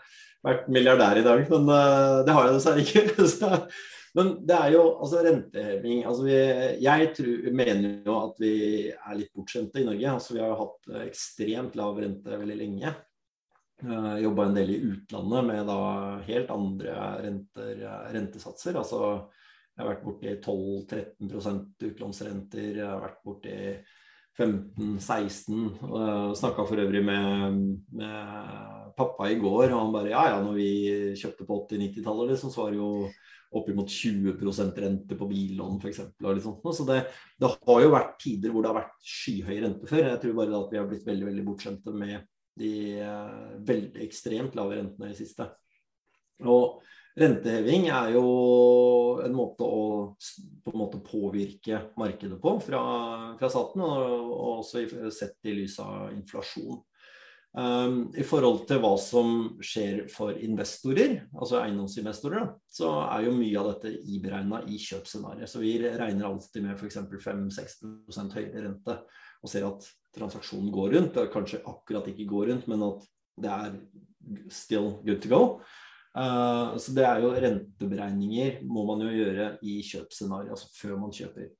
vært 0.52 0.70
milliardær 0.78 1.18
i 1.18 1.26
dag. 1.26 1.44
Men 1.50 1.74
eh, 1.80 2.14
det 2.30 2.38
har 2.38 2.46
jeg 2.46 2.56
dessverre 2.60 2.86
ikke. 2.86 3.58
men 4.20 4.32
det 4.46 4.60
er 4.60 4.76
jo 4.76 4.84
altså 4.92 5.26
renteheving 5.26 6.06
altså 6.06 6.30
vi, 6.30 6.38
Jeg 6.86 7.10
tror, 7.18 7.50
mener 7.64 7.98
jo 8.06 8.22
at 8.22 8.38
vi 8.46 8.54
er 8.94 9.18
litt 9.18 9.34
bortskjemte 9.34 9.82
i 9.82 9.90
Norge. 9.90 10.14
altså 10.14 10.38
Vi 10.38 10.46
har 10.46 10.56
hatt 10.62 10.96
ekstremt 11.08 11.74
lav 11.82 11.98
rente 12.06 12.38
veldig 12.46 12.62
lenge. 12.62 12.96
Uh, 13.84 14.16
Jobba 14.22 14.46
en 14.46 14.56
del 14.56 14.70
i 14.72 14.78
utlandet 14.88 15.44
med 15.50 15.66
da 15.68 15.80
helt 16.24 16.52
andre 16.54 16.94
renter, 17.26 17.82
rentesatser. 18.14 18.78
Altså 18.80 19.00
jeg 19.76 19.84
har 19.84 19.90
vært 19.90 20.06
borti 20.06 20.30
12-13% 20.40 21.86
utlånsrenter. 21.90 22.68
Jeg 22.78 22.88
har 22.88 23.02
vært 23.02 23.18
borti 23.26 23.56
15-16. 24.36 25.66
Uh, 25.84 26.32
Snakka 26.36 26.64
for 26.68 26.80
øvrig 26.80 27.02
med, 27.04 27.58
med, 28.00 28.92
pappa 28.96 29.28
i 29.28 29.36
går, 29.40 29.68
og 29.68 29.80
han 29.82 29.92
bare 29.92 30.12
Ja 30.14 30.22
ja, 30.32 30.38
når 30.40 30.56
vi 30.56 30.70
kjøpte 31.20 31.44
på 31.44 31.58
80-90-tallet, 31.66 32.30
liksom, 32.32 32.52
så 32.52 32.62
var 32.62 32.72
det 32.72 32.80
jo 32.80 32.90
oppimot 33.56 33.92
20% 33.92 34.80
rente 34.82 35.16
på 35.16 35.28
billån 35.28 35.76
f.eks. 35.80 36.00
Så 36.16 36.86
det, 36.88 37.02
det, 37.40 37.50
har 37.68 37.84
jo 37.84 37.92
vært 37.92 38.16
tider 38.20 38.52
hvor 38.52 38.64
det 38.64 38.72
har 38.72 38.80
vært 38.80 38.96
skyhøy 39.04 39.60
rente 39.60 39.88
før. 39.88 40.08
Jeg 40.08 40.22
tror 40.22 40.40
bare 40.40 40.56
at 40.62 40.72
vi 40.72 40.80
har 40.80 40.88
blitt 40.88 41.06
veldig 41.06 41.28
veldig 41.28 41.44
bortskjemte 41.46 41.94
med 41.96 42.16
de 42.56 42.72
eh, 43.04 43.54
veldig 43.68 44.02
ekstremt 44.06 44.56
lave 44.58 44.80
rentene 44.80 45.10
i 45.10 45.14
det 45.14 45.20
siste. 45.20 45.48
Og 46.44 46.82
renteheving 47.16 47.88
er 47.92 48.14
jo 48.16 48.26
en 49.24 49.36
måte 49.36 49.64
å 49.64 49.84
på 50.64 50.72
en 50.72 50.80
måte 50.80 51.00
påvirke 51.04 51.80
markedet 52.00 52.36
på 52.42 52.56
fra, 52.64 52.82
fra 53.38 53.48
staten, 53.52 53.84
og, 53.84 54.28
og 54.36 54.50
også 54.60 54.84
sett 55.14 55.48
i 55.48 55.56
lys 55.56 55.78
av 55.82 56.12
inflasjon. 56.16 56.82
Um, 57.56 58.10
I 58.12 58.24
forhold 58.26 58.66
til 58.68 58.82
hva 58.82 58.92
som 59.00 59.30
skjer 59.64 60.02
for 60.12 60.36
investorer, 60.44 61.22
altså 61.32 61.62
eiendomsinvestorer, 61.62 62.50
så 62.68 62.90
er 63.06 63.24
jo 63.24 63.36
mye 63.38 63.62
av 63.62 63.70
dette 63.70 63.94
iberegna 64.12 64.60
i 64.68 64.76
kjøpsscenarioet. 64.76 65.48
Så 65.48 65.62
vi 65.62 65.78
regner 65.80 66.28
alltid 66.28 66.66
med 66.66 66.76
f.eks. 66.76 66.98
5-6% 67.24 68.36
høyere 68.36 68.66
rente 68.66 68.98
og 69.46 69.52
ser 69.52 69.66
at 69.68 69.86
transaksjonen 70.16 70.72
går 70.74 70.96
rundt. 70.96 71.14
Det 71.16 71.32
kanskje 71.32 71.62
akkurat 71.68 72.08
ikke 72.10 72.28
går 72.30 72.50
rundt, 72.52 72.70
men 72.70 72.84
at 72.86 73.04
det 73.42 73.52
er 73.52 73.76
still 74.50 74.96
good 75.06 75.22
to 75.22 75.30
go. 75.30 75.42
Uh, 76.16 76.72
så 76.80 76.94
det 76.96 77.04
er 77.04 77.20
jo 77.20 77.34
renteberegninger 77.36 78.62
må 78.64 78.86
man 78.88 79.04
jo 79.04 79.12
gjøre 79.12 79.50
i 79.68 79.82
kjøpsscenarioet, 79.84 80.54
altså 80.54 80.70
før 80.72 80.96
man 81.02 81.12
kjøper. 81.12 81.50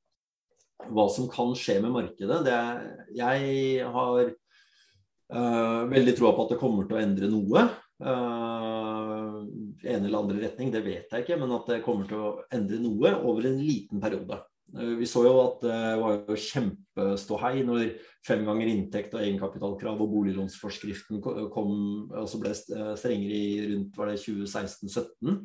Hva 0.92 1.07
som 1.12 1.29
kan 1.33 1.53
skje 1.57 1.79
med 1.85 1.92
markedet, 1.92 2.38
det 2.44 2.55
er 2.55 2.87
Jeg 3.16 3.90
har 3.92 4.31
uh, 4.33 5.83
veldig 5.92 6.16
troa 6.16 6.33
på 6.37 6.46
at 6.46 6.55
det 6.55 6.61
kommer 6.62 6.88
til 6.88 6.96
å 6.96 7.03
endre 7.05 7.31
noe. 7.33 7.66
Uh, 8.01 9.44
en 9.85 10.05
eller 10.05 10.18
andre 10.22 10.40
retning, 10.40 10.72
det 10.72 10.85
vet 10.85 11.12
jeg 11.12 11.25
ikke, 11.25 11.38
men 11.40 11.53
at 11.57 11.68
det 11.68 11.83
kommer 11.85 12.09
til 12.09 12.25
å 12.25 12.35
endre 12.53 12.81
noe 12.81 13.12
over 13.29 13.49
en 13.51 13.61
liten 13.61 14.01
periode. 14.01 14.40
Eh, 14.74 14.94
vi 14.98 15.07
så 15.07 15.22
jo 15.26 15.35
at 15.44 15.61
det 15.62 15.81
var 16.00 16.16
jo 16.26 16.38
kjempeståhei 16.46 17.62
når 17.66 17.92
fem 18.26 18.42
ganger 18.46 18.70
inntekt 18.72 19.14
og 19.14 19.22
egenkapitalkrav 19.22 20.00
og 20.02 20.11
boliglånsforskriften 20.14 21.22
kom, 21.22 21.76
og 22.11 22.26
så 22.31 22.40
ble 22.42 22.52
eh, 22.52 22.94
strengere 22.98 23.38
i 23.38 23.68
rundt 23.70 23.98
var 23.98 24.11
det 24.11 24.18
2016-2017. 24.24 25.38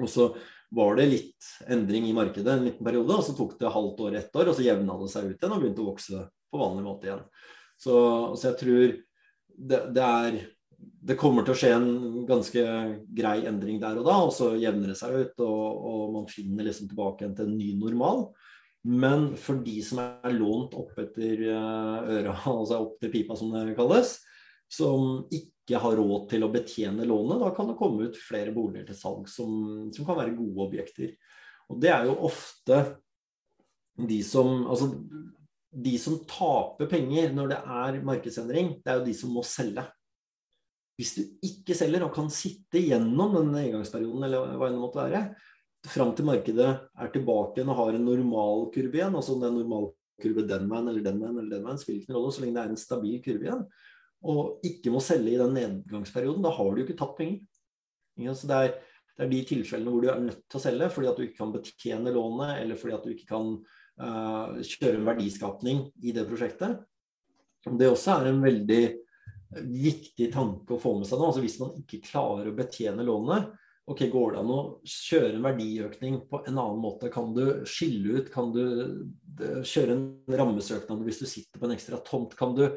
Og 0.00 0.08
så 0.08 0.30
var 0.70 0.96
det 0.96 1.08
litt 1.10 1.50
endring 1.68 2.06
i 2.06 2.14
markedet 2.16 2.52
en 2.54 2.68
liten 2.68 2.86
periode, 2.86 3.16
og 3.16 3.26
så 3.26 3.34
tok 3.36 3.56
det 3.58 3.74
halvt 3.74 4.04
år, 4.06 4.18
ett 4.20 4.36
år, 4.38 4.50
og 4.50 4.56
så 4.56 4.64
jevna 4.64 4.96
det 5.00 5.10
seg 5.12 5.26
ut 5.26 5.36
igjen 5.36 5.56
og 5.56 5.64
begynte 5.64 5.82
å 5.82 5.90
vokse 5.90 6.24
på 6.50 6.60
vanlig 6.60 6.86
måte 6.86 7.08
igjen. 7.08 7.24
Så, 7.80 7.94
så 8.38 8.50
jeg 8.50 8.58
tror 8.60 8.84
det, 9.70 9.80
det 9.96 10.06
er 10.06 10.38
det 11.00 11.16
kommer 11.16 11.46
til 11.46 11.54
å 11.54 11.58
skje 11.58 11.70
en 11.72 11.90
ganske 12.28 12.62
grei 13.16 13.38
endring 13.48 13.78
der 13.80 13.98
og 14.00 14.06
da, 14.08 14.16
og 14.26 14.32
så 14.36 14.52
jevner 14.60 14.92
det 14.92 14.98
seg 15.00 15.14
ut, 15.16 15.42
og, 15.46 15.84
og 15.90 16.02
man 16.18 16.26
finner 16.28 16.66
liksom 16.66 16.90
tilbake 16.90 17.30
til 17.36 17.48
en 17.48 17.56
ny 17.56 17.70
normal. 17.80 18.26
Men 18.88 19.30
for 19.40 19.60
de 19.64 19.78
som 19.84 20.00
er 20.02 20.36
lånt 20.36 20.76
opp 20.78 20.96
etter 21.00 21.44
eh, 21.48 22.10
øra, 22.18 22.34
altså 22.52 22.82
opp 22.84 22.98
til 23.00 23.12
pipa 23.12 23.36
som 23.36 23.52
det 23.54 23.76
kalles, 23.78 24.18
som 24.70 25.24
ikke 25.34 25.80
har 25.82 25.96
råd 25.98 26.28
til 26.30 26.44
å 26.46 26.52
betjene 26.52 27.08
lånet, 27.08 27.40
da 27.42 27.50
kan 27.56 27.70
det 27.70 27.78
komme 27.80 28.08
ut 28.08 28.20
flere 28.20 28.52
boliger 28.54 28.90
til 28.90 28.98
salg 28.98 29.28
som, 29.30 29.52
som 29.94 30.06
kan 30.06 30.18
være 30.20 30.36
gode 30.36 30.66
objekter. 30.68 31.14
Og 31.70 31.80
det 31.82 31.92
er 31.94 32.08
jo 32.08 32.18
ofte 32.28 32.84
de 34.00 34.22
som 34.24 34.62
Altså 34.70 34.86
de 35.70 35.92
som 36.00 36.16
taper 36.26 36.88
penger 36.90 37.34
når 37.34 37.50
det 37.52 37.58
er 37.60 37.98
markedsendring, 38.06 38.72
det 38.82 38.90
er 38.90 38.98
jo 38.98 39.06
de 39.06 39.12
som 39.14 39.34
må 39.34 39.44
selge. 39.46 39.84
Hvis 41.00 41.14
du 41.16 41.22
ikke 41.46 41.72
selger 41.78 42.04
og 42.04 42.12
kan 42.12 42.28
sitte 42.32 42.82
gjennom 42.84 43.38
den 43.38 43.54
nedgangsperioden, 43.54 44.26
eller 44.26 44.58
hva 44.60 44.68
det 44.68 44.80
måtte 44.82 45.00
være, 45.00 45.22
fram 45.88 46.10
til 46.12 46.26
markedet 46.28 46.68
er 46.68 47.12
tilbake 47.14 47.56
igjen 47.56 47.70
og 47.72 47.78
har 47.78 47.96
en 47.96 48.04
normal 48.04 48.66
kurve 48.74 48.98
igjen, 48.98 49.16
altså 49.16 49.32
om 49.32 49.46
en 49.46 49.56
normal 49.62 49.88
kurve 50.20 50.44
den 50.44 50.68
veien 50.68 50.90
eller 50.90 51.06
den 51.06 51.22
veien, 51.22 51.38
eller 51.38 51.54
den 51.54 51.64
veien, 51.64 51.80
spiller 51.80 52.02
ikke 52.02 52.12
noen 52.12 52.20
rolle 52.20 52.36
så 52.36 52.44
lenge 52.44 52.56
det 52.58 52.62
er 52.62 52.74
en 52.74 52.82
stabil 52.82 53.22
kurve 53.24 53.48
igjen, 53.48 53.64
og 54.30 54.68
ikke 54.68 54.92
må 54.92 55.00
selge 55.00 55.32
i 55.32 55.40
den 55.40 55.56
nedgangsperioden, 55.56 56.44
da 56.44 56.52
har 56.52 56.70
du 56.70 56.82
jo 56.82 56.84
ikke 56.84 56.98
tatt 57.00 57.16
penger. 57.16 57.40
Så 58.36 58.50
det 58.50 58.58
er, 58.58 58.74
det 59.16 59.24
er 59.24 59.30
de 59.32 59.40
tilfellene 59.48 59.94
hvor 59.94 60.04
du 60.04 60.10
er 60.12 60.20
nødt 60.26 60.42
til 60.44 60.58
å 60.58 60.64
selge 60.66 60.90
fordi 60.92 61.08
at 61.08 61.16
du 61.16 61.24
ikke 61.24 61.40
kan 61.40 61.54
betjene 61.54 62.12
lånet, 62.12 62.58
eller 62.60 62.80
fordi 62.80 62.96
at 62.98 63.06
du 63.06 63.14
ikke 63.14 63.30
kan 63.30 63.54
uh, 63.56 64.60
kjøre 64.60 64.98
en 64.98 65.08
verdiskapning 65.08 65.86
i 66.04 66.12
det 66.16 66.26
prosjektet. 66.28 66.82
Det 67.64 67.88
også 67.88 68.18
er 68.18 68.28
en 68.28 68.44
veldig 68.44 68.82
viktig 69.50 70.30
tanke 70.34 70.76
å 70.76 70.80
få 70.80 70.94
med 70.98 71.08
seg 71.08 71.18
nå. 71.18 71.30
altså 71.30 71.42
Hvis 71.42 71.58
man 71.62 71.74
ikke 71.80 72.02
klarer 72.06 72.50
å 72.50 72.56
betjene 72.56 73.06
lånet, 73.06 73.50
ok, 73.90 74.04
går 74.12 74.34
det 74.34 74.42
an 74.42 74.52
å 74.54 74.60
kjøre 74.86 75.32
en 75.34 75.46
verdiøkning 75.48 76.20
på 76.30 76.42
en 76.44 76.54
annen 76.54 76.80
måte? 76.82 77.10
Kan 77.12 77.32
du 77.34 77.44
skille 77.68 78.20
ut? 78.20 78.30
Kan 78.32 78.52
du 78.54 78.62
kjøre 79.66 79.96
en 79.96 80.06
rammesøknad 80.40 81.04
hvis 81.06 81.22
du 81.24 81.28
sitter 81.30 81.58
på 81.58 81.66
en 81.68 81.74
ekstra 81.74 81.98
tomt? 82.06 82.36
Kan 82.38 82.54
du 82.58 82.68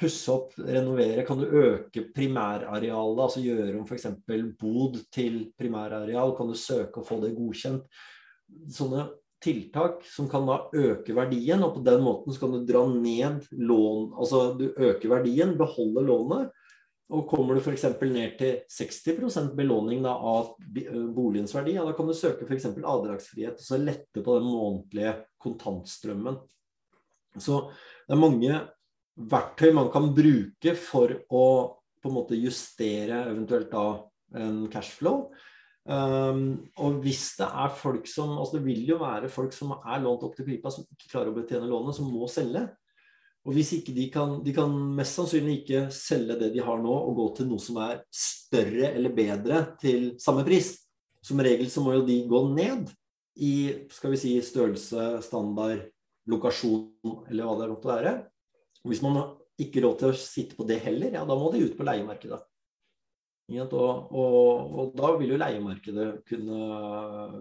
pusse 0.00 0.32
opp, 0.32 0.56
renovere? 0.58 1.26
Kan 1.28 1.42
du 1.42 1.46
øke 1.48 2.06
primærarealet? 2.14 3.24
Altså 3.26 3.44
gjøre 3.44 3.76
om 3.78 3.84
f.eks. 3.84 4.08
bod 4.60 5.02
til 5.14 5.44
primærareal? 5.58 6.32
Kan 6.38 6.50
du 6.50 6.56
søke 6.58 7.02
å 7.02 7.06
få 7.06 7.20
det 7.22 7.34
godkjent? 7.36 7.84
Sånne 8.72 9.08
tiltak 9.44 10.02
som 10.08 10.28
kan 10.30 10.46
da 10.48 10.58
øke 10.72 11.14
verdien, 11.16 11.62
og 11.62 11.76
på 11.76 11.84
den 11.86 12.02
måten 12.04 12.34
så 12.34 12.42
kan 12.42 12.54
du 12.54 12.64
dra 12.66 12.84
ned 12.90 13.46
lån 13.52 14.14
Altså 14.18 14.44
du 14.58 14.70
øker 14.72 15.12
verdien, 15.12 15.56
beholder 15.60 16.08
lånet, 16.08 16.52
og 17.12 17.26
kommer 17.28 17.54
du 17.54 17.60
f.eks. 17.60 17.84
ned 18.00 18.38
til 18.40 18.62
60% 18.72 19.52
belåning 19.58 20.02
da, 20.06 20.14
av 20.16 20.54
boligens 21.14 21.52
verdi, 21.54 21.76
ja, 21.76 21.84
da 21.84 21.92
kan 21.96 22.08
du 22.08 22.16
søke 22.16 22.48
f.eks. 22.48 22.70
avdragsfrihet 22.80 23.60
og 23.60 23.66
så 23.66 23.78
lette 23.80 24.24
på 24.24 24.38
den 24.38 24.48
månedlige 24.48 25.18
kontantstrømmen. 25.44 26.40
Så 27.36 27.66
det 28.06 28.16
er 28.16 28.22
mange 28.22 28.60
verktøy 29.14 29.74
man 29.76 29.90
kan 29.94 30.12
bruke 30.16 30.74
for 30.80 31.12
å 31.28 31.46
på 32.04 32.10
en 32.10 32.16
måte 32.18 32.36
justere 32.36 33.22
eventuelt 33.30 33.70
da 33.72 33.84
en 34.36 34.64
cashflow. 34.72 35.28
Um, 35.84 36.70
og 36.80 37.02
hvis 37.04 37.34
det 37.36 37.44
er 37.44 37.74
folk 37.76 38.06
som 38.08 38.38
altså 38.38 38.56
Det 38.56 38.62
vil 38.64 38.86
jo 38.88 38.94
være 39.02 39.28
folk 39.28 39.52
som 39.52 39.74
er 39.76 39.98
lånt 40.00 40.22
opp 40.24 40.32
til 40.38 40.46
pipa, 40.48 40.72
som 40.72 40.86
ikke 40.88 41.10
klarer 41.10 41.28
å 41.28 41.36
betjene 41.36 41.68
lånet, 41.68 41.98
som 41.98 42.08
må 42.08 42.28
selge. 42.32 42.64
Og 43.44 43.52
hvis 43.52 43.74
ikke 43.76 43.92
de 43.92 44.06
kan 44.12 44.38
De 44.44 44.54
kan 44.56 44.72
mest 44.96 45.18
sannsynlig 45.18 45.58
ikke 45.60 45.82
selge 45.92 46.38
det 46.40 46.54
de 46.54 46.64
har 46.64 46.80
nå, 46.80 46.94
og 46.94 47.18
gå 47.20 47.28
til 47.36 47.50
noe 47.50 47.60
som 47.60 47.82
er 47.84 48.00
større 48.08 48.94
eller 48.94 49.12
bedre 49.16 49.64
til 49.82 50.14
samme 50.22 50.46
pris. 50.46 50.72
Som 51.24 51.40
regel 51.44 51.68
så 51.72 51.84
må 51.84 51.98
jo 51.98 52.06
de 52.08 52.22
gå 52.28 52.40
ned 52.52 52.88
i 53.44 53.54
skal 53.90 54.12
vi 54.14 54.20
si, 54.20 54.32
størrelse, 54.46 55.18
standard, 55.26 55.88
lokasjon 56.30 57.28
eller 57.28 57.44
hva 57.44 57.56
det 57.60 57.70
måtte 57.72 57.90
være. 57.90 58.12
Og 58.84 58.92
hvis 58.92 59.02
man 59.04 59.20
ikke 59.60 59.82
råd 59.84 60.00
til 60.00 60.12
å 60.12 60.18
sitte 60.18 60.56
på 60.58 60.66
det 60.68 60.80
heller, 60.84 61.12
ja, 61.16 61.24
da 61.26 61.36
må 61.38 61.50
de 61.52 61.64
ut 61.64 61.76
på 61.76 61.86
leiemarkedet. 61.86 62.40
Og, 63.44 63.74
og, 63.76 64.70
og, 64.72 64.92
da 64.96 65.10
vil 65.20 65.34
jo 65.34 65.38
leiemarkedet 65.40 66.06
kunne, 66.28 66.60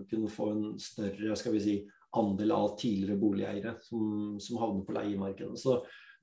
kunne, 0.10 0.32
få 0.32 0.50
en 0.52 0.64
større 0.82 1.38
skal 1.40 1.54
vi 1.56 1.62
si, 1.64 1.76
andel 2.20 2.52
av 2.54 2.74
tidligere 2.78 3.18
boligeiere 3.18 3.78
som, 3.82 4.36
som, 4.44 4.60
havner 4.60 4.84
på 4.86 4.96
leiemarkedet. 4.98 5.56
Så 5.62 5.80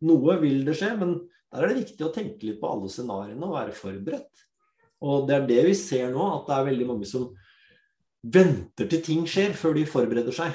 noe 0.07 0.37
vil 0.43 0.61
det 0.67 0.77
skje, 0.79 0.93
men 1.01 1.17
der 1.51 1.65
er 1.65 1.73
det 1.73 1.81
viktig 1.81 2.07
å 2.07 2.13
tenke 2.15 2.47
litt 2.47 2.61
på 2.61 2.69
alle 2.69 2.91
scenarioene 2.93 3.49
og 3.49 3.57
være 3.57 3.75
forberedt. 3.75 4.45
Og 5.01 5.25
det 5.27 5.39
er 5.39 5.49
det 5.49 5.63
vi 5.71 5.79
ser 5.79 6.13
nå, 6.13 6.27
at 6.37 6.51
det 6.51 6.59
er 6.59 6.69
veldig 6.69 6.89
mange 6.91 7.09
som 7.09 7.31
venter 8.21 8.91
til 8.91 9.01
ting 9.05 9.25
skjer 9.29 9.57
før 9.57 9.79
de 9.79 9.87
forbereder 9.89 10.37
seg. 10.37 10.53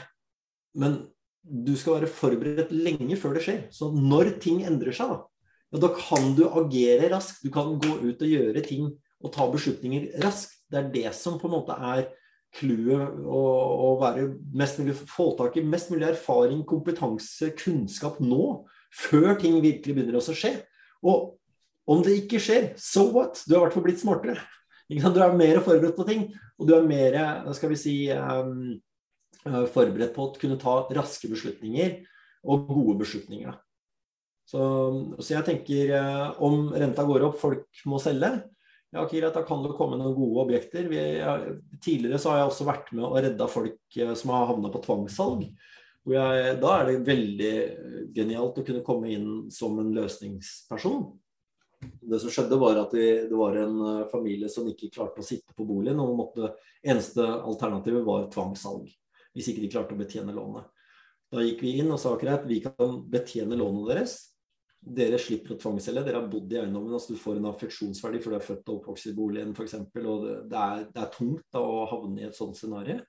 Men 0.77 0.99
du 1.41 1.73
skal 1.77 1.97
være 1.97 2.11
forberedt 2.13 2.73
lenge 2.73 3.17
før 3.17 3.35
det 3.37 3.45
skjer. 3.47 3.63
Så 3.73 3.89
når 3.89 4.35
ting 4.43 4.61
endrer 4.69 4.93
seg, 4.95 5.09
da, 5.09 5.49
ja, 5.73 5.81
da 5.81 5.89
kan 5.97 6.31
du 6.37 6.45
agere 6.47 7.09
raskt. 7.11 7.41
Du 7.41 7.49
kan 7.53 7.73
gå 7.81 7.97
ut 8.05 8.21
og 8.21 8.29
gjøre 8.29 8.63
ting 8.65 8.93
og 9.25 9.33
ta 9.33 9.47
beslutninger 9.51 10.13
raskt. 10.23 10.61
Det 10.71 10.79
er 10.79 10.93
det 10.93 11.09
som 11.17 11.39
på 11.41 11.49
en 11.49 11.57
måte 11.57 11.75
er 11.77 12.07
clouet 12.55 13.25
å, 13.27 13.95
være 13.99 14.29
mest 14.55 14.79
mulig, 14.79 14.95
få 15.09 15.31
tak 15.37 15.57
i 15.59 15.65
mest 15.65 15.91
mulig 15.91 16.07
erfaring, 16.07 16.63
kompetanse, 16.67 17.51
kunnskap 17.59 18.21
nå. 18.23 18.65
Før 18.95 19.35
ting 19.39 19.57
virkelig 19.63 19.95
begynner 19.97 20.19
å 20.19 20.23
skje. 20.25 20.55
Og 21.05 21.35
om 21.91 22.01
det 22.05 22.15
ikke 22.21 22.41
skjer, 22.41 22.71
so 22.81 23.09
what? 23.13 23.41
Du 23.45 23.53
har 23.55 23.59
i 23.59 23.65
hvert 23.65 23.75
fall 23.75 23.85
blitt 23.85 24.01
smartere. 24.01 24.39
Du 24.89 25.19
er 25.21 25.37
mer 25.37 25.59
forberedt 25.65 25.97
på 25.97 26.05
ting, 26.07 26.25
og 26.59 26.69
du 26.69 26.75
er 26.77 26.87
mer 26.87 27.15
skal 27.57 27.71
vi 27.71 27.77
si, 27.79 27.95
um, 28.13 28.75
forberedt 29.43 30.13
på 30.15 30.27
å 30.27 30.33
kunne 30.39 30.59
ta 30.61 30.83
raske 30.95 31.29
beslutninger 31.31 31.99
og 32.45 32.67
gode 32.69 32.99
beslutninger. 33.01 33.55
Så, 34.45 34.61
så 35.17 35.39
jeg 35.39 35.45
tenker 35.47 35.95
uh, 35.97 36.37
om 36.45 36.69
renta 36.73 37.05
går 37.05 37.25
opp, 37.27 37.39
folk 37.41 37.85
må 37.89 37.97
selge, 38.01 38.29
ja, 38.95 39.07
Kira, 39.11 39.29
da 39.29 39.43
kan 39.43 39.63
det 39.63 39.73
komme 39.75 39.97
noen 39.99 40.15
gode 40.15 40.45
objekter. 40.45 40.87
Vi, 40.87 40.99
tidligere 41.83 42.19
så 42.21 42.31
har 42.31 42.41
jeg 42.41 42.51
også 42.51 42.67
vært 42.69 42.91
med 42.95 43.03
og 43.03 43.17
redda 43.25 43.47
folk 43.51 43.97
eh, 43.99 44.13
som 44.15 44.31
har 44.31 44.47
havna 44.51 44.71
på 44.71 44.81
tvangssalg. 44.85 45.45
Jeg, 46.05 46.57
da 46.61 46.71
er 46.77 46.87
det 46.87 47.01
veldig 47.07 47.53
genialt 48.15 48.59
å 48.61 48.65
kunne 48.65 48.83
komme 48.85 49.09
inn 49.11 49.29
som 49.51 49.79
en 49.81 49.89
løsningsperson. 49.95 51.07
Det 51.81 52.19
som 52.21 52.31
skjedde, 52.31 52.59
var 52.61 52.79
at 52.79 52.93
det, 52.95 53.09
det 53.31 53.39
var 53.39 53.57
en 53.59 53.81
eh, 53.89 54.05
familie 54.11 54.51
som 54.53 54.69
ikke 54.71 54.93
klarte 54.93 55.19
å 55.23 55.27
sitte 55.27 55.57
på 55.57 55.67
boligen. 55.67 55.99
og 55.99 56.15
måtte, 56.21 56.53
Eneste 56.85 57.25
alternativet 57.25 58.05
var 58.05 58.29
tvangssalg, 58.31 58.87
hvis 59.35 59.51
ikke 59.51 59.65
de 59.65 59.73
klarte 59.73 59.97
å 59.97 59.99
betjene 59.99 60.35
lånet. 60.37 60.71
Da 61.33 61.43
gikk 61.43 61.65
vi 61.65 61.79
inn 61.81 61.91
og 61.91 61.99
sa 61.99 62.13
greit, 62.21 62.47
vi 62.47 62.61
kan 62.63 63.01
betjene 63.11 63.57
lånet 63.59 63.91
deres 63.91 64.15
dere 64.85 65.17
slipper 65.21 65.55
å 65.55 65.59
tvangsselge. 65.59 66.03
Dere 66.05 66.21
har 66.21 66.29
bodd 66.29 66.53
i 66.53 66.59
eiendommen. 66.61 66.93
altså 66.93 67.15
Du 67.15 67.21
får 67.21 67.39
en 67.39 67.49
affeksjonsverdi 67.49 68.21
for 68.21 68.33
du 68.33 68.37
er 68.37 68.45
født 68.45 68.69
og 68.69 68.79
oppvokst 68.79 69.09
i 69.09 69.15
boligen 69.17 69.55
f.eks. 69.55 69.77
Og 69.81 70.25
det, 70.25 70.35
det, 70.51 70.61
er, 70.61 70.85
det, 70.91 71.01
er, 71.01 71.11
tungt 71.13 71.45
da, 71.53 71.61
å 71.61 71.85
havne 71.89 72.21
i 72.21 72.27
et 72.29 72.37
sånt 72.37 72.57
scenario. 72.59 72.99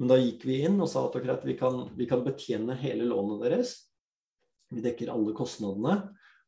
Men 0.00 0.12
da 0.12 0.20
gikk 0.20 0.46
vi 0.48 0.60
inn 0.64 0.78
og 0.80 0.88
sa 0.88 1.04
at 1.08 1.18
akkurat, 1.18 1.42
vi, 1.44 1.56
kan, 1.58 1.82
vi 1.98 2.06
kan 2.08 2.22
betjene 2.24 2.78
hele 2.80 3.08
lånet 3.10 3.42
deres. 3.44 3.74
Vi 4.70 4.84
dekker 4.84 5.10
alle 5.12 5.34
kostnadene, 5.36 5.96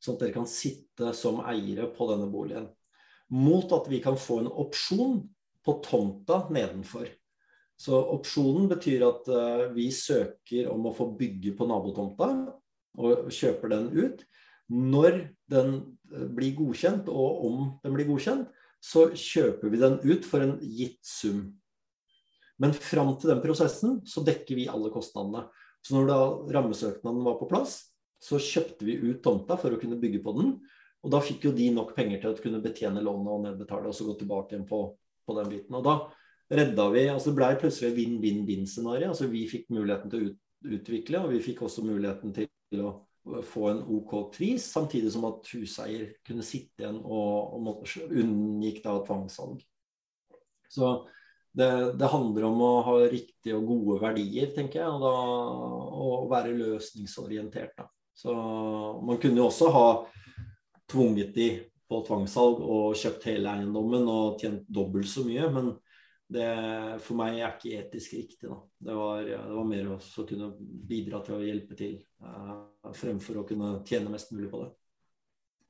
sånn 0.00 0.16
at 0.16 0.22
dere 0.22 0.36
kan 0.36 0.48
sitte 0.48 1.10
som 1.18 1.42
eiere 1.42 1.88
på 1.92 2.06
denne 2.12 2.30
boligen. 2.32 2.70
Mot 3.34 3.74
at 3.74 3.90
vi 3.90 3.98
kan 4.04 4.16
få 4.20 4.42
en 4.42 4.52
opsjon 4.62 5.18
på 5.66 5.74
tomta 5.84 6.46
nedenfor. 6.54 7.10
Så 7.82 7.98
opsjonen 8.14 8.68
betyr 8.70 9.02
at 9.08 9.28
uh, 9.32 9.64
vi 9.74 9.88
søker 9.94 10.68
om 10.70 10.86
å 10.86 10.94
få 10.94 11.08
bygge 11.18 11.54
på 11.58 11.66
nabotomta 11.66 12.28
og 13.02 13.32
kjøper 13.32 13.72
den 13.72 13.88
ut. 13.96 14.22
Når 14.72 15.18
den 15.52 15.72
eh, 16.12 16.28
blir 16.32 16.56
godkjent, 16.58 17.10
og 17.12 17.46
om 17.48 17.64
den 17.84 17.96
blir 17.96 18.08
godkjent, 18.08 18.48
så 18.82 19.10
kjøper 19.14 19.70
vi 19.70 19.78
den 19.78 19.98
ut 20.02 20.26
for 20.26 20.42
en 20.42 20.56
gitt 20.62 21.00
sum. 21.06 21.52
Men 22.62 22.74
fram 22.74 23.14
til 23.18 23.32
den 23.32 23.42
prosessen 23.42 24.00
så 24.08 24.22
dekker 24.26 24.58
vi 24.58 24.70
alle 24.70 24.90
kostnadene. 24.94 25.46
Så 25.82 25.96
når 25.96 26.08
da 26.08 26.18
rammesøknaden 26.58 27.24
var 27.26 27.38
på 27.40 27.48
plass, 27.50 27.80
så 28.22 28.38
kjøpte 28.38 28.86
vi 28.86 28.98
ut 29.02 29.22
tomta 29.24 29.56
for 29.58 29.74
å 29.74 29.80
kunne 29.80 29.98
bygge 30.02 30.22
på 30.22 30.34
den. 30.36 30.56
Og 31.02 31.10
da 31.10 31.18
fikk 31.22 31.48
jo 31.48 31.54
de 31.56 31.68
nok 31.74 31.94
penger 31.96 32.20
til 32.22 32.30
å 32.30 32.42
kunne 32.42 32.62
betjene 32.62 33.02
lånet 33.02 33.32
og 33.34 33.46
nedbetale 33.48 33.90
og 33.90 33.96
så 33.96 34.06
gå 34.06 34.14
tilbake 34.20 34.54
igjen 34.54 34.66
på, 34.68 34.82
på 35.26 35.38
den 35.40 35.50
biten. 35.50 35.78
Og 35.78 35.86
da 35.86 35.96
redda 36.52 36.86
vi 36.92 37.06
altså 37.08 37.32
Det 37.32 37.38
ble 37.38 37.48
plutselig 37.58 37.90
et 37.90 37.98
vinn-vinn-vinn-scenario. 37.98 39.10
Altså 39.10 39.30
vi 39.32 39.46
fikk 39.50 39.70
muligheten 39.74 40.12
til 40.12 40.20
å 40.20 40.30
ut, 40.30 40.38
utvikle, 40.78 41.24
og 41.24 41.32
vi 41.34 41.42
fikk 41.42 41.64
også 41.66 41.82
muligheten 41.86 42.34
til 42.36 42.84
å 42.84 42.92
få 43.22 43.68
en 43.70 43.82
OK 43.86 44.14
pris, 44.34 44.64
samtidig 44.72 45.12
som 45.14 45.26
at 45.28 45.46
huseier 45.54 46.08
kunne 46.26 46.44
sitte 46.46 46.82
igjen 46.82 46.98
og, 47.02 47.54
og 47.54 47.62
måtte, 47.62 48.06
unngikk 48.10 48.82
da 48.84 48.96
tvangssalg. 49.06 49.62
Så 50.72 50.92
det, 51.52 51.68
det, 52.00 52.08
handler 52.08 52.48
om 52.48 52.62
å 52.64 52.70
ha 52.86 52.94
riktige 53.12 53.58
og 53.58 53.68
gode 53.68 53.98
verdier, 54.02 54.50
tenker 54.56 54.80
jeg, 54.80 54.88
og, 54.88 55.04
da, 55.04 55.12
og 56.02 56.30
være 56.32 56.54
løsningsorientert. 56.56 57.76
Da. 57.76 57.86
Så 58.16 58.32
man 59.04 59.20
kunne 59.20 59.42
jo 59.42 59.50
også 59.50 59.68
ha 59.74 59.86
tvunget 60.90 61.34
de 61.36 61.48
på 61.92 62.00
tvangssalg 62.06 62.62
og 62.64 62.96
kjøpt 62.98 63.28
hele 63.28 63.52
eiendommen 63.52 64.08
og 64.08 64.40
tjent 64.40 64.64
dobbelt 64.72 65.10
så 65.10 65.26
mye, 65.28 65.48
men 65.52 65.74
det 66.32 66.50
for 67.04 67.18
meg 67.18 67.38
er 67.38 67.54
ikke 67.54 67.78
etisk 67.80 68.14
riktig. 68.16 68.48
Da. 68.48 68.58
Det, 68.88 68.94
var, 68.96 69.24
det 69.26 69.56
var 69.56 69.66
mer 69.68 69.90
å 69.94 69.98
kunne 70.28 70.52
bidra 70.88 71.22
til 71.24 71.36
å 71.36 71.42
hjelpe 71.44 71.78
til, 71.78 71.98
uh, 72.24 72.92
fremfor 72.96 73.40
å 73.40 73.46
kunne 73.48 73.74
tjene 73.88 74.12
mest 74.12 74.32
mulig 74.34 74.50
på 74.52 74.62
det. 74.64 74.70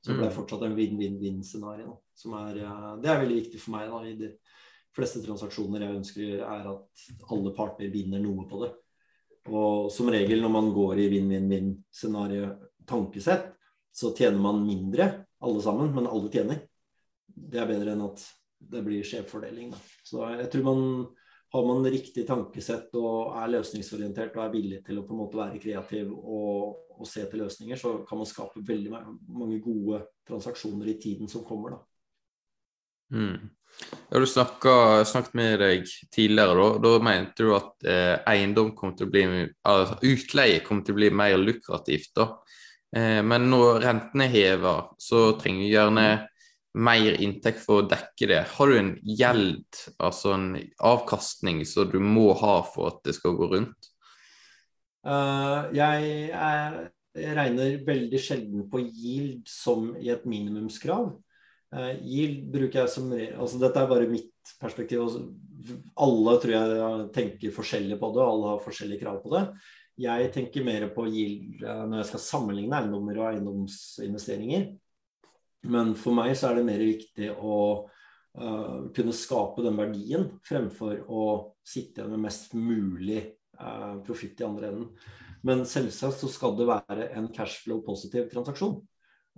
Så 0.03 0.11
det 0.11 0.19
ble 0.19 0.29
mm. 0.29 0.35
fortsatt 0.35 0.65
en 0.67 0.77
vinn-vinn-vinn-scenario. 0.77 1.95
Uh, 2.25 2.93
det 3.03 3.11
er 3.11 3.21
veldig 3.23 3.39
viktig 3.41 3.61
for 3.63 3.75
meg. 3.75 3.89
Da, 3.91 4.01
I 4.07 4.17
de 4.19 4.31
fleste 4.93 5.23
transaksjoner 5.23 5.85
jeg 5.85 5.99
ønsker, 6.01 6.35
er 6.43 6.69
at 6.73 7.07
alle 7.33 7.55
parter 7.57 7.91
vinner 7.93 8.23
noe 8.23 8.47
på 8.49 8.63
det. 8.65 8.73
Og 9.51 9.89
som 9.91 10.11
regel 10.11 10.43
når 10.43 10.53
man 10.53 10.69
går 10.75 11.03
i 11.03 11.09
vinn-vinn-vinn-scenario 11.11 12.53
tankesett, 12.87 13.51
så 13.93 14.13
tjener 14.17 14.39
man 14.41 14.63
mindre 14.65 15.09
alle 15.43 15.59
sammen, 15.61 15.91
men 15.93 16.07
alle 16.07 16.31
tjener. 16.33 16.63
Det 17.27 17.59
er 17.59 17.69
bedre 17.69 17.93
enn 17.93 18.05
at 18.05 18.23
det 18.71 18.83
blir 18.85 19.05
skjevfordeling. 19.07 19.73
Så 20.05 20.23
jeg 20.37 20.49
tror 20.53 20.65
man 20.69 20.81
har 21.53 21.65
man 21.67 21.85
riktig 21.85 22.25
tankesett 22.25 22.95
og 22.97 23.35
er 23.37 23.51
løsningsorientert 23.53 24.33
og 24.33 24.41
er 24.41 24.53
villig 24.55 24.79
til 24.87 24.97
å 24.97 25.03
på 25.05 25.13
en 25.13 25.19
måte 25.21 25.37
være 25.37 25.59
kreativ 25.61 26.09
og, 26.09 26.79
og 26.97 27.05
se 27.05 27.27
til 27.29 27.43
løsninger, 27.43 27.77
så 27.77 27.99
kan 28.09 28.17
man 28.17 28.29
skape 28.29 28.63
veldig 28.65 28.93
mange 28.95 29.59
gode 29.61 29.99
transaksjoner 30.25 30.89
i 30.95 30.97
tiden 31.03 31.29
som 31.29 31.45
kommer. 31.45 31.75
da. 31.75 31.83
Mm. 33.13 33.51
Ja, 34.09 34.19
du 34.19 34.25
snakket 34.25 35.33
med 35.37 35.61
deg 35.61 35.85
tidligere, 36.13 36.57
da, 36.57 36.81
da 36.81 37.05
mente 37.05 37.45
du 37.45 37.53
at 37.53 37.85
eh, 37.85 38.15
eiendom 38.33 38.73
kom 38.77 38.95
til 38.97 39.09
å 39.09 39.13
bli, 39.13 39.23
altså, 39.69 39.99
utleie 40.09 40.61
kom 40.65 40.81
til 40.81 40.95
å 40.95 41.01
bli 41.03 41.13
mer 41.13 41.37
lukrativt. 41.37 42.15
da. 42.17 42.27
Eh, 42.97 43.21
men 43.25 43.49
når 43.53 43.81
rentene 43.85 44.29
hever, 44.29 44.93
så 44.97 45.31
trenger 45.37 45.67
vi 45.67 45.73
gjerne 45.73 46.07
mer 46.73 47.15
inntekt 47.21 47.61
for 47.61 47.81
å 47.81 47.87
dekke 47.89 48.29
det. 48.29 48.41
Har 48.55 48.69
du 48.69 48.77
en 48.79 48.93
gjeld, 49.05 49.81
altså 50.01 50.33
en 50.35 50.47
avkastning, 50.81 51.61
som 51.69 51.89
du 51.91 51.99
må 52.01 52.31
ha 52.39 52.61
for 52.65 52.89
at 52.89 53.03
det 53.05 53.15
skal 53.17 53.37
gå 53.37 53.49
rundt? 53.53 53.89
Uh, 55.03 55.69
jeg, 55.75 56.31
er, 56.31 56.79
jeg, 57.17 57.35
regner 57.37 57.77
veldig 57.85 58.21
sjelden 58.21 58.65
på 58.71 58.81
yield 58.85 59.43
som 59.51 59.91
i 59.99 60.09
et 60.13 60.25
minimumskrav. 60.29 61.11
Uh, 61.73 61.93
yield 61.99 62.47
bruker 62.53 62.83
jeg 62.83 62.93
som 62.93 63.11
altså 63.13 63.59
Dette 63.61 63.81
er 63.81 63.89
bare 63.91 64.09
mitt 64.09 64.53
perspektiv. 64.61 65.05
Alle 65.99 66.37
tror 66.41 66.55
jeg 66.55 67.07
tenker 67.15 67.55
forskjellig 67.55 67.99
på 67.99 68.13
det, 68.15 68.23
og 68.23 68.29
alle 68.31 68.53
har 68.55 68.65
forskjellige 68.65 69.03
krav 69.03 69.21
på 69.23 69.35
det. 69.35 69.45
Jeg 70.03 70.31
tenker 70.33 70.65
mer 70.65 70.87
på 70.95 71.05
yield 71.05 71.61
uh, 71.67 71.83
når 71.85 72.01
jeg 72.01 72.13
skal 72.15 72.25
sammenligne 72.31 72.79
eiendommer 72.79 73.19
og 73.19 73.29
eiendomsinvesteringer. 73.29 74.71
Men 75.63 75.93
for 75.99 76.15
meg 76.17 76.33
så 76.37 76.49
er 76.49 76.59
det 76.59 76.67
mer 76.67 76.81
viktig 76.83 77.29
å 77.33 77.57
uh, 77.87 78.79
kunne 78.95 79.15
skape 79.15 79.63
den 79.63 79.79
verdien 79.79 80.27
fremfor 80.43 81.03
å 81.07 81.25
sitte 81.63 82.01
igjen 82.01 82.15
med 82.15 82.25
mest 82.25 82.55
mulig 82.57 83.21
uh, 83.59 83.99
profitt 84.03 84.41
i 84.41 84.47
andre 84.47 84.71
enden. 84.71 84.89
Men 85.43 85.65
selvsagt 85.67 86.23
så 86.23 86.31
skal 86.31 86.57
det 86.59 86.67
være 86.69 87.09
en 87.19 87.29
cashflow-positiv 87.35 88.29
transaksjon. 88.31 88.77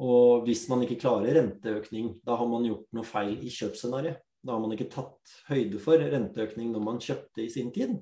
Og 0.06 0.44
hvis 0.46 0.66
man 0.70 0.84
ikke 0.84 1.00
klarer 1.06 1.38
renteøkning, 1.40 2.18
da 2.26 2.36
har 2.38 2.50
man 2.50 2.66
gjort 2.68 2.90
noe 2.94 3.08
feil 3.08 3.38
i 3.40 3.54
kjøpsscenarioet. 3.54 4.22
Da 4.46 4.54
har 4.54 4.62
man 4.62 4.76
ikke 4.76 4.92
tatt 4.94 5.32
høyde 5.48 5.80
for 5.82 5.98
renteøkning 5.98 6.70
når 6.70 6.84
man 6.86 7.00
kjøpte 7.02 7.42
i 7.42 7.50
sin 7.50 7.72
tid. 7.74 7.96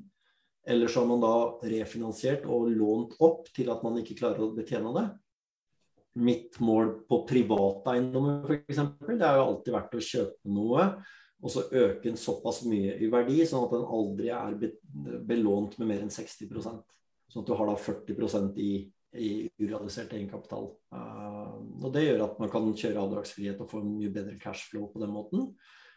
Eller 0.68 0.92
så 0.92 1.04
har 1.04 1.08
man 1.08 1.24
da 1.24 1.36
refinansiert 1.64 2.44
og 2.48 2.72
lånt 2.72 3.16
opp 3.24 3.48
til 3.56 3.72
at 3.72 3.84
man 3.84 4.00
ikke 4.02 4.18
klarer 4.20 4.44
å 4.44 4.52
betjene 4.56 4.92
det. 4.98 5.06
Mitt 6.14 6.60
mål 6.62 6.92
på 7.10 7.24
private 7.30 7.96
eiendommer 7.96 8.44
f.eks. 8.46 8.82
Det 9.08 9.26
har 9.26 9.40
jo 9.40 9.46
alltid 9.48 9.76
vært 9.76 9.98
å 9.98 10.08
kjøpe 10.08 10.54
noe 10.54 10.88
og 11.44 11.52
så 11.52 11.66
øke 11.68 12.06
den 12.06 12.18
såpass 12.20 12.62
mye 12.70 12.96
i 13.04 13.10
verdi, 13.12 13.42
sånn 13.48 13.66
at 13.66 13.74
den 13.76 13.88
aldri 13.98 14.30
er 14.32 14.54
belånt 15.28 15.76
med 15.80 15.90
mer 15.90 16.04
enn 16.06 16.14
60% 16.14 16.84
Sånn 17.34 17.42
at 17.42 17.50
du 17.50 17.56
har 17.58 17.66
da 17.66 17.74
40 17.80 18.52
i, 18.62 18.70
i 19.18 19.30
urealisert 19.58 20.12
egenkapital. 20.14 20.68
Uh, 20.94 21.56
og 21.82 21.88
det 21.96 22.04
gjør 22.04 22.28
at 22.28 22.36
man 22.38 22.52
kan 22.54 22.68
kjøre 22.78 23.02
avdragsfrihet 23.02 23.64
og 23.64 23.72
få 23.72 23.80
en 23.82 23.96
mye 23.96 24.12
bedre 24.14 24.36
cashflow 24.38 24.86
på 24.94 25.02
den 25.02 25.10
måten, 25.16 25.48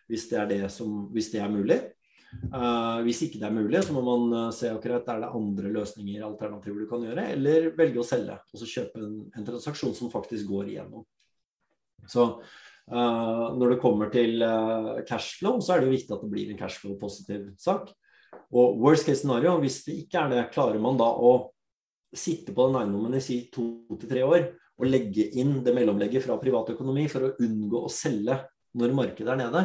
hvis 0.09 0.25
det 0.31 0.39
er, 0.41 0.49
det 0.49 0.71
som, 0.73 1.11
hvis 1.13 1.29
det 1.35 1.43
er 1.45 1.53
mulig. 1.53 1.77
Uh, 2.53 3.03
hvis 3.07 3.23
ikke 3.27 3.41
det 3.41 3.49
er 3.49 3.55
mulig, 3.55 3.81
så 3.85 3.95
må 3.95 4.03
man 4.05 4.27
uh, 4.35 4.53
se 4.55 4.69
akkurat 4.71 5.07
er 5.13 5.23
det 5.23 5.33
andre 5.39 5.73
løsninger 5.73 6.25
alternativer 6.27 6.83
du 6.83 6.89
kan 6.91 7.05
gjøre, 7.07 7.25
eller 7.35 7.71
velge 7.79 8.03
å 8.03 8.07
selge 8.07 8.37
og 8.37 8.61
så 8.61 8.69
kjøpe 8.71 9.03
en, 9.03 9.17
en 9.35 9.47
transaksjon 9.47 9.95
som 9.97 10.13
faktisk 10.13 10.49
går 10.51 10.73
igjennom. 10.75 11.05
Så 12.07 12.27
uh, 12.37 13.47
når 13.57 13.75
det 13.75 13.81
kommer 13.83 14.13
til 14.13 14.45
cashflow, 15.09 15.61
så 15.63 15.75
er 15.75 15.83
det 15.83 15.89
jo 15.89 15.97
viktig 15.97 16.17
at 16.17 16.27
det 16.27 16.33
blir 16.35 16.53
en 16.53 16.61
cashflow-positiv 16.61 17.49
sak. 17.63 17.91
Og 18.55 18.79
worst 18.83 19.09
case 19.09 19.23
scenario, 19.23 19.57
hvis 19.63 19.81
det 19.87 19.97
ikke 20.05 20.23
er 20.23 20.35
det, 20.35 20.45
klarer 20.55 20.83
man 20.83 20.99
da 21.01 21.09
å 21.09 21.33
sitte 22.17 22.55
på 22.55 22.69
den 22.69 22.79
eiendommen 22.83 23.17
i 23.19 23.25
si 23.25 23.41
to 23.53 23.87
til 23.97 24.11
tre 24.11 24.23
år 24.27 24.51
og 24.77 24.89
legge 24.89 25.25
inn 25.41 25.59
det 25.65 25.75
mellomlegget 25.75 26.27
fra 26.27 26.37
privatøkonomi 26.41 27.09
for 27.11 27.27
å 27.27 27.35
unngå 27.43 27.81
å 27.87 27.93
selge 27.93 28.39
når 28.77 28.95
markedet 28.97 29.33
er 29.33 29.41
nede 29.41 29.63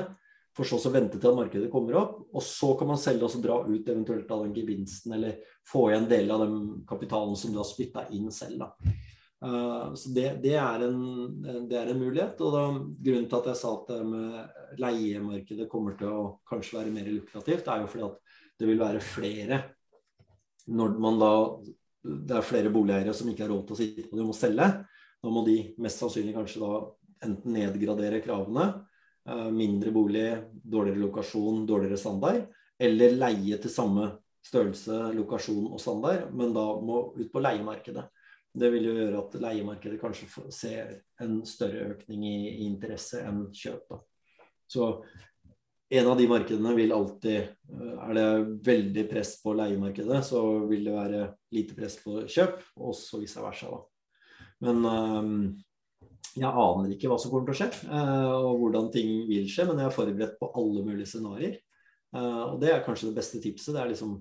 for 0.56 0.68
så 0.68 0.78
å 0.78 0.92
vente 0.94 1.20
til 1.20 1.32
at 1.32 1.38
markedet 1.38 1.70
kommer 1.72 1.98
opp. 2.02 2.18
Og 2.36 2.44
så 2.44 2.74
kan 2.80 2.92
man 2.92 3.00
selge 3.00 3.28
og 3.28 3.44
dra 3.44 3.62
ut 3.68 3.88
eventuelt 3.88 4.32
av 4.32 4.44
den 4.46 4.56
gevinsten, 4.56 5.16
eller 5.16 5.40
få 5.68 5.90
igjen 5.90 6.10
deler 6.12 6.36
av 6.36 6.46
den 6.46 6.62
kapitalen 6.88 7.38
som 7.40 7.54
du 7.54 7.62
har 7.62 7.68
spytta 7.68 8.08
inn 8.16 8.30
selv. 8.36 8.66
Da. 8.66 8.96
Uh, 9.42 9.94
så 9.98 10.12
det, 10.14 10.28
det, 10.44 10.56
er 10.60 10.86
en, 10.86 11.00
det, 11.42 11.78
er 11.80 11.94
en, 11.94 12.02
mulighet. 12.02 12.42
Og 12.44 12.56
da, 12.56 12.66
grunnen 13.08 13.30
til 13.32 13.40
at 13.40 13.52
jeg 13.54 13.62
sa 13.62 13.74
at 13.80 13.94
med 14.06 14.82
leiemarkedet 14.82 15.70
kommer 15.72 15.96
til 16.00 16.12
å 16.12 16.26
kanskje 16.50 16.82
være 16.82 16.96
mer 17.00 17.12
lukrativt, 17.12 17.72
er 17.72 17.86
jo 17.86 17.92
fordi 17.94 18.10
at 18.10 18.40
det 18.62 18.70
vil 18.70 18.82
være 18.82 19.02
flere 19.04 19.64
når 20.72 21.00
man 21.02 21.18
da 21.18 21.32
det 22.02 22.34
er 22.38 22.46
flere 22.46 22.70
boligeiere 22.74 23.14
som 23.14 23.30
ikke 23.30 23.46
har 23.46 23.52
råd 23.54 23.66
til 23.68 23.76
å 23.76 23.80
sitte 23.80 24.06
på 24.10 24.18
det, 24.18 24.26
må 24.26 24.34
selge. 24.34 24.68
Da 25.22 25.34
må 25.34 25.44
de 25.46 25.58
mest 25.82 26.02
sannsynlig 26.02 26.34
kanskje 26.34 26.62
da 26.64 26.78
enten 27.28 27.54
nedgradere 27.54 28.22
kravene 28.26 28.72
mindre 29.54 29.92
bolig, 29.94 30.26
dårligere 30.52 31.04
lokasjon, 31.06 31.66
dårligere 31.70 32.00
standard. 32.00 32.44
Eller 32.82 33.16
leie 33.18 33.60
til 33.62 33.74
samme 33.74 34.08
størrelse, 34.46 34.98
lokasjon 35.14 35.70
og 35.70 35.82
standard, 35.82 36.30
men 36.34 36.54
da 36.56 36.66
må 36.82 37.04
ut 37.18 37.30
på 37.32 37.44
leiemarkedet. 37.44 38.08
Det 38.52 38.68
vil 38.74 38.90
jo 38.90 38.96
gjøre 38.98 39.20
at 39.22 39.36
leiemarkedet 39.46 40.00
kanskje 40.02 40.48
ser 40.52 40.96
en 41.24 41.40
større 41.48 41.94
økning 41.94 42.26
i, 42.28 42.38
i 42.50 42.66
interesse 42.68 43.22
enn 43.24 43.46
kjøp. 43.56 43.86
Da. 43.94 44.02
Så 44.72 44.88
en 45.92 46.08
av 46.08 46.18
de 46.20 46.28
markedene 46.32 46.74
vil 46.76 46.94
alltid 46.96 47.38
eh, 47.38 47.96
Er 48.08 48.14
det 48.16 48.28
veldig 48.68 49.06
press 49.12 49.34
på 49.44 49.56
leiemarkedet, 49.60 50.22
så 50.28 50.44
vil 50.68 50.86
det 50.88 50.96
være 50.96 51.24
lite 51.56 51.76
press 51.78 51.98
på 52.04 52.26
kjøp, 52.32 52.62
og 52.80 52.96
så 52.98 53.20
vice 53.22 53.44
versa. 53.44 53.72
Da. 53.72 53.82
Men 54.68 54.86
um, 54.86 55.34
jeg 56.38 56.48
aner 56.48 56.94
ikke 56.94 57.10
hva 57.12 57.18
som 57.20 57.32
kommer 57.32 57.50
til 57.50 57.56
å 57.56 57.60
skje, 57.60 57.70
eh, 57.92 58.34
og 58.48 58.62
hvordan 58.62 58.90
ting 58.94 59.12
vil 59.30 59.48
skje, 59.52 59.68
men 59.70 59.82
jeg 59.82 59.90
er 59.90 59.96
forberedt 59.96 60.38
på 60.40 60.52
alle 60.62 60.84
mulige 60.86 61.10
scenarioer. 61.12 61.58
Eh, 62.16 62.44
og 62.46 62.60
det 62.62 62.72
er 62.72 62.84
kanskje 62.86 63.10
det 63.10 63.18
beste 63.20 63.42
tipset. 63.44 63.74
Det 63.76 63.82
er, 63.82 63.92
liksom, 63.92 64.16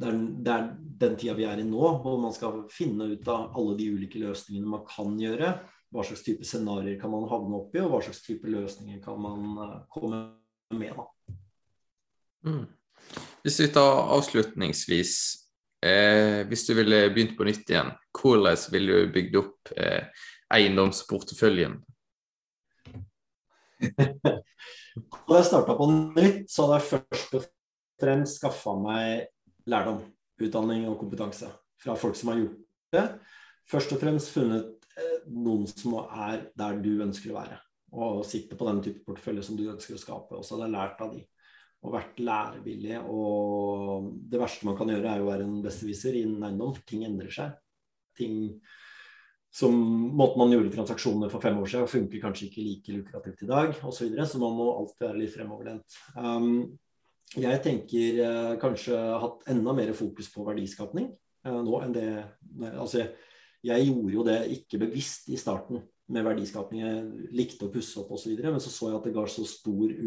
det 0.00 0.10
er, 0.10 0.18
det 0.46 0.54
er 0.54 0.66
den 1.04 1.16
tida 1.20 1.36
vi 1.38 1.46
er 1.48 1.60
i 1.60 1.66
nå, 1.68 1.84
hvor 2.04 2.20
man 2.22 2.34
skal 2.36 2.64
finne 2.72 3.12
ut 3.14 3.28
av 3.32 3.52
alle 3.56 3.76
de 3.80 3.90
ulike 3.96 4.22
løsningene 4.22 4.74
man 4.76 4.86
kan 4.88 5.16
gjøre. 5.20 5.54
Hva 5.94 6.06
slags 6.06 6.24
type 6.26 6.46
scenarioer 6.48 6.98
kan 7.00 7.12
man 7.12 7.28
havne 7.30 7.60
opp 7.60 7.76
i, 7.76 7.82
og 7.84 7.92
hva 7.92 8.00
slags 8.04 8.24
type 8.24 8.50
løsninger 8.50 9.02
kan 9.04 9.20
man 9.20 9.60
eh, 9.66 9.76
komme 9.92 10.24
med. 10.74 11.04
Mm. 12.44 12.64
Hvis 13.44 13.60
vi 13.60 13.68
tar 13.72 14.06
avslutningsvis 14.12 15.12
eh, 15.84 16.42
Hvis 16.48 16.66
du 16.66 16.74
ville 16.76 16.98
begynt 17.12 17.36
på 17.38 17.46
nytt 17.48 17.70
igjen, 17.70 17.92
hvordan 18.16 18.58
ville 18.72 18.98
du 19.04 19.12
bygd 19.14 19.38
opp 19.40 19.72
eh, 19.76 20.08
eiendomsporteføljen? 20.54 21.76
da 23.84 25.38
jeg 25.38 25.48
starta 25.48 25.76
på 25.76 25.88
nytt, 25.90 26.46
så 26.50 26.66
hadde 26.66 26.78
jeg 26.78 26.90
først 26.92 27.36
og 27.38 27.48
fremst 28.00 28.40
skaffa 28.40 28.74
meg 28.78 29.26
lærdom, 29.70 30.00
utdanning 30.42 30.86
og 30.90 30.98
kompetanse 31.00 31.50
fra 31.80 31.96
folk 31.98 32.16
som 32.18 32.32
har 32.32 32.40
gjort 32.42 32.58
det. 32.94 33.04
Først 33.70 33.94
og 33.96 34.00
fremst 34.02 34.32
funnet 34.34 34.88
eh, 34.98 35.20
noen 35.30 35.68
som 35.70 35.98
er 36.04 36.48
der 36.58 36.80
du 36.84 36.92
ønsker 37.04 37.32
å 37.32 37.38
være, 37.38 37.60
og 37.94 38.24
sitte 38.28 38.58
på 38.58 38.68
den 38.68 38.82
type 38.84 39.04
portefølje 39.06 39.46
som 39.46 39.58
du 39.58 39.66
ønsker 39.70 39.96
å 39.96 40.02
skape. 40.02 40.38
Og 40.38 40.44
så 40.44 40.56
hadde 40.56 40.68
jeg 40.68 40.76
lært 40.76 41.04
av 41.04 41.14
de 41.14 41.24
og 41.84 41.92
vært 41.92 42.22
lærevillig. 42.24 42.96
Og 43.12 44.08
det 44.30 44.40
verste 44.40 44.68
man 44.68 44.76
kan 44.78 44.90
gjøre, 44.92 45.10
er 45.10 45.24
å 45.24 45.28
være 45.28 45.46
en 45.46 45.60
besserwisser 45.64 46.16
innen 46.16 46.44
eiendom, 46.46 46.76
ting 46.88 47.04
endrer 47.06 47.32
seg. 47.34 47.52
Ting 48.16 48.38
som 49.54 49.74
måten 50.18 50.40
man 50.40 50.50
gjorde 50.50 50.72
transaksjoner 50.74 51.30
for 51.30 51.42
fem 51.42 51.58
år 51.62 51.68
siden, 51.70 51.90
funker 51.90 52.22
kanskje 52.24 52.48
ikke 52.48 52.64
like 52.64 52.94
lukrativt 52.96 53.44
i 53.44 53.50
dag 53.50 53.68
osv. 53.76 53.92
Så, 53.94 54.06
videre, 54.08 54.26
så 54.26 54.40
man 54.42 54.56
må 54.58 54.66
alltid 54.72 55.04
være 55.06 55.20
litt 55.20 55.34
fremoverlent. 55.34 55.98
Um, 56.18 56.48
jeg 57.38 57.60
tenker 57.62 58.18
uh, 58.24 58.54
kanskje 58.62 58.98
hatt 58.98 59.46
enda 59.54 59.74
mer 59.76 59.92
fokus 59.94 60.28
på 60.34 60.46
verdiskapning 60.46 61.08
uh, 61.46 61.60
nå 61.66 61.80
enn 61.82 61.94
det 61.94 62.08
Altså, 62.74 63.06
jeg 63.64 63.86
gjorde 63.86 64.14
jo 64.14 64.24
det 64.26 64.38
ikke 64.54 64.80
bevisst 64.82 65.30
i 65.30 65.38
starten 65.38 65.80
med 66.12 66.26
verdiskapning. 66.26 66.82
Jeg 66.82 67.30
likte 67.34 67.68
å 67.68 67.72
pusse 67.72 68.02
opp 68.02 68.10
osv., 68.14 68.34
men 68.42 68.60
så 68.62 68.72
så 68.72 68.90
jeg 68.90 68.98
at 68.98 69.06
det, 69.06 69.24
så 69.32 69.46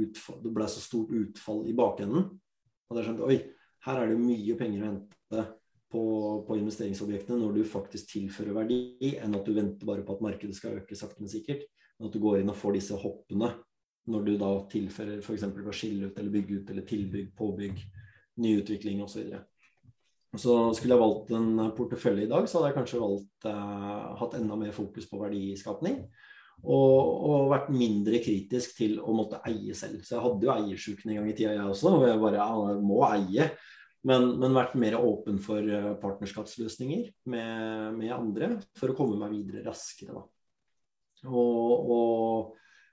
utfall, 0.04 0.42
det 0.44 0.52
ble 0.54 0.68
så 0.70 0.84
stort 0.84 1.16
utfall 1.16 1.64
i 1.68 1.76
bakenden. 1.76 2.28
Og 2.88 3.00
da 3.00 3.04
skjønte 3.04 3.28
oi, 3.28 3.40
her 3.88 4.02
er 4.02 4.12
det 4.12 4.20
mye 4.22 4.60
penger 4.60 4.84
å 4.84 4.92
hente 4.92 5.48
på, 5.98 6.44
på, 6.46 6.58
investeringsobjektene 6.60 7.40
når 7.42 7.58
du 7.58 7.64
faktisk 7.68 8.12
tilfører 8.14 8.54
verdi, 8.60 8.80
enn 9.18 9.34
at 9.38 9.48
du 9.48 9.56
venter 9.56 9.90
bare 9.90 10.06
på 10.06 10.18
at 10.18 10.24
markedet 10.26 10.58
skal 10.58 10.78
øke 10.78 10.98
sakte, 10.98 11.24
men 11.24 11.32
sikkert. 11.32 11.66
Men 11.98 12.10
at 12.12 12.14
du 12.14 12.22
går 12.22 12.42
inn 12.42 12.54
og 12.54 12.60
får 12.60 12.78
disse 12.78 12.98
hoppene 13.02 13.56
når 14.08 14.24
du 14.24 14.34
da 14.40 14.52
tilfører 14.72 15.20
f.eks. 15.20 15.46
ved 15.50 15.68
å 15.68 15.76
skille 15.76 16.10
ut 16.10 16.20
eller 16.20 16.32
bygge 16.32 16.62
ut 16.62 16.70
eller 16.72 16.86
tilbygg, 16.88 17.32
påbygg, 17.36 17.82
nyutvikling 18.44 19.02
osv. 19.04 19.34
Så, 20.38 20.54
skulle 20.78 20.94
jeg 20.94 21.02
valgt 21.02 21.34
en 21.34 21.72
portefølje 21.76 22.28
i 22.28 22.30
dag, 22.30 22.46
så 22.48 22.60
hadde 22.60 22.70
jeg 22.70 22.78
kanskje 22.78 23.02
valgt 23.02 23.48
eh, 23.50 24.08
hatt 24.22 24.36
enda 24.38 24.58
mer 24.60 24.76
fokus 24.76 25.08
på 25.10 25.20
verdiskapning. 25.20 26.04
Og, 26.58 27.00
og, 27.30 27.50
vært 27.52 27.68
mindre 27.74 28.22
kritisk 28.24 28.78
til 28.80 28.98
å 29.02 29.14
måtte 29.18 29.42
eie 29.50 29.76
selv. 29.78 30.02
Så 30.06 30.16
jeg 30.16 30.24
hadde 30.24 30.48
jo 30.48 30.54
eiersjuken 30.54 31.12
en 31.12 31.20
gang 31.20 31.32
i 31.32 31.36
tida, 31.38 31.56
jeg 31.58 31.74
også. 31.74 31.92
Og 32.00 32.08
jeg 32.08 32.22
bare 32.22 32.40
ja, 32.40 32.78
må 32.82 33.02
eie. 33.10 33.50
Men, 34.06 34.30
men, 34.38 34.54
vært 34.56 34.76
mer 34.78 34.96
åpen 35.00 35.40
for 35.42 35.64
eh, 35.64 35.90
partnerskapsløsninger 36.02 37.10
med, 37.34 37.96
med, 37.98 38.12
andre 38.14 38.52
for 38.78 38.94
å 38.94 38.96
komme 38.98 39.18
meg 39.20 39.34
videre 39.34 39.66
raskere. 39.66 40.14
Da. 40.14 40.24
Og, 41.28 41.90
og 41.92 42.52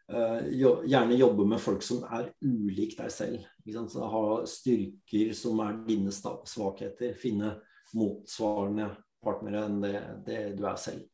uh, 0.09 0.41
jo, 0.49 0.79
gjerne 0.89 1.19
jobbe 1.21 1.45
med 1.53 1.61
folk 1.63 1.85
som 1.85 2.07
er 2.09 2.31
ulik 2.41 2.97
deg 2.99 3.13
selv. 3.13 3.45
Ha 3.69 4.25
styrker 4.49 5.35
som 5.37 5.61
er 5.67 5.77
dine 5.87 6.15
svakheter. 6.15 7.13
Finne 7.21 7.59
motsvarende 7.95 8.89
partnere 9.25 9.67
enn 9.69 9.85
det, 9.85 9.99
det 10.27 10.41
du 10.59 10.65
er 10.67 10.81
selv. 10.81 11.05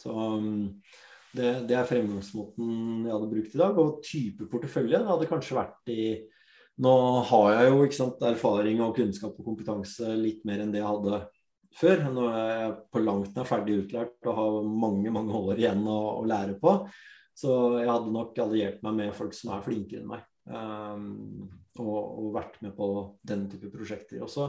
Så 0.00 0.12
det, 1.32 1.48
det, 1.68 1.76
er 1.76 1.88
fremgangsmåten 1.88 3.06
jeg 3.06 3.14
hadde 3.14 3.32
brukt 3.32 3.56
i 3.56 3.60
dag. 3.60 3.80
Og 3.80 4.00
type 4.04 4.48
portefølje 4.52 5.02
hadde 5.08 5.28
kanskje 5.30 5.58
vært 5.58 5.92
i 5.92 6.02
nå 6.80 6.94
har 7.28 7.52
jeg 7.52 7.70
jo 7.70 7.86
sant, 7.92 8.22
erfaring 8.24 8.80
og 8.80 8.96
kunnskap 8.96 9.36
og 9.36 9.46
kompetanse 9.46 10.14
litt 10.16 10.44
mer 10.48 10.62
enn 10.62 10.72
det 10.72 10.80
jeg 10.80 10.88
hadde 10.88 11.22
før. 11.76 12.04
Nå 12.14 12.26
er 12.32 12.52
jeg 12.52 12.74
på 12.94 13.02
langt 13.04 13.36
nær 13.36 13.48
ferdig 13.48 13.82
utlært 13.84 14.28
og 14.28 14.38
har 14.38 14.60
mange 14.84 15.12
mange 15.14 15.36
år 15.36 15.60
igjen 15.60 15.84
å, 15.84 15.98
å, 16.18 16.26
lære 16.28 16.56
på. 16.62 16.76
Så 17.36 17.52
jeg 17.80 17.90
hadde 17.90 18.12
nok 18.14 18.38
alliert 18.44 18.84
meg 18.84 18.98
med 18.98 19.16
folk 19.16 19.36
som 19.36 19.54
er 19.54 19.64
flinkere 19.64 20.02
enn 20.02 20.12
meg. 20.12 20.28
Um, 20.42 21.50
og, 21.78 21.96
og, 21.96 22.30
vært 22.34 22.58
med 22.64 22.74
på 22.76 22.88
den 23.28 23.46
type 23.52 23.70
prosjekter. 23.72 24.22
Og 24.24 24.32
så 24.32 24.48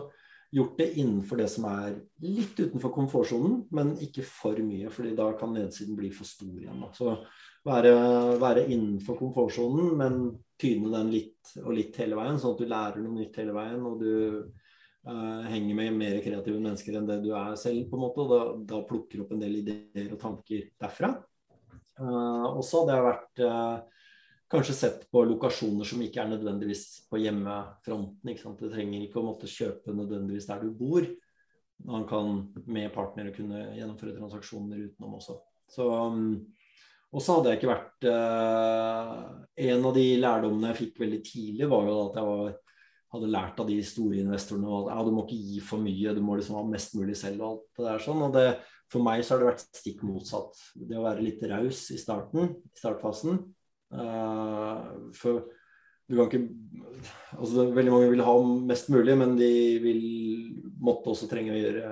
gjort 0.53 0.77
det 0.77 0.91
innenfor 1.01 1.39
det 1.41 1.47
som 1.49 1.65
er 1.69 1.95
litt 2.23 2.59
utenfor 2.59 2.91
komfortsonen, 2.93 3.63
men 3.73 3.95
ikke 4.03 4.25
for 4.27 4.59
mye, 4.61 4.91
fordi 4.93 5.15
da 5.17 5.31
kan 5.37 5.53
nedsiden 5.55 5.97
bli 5.97 6.11
for 6.13 6.29
stor 6.29 6.51
igjen. 6.53 6.83
Da. 6.83 6.91
Så 6.93 7.15
være, 7.65 7.93
være 8.41 8.67
innenfor 8.67 9.17
komfortsonen, 9.21 9.95
men 9.97 10.19
tyne 10.63 10.91
den 10.93 11.11
litt 11.13 11.53
og 11.61 11.73
litt 11.75 11.97
hele 12.01 12.17
veien, 12.17 12.39
sånn 12.39 12.55
at 12.55 12.63
du 12.63 12.69
lærer 12.71 13.03
noe 13.03 13.19
nytt 13.19 13.39
hele 13.41 13.55
veien. 13.55 13.83
og 13.85 13.99
du 14.01 14.13
uh, 15.07 15.41
henger 15.51 15.77
med 15.77 15.99
mer 15.99 16.19
kreative 16.23 16.59
mennesker 16.59 16.97
enn 16.97 17.09
det 17.09 17.19
du 17.25 17.31
er 17.35 17.55
selv, 17.59 17.85
på 17.89 17.99
en 17.99 18.05
måte, 18.05 18.23
og 18.23 18.31
da, 18.33 18.41
da 18.73 18.83
plukker 18.87 19.23
opp 19.23 19.33
en 19.35 19.43
del 19.43 19.59
ideer 19.61 20.13
og 20.15 20.21
tanker 20.21 20.69
derfra. 20.81 21.13
Uh, 21.99 22.47
og 22.55 22.63
så 22.65 22.81
hadde 22.81 22.95
jeg 22.97 23.07
vært 23.09 23.43
uh, 23.45 24.07
kanskje 24.53 24.75
sett 24.77 25.05
på 25.13 25.23
lokasjoner 25.25 25.87
som 25.87 26.01
ikke 26.05 26.21
er 26.23 26.31
nødvendigvis 26.33 26.85
på 27.09 27.21
hjemmefronten. 27.21 28.29
ikke 28.29 28.45
sant? 28.45 28.61
Du 28.61 28.69
trenger 28.71 29.01
ikke 29.01 29.21
å 29.21 29.27
måtte 29.27 29.49
kjøpe 29.49 29.95
nødvendigvis 29.97 30.49
der 30.49 30.61
du 30.63 30.73
bor. 30.77 31.07
Man 31.83 32.05
kan 32.07 32.35
med 32.69 32.93
partnere 32.95 33.33
kunne 33.35 33.71
gjennomføre 33.75 34.15
transaksjoner 34.19 34.85
utenom 34.87 35.17
også. 35.17 35.39
Så, 35.73 35.87
og 37.13 37.21
så 37.21 37.37
hadde 37.37 37.51
jeg 37.51 37.59
ikke 37.59 37.69
vært 37.69 38.05
uh, 38.09 39.23
En 39.69 39.87
av 39.87 39.95
de 39.95 40.05
lærdommene 40.17 40.71
jeg 40.71 40.79
fikk 40.79 41.01
veldig 41.03 41.21
tidlig, 41.27 41.69
var 41.69 41.87
jo 41.87 41.97
at 42.07 42.19
jeg 42.19 42.29
var, 42.29 42.53
hadde 43.13 43.33
lært 43.35 43.59
av 43.61 43.69
de 43.69 43.79
store 43.85 44.21
investorene 44.23 44.77
at 44.79 44.91
ja, 44.95 45.01
du 45.05 45.11
må 45.13 45.25
ikke 45.27 45.41
gi 45.51 45.59
for 45.63 45.83
mye, 45.83 46.15
du 46.17 46.23
må 46.25 46.37
liksom 46.39 46.57
ha 46.57 46.63
mest 46.65 46.95
mulig 46.97 47.17
selv 47.19 47.43
og 47.43 47.49
alt 47.51 47.65
det 47.77 47.85
der 47.85 48.05
sånn. 48.07 48.23
Og 48.25 48.33
det, 48.33 48.47
for 48.89 49.05
meg 49.05 49.21
så 49.21 49.35
har 49.35 49.43
det 49.43 49.51
vært 49.51 49.65
stikk 49.69 50.01
motsatt. 50.07 50.63
Det 50.73 50.97
å 50.97 51.05
være 51.05 51.25
litt 51.25 51.43
raus 51.51 51.85
i 51.93 51.99
starten, 52.01 52.55
i 52.65 52.81
startfasen. 52.81 53.43
Uh, 53.93 55.11
for 55.13 55.45
du 56.09 56.17
kan 56.17 56.27
ikke 56.27 56.47
altså 57.37 57.67
Veldig 57.73 57.91
mange 57.93 58.09
vil 58.11 58.23
ha 58.25 58.33
mest 58.71 58.89
mulig, 58.93 59.13
men 59.19 59.37
de 59.37 59.53
vil 59.83 60.01
måtte 60.83 61.13
også 61.13 61.29
trenge 61.29 61.53
å 61.53 61.59
gjøre 61.59 61.91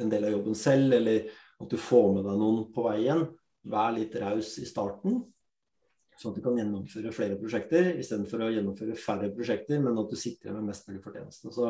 en 0.00 0.10
del 0.12 0.26
av 0.26 0.32
jobben 0.32 0.56
selv, 0.58 0.96
eller 0.96 1.28
at 1.60 1.68
du 1.70 1.76
får 1.80 2.08
med 2.16 2.24
deg 2.26 2.40
noen 2.40 2.64
på 2.74 2.84
veien. 2.88 3.26
Vær 3.66 3.94
litt 3.96 4.14
raus 4.22 4.54
i 4.62 4.66
starten, 4.68 5.20
sånn 6.16 6.32
at 6.32 6.38
du 6.38 6.44
kan 6.44 6.56
gjennomføre 6.56 7.12
flere 7.12 7.36
prosjekter 7.40 7.92
istedenfor 8.00 8.46
å 8.46 8.50
gjennomføre 8.54 8.96
færre 8.98 9.30
prosjekter, 9.34 9.82
men 9.84 9.98
at 10.00 10.12
du 10.12 10.16
sitter 10.18 10.54
med 10.56 10.70
mest 10.70 10.88
mulig 10.88 11.02
fortjeneste. 11.04 11.52
Så 11.52 11.68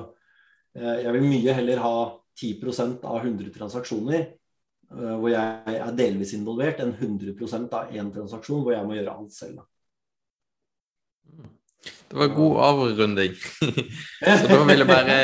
eh, 0.77 1.03
jeg 1.07 1.15
vil 1.17 1.27
mye 1.27 1.57
heller 1.57 1.83
ha 1.83 1.97
10 2.37 3.01
av 3.01 3.19
100 3.23 3.51
transaksjoner 3.55 4.21
eh, 4.21 5.15
hvor 5.17 5.31
jeg 5.33 5.79
er 5.81 5.97
delvis 5.99 6.37
involvert, 6.39 6.85
enn 6.85 6.95
100% 6.95 7.79
av 7.81 7.97
én 7.97 8.13
transaksjon 8.15 8.63
hvor 8.63 8.77
jeg 8.77 8.87
må 8.87 8.99
gjøre 8.99 9.17
alt 9.17 9.35
selv. 9.35 9.65
Det 12.07 12.19
var 12.19 12.35
god 12.35 12.57
avrunding. 12.69 13.35
Så 14.41 14.47
da 14.47 14.59
vil 14.69 14.83
jeg 14.83 14.89
bare 14.89 15.17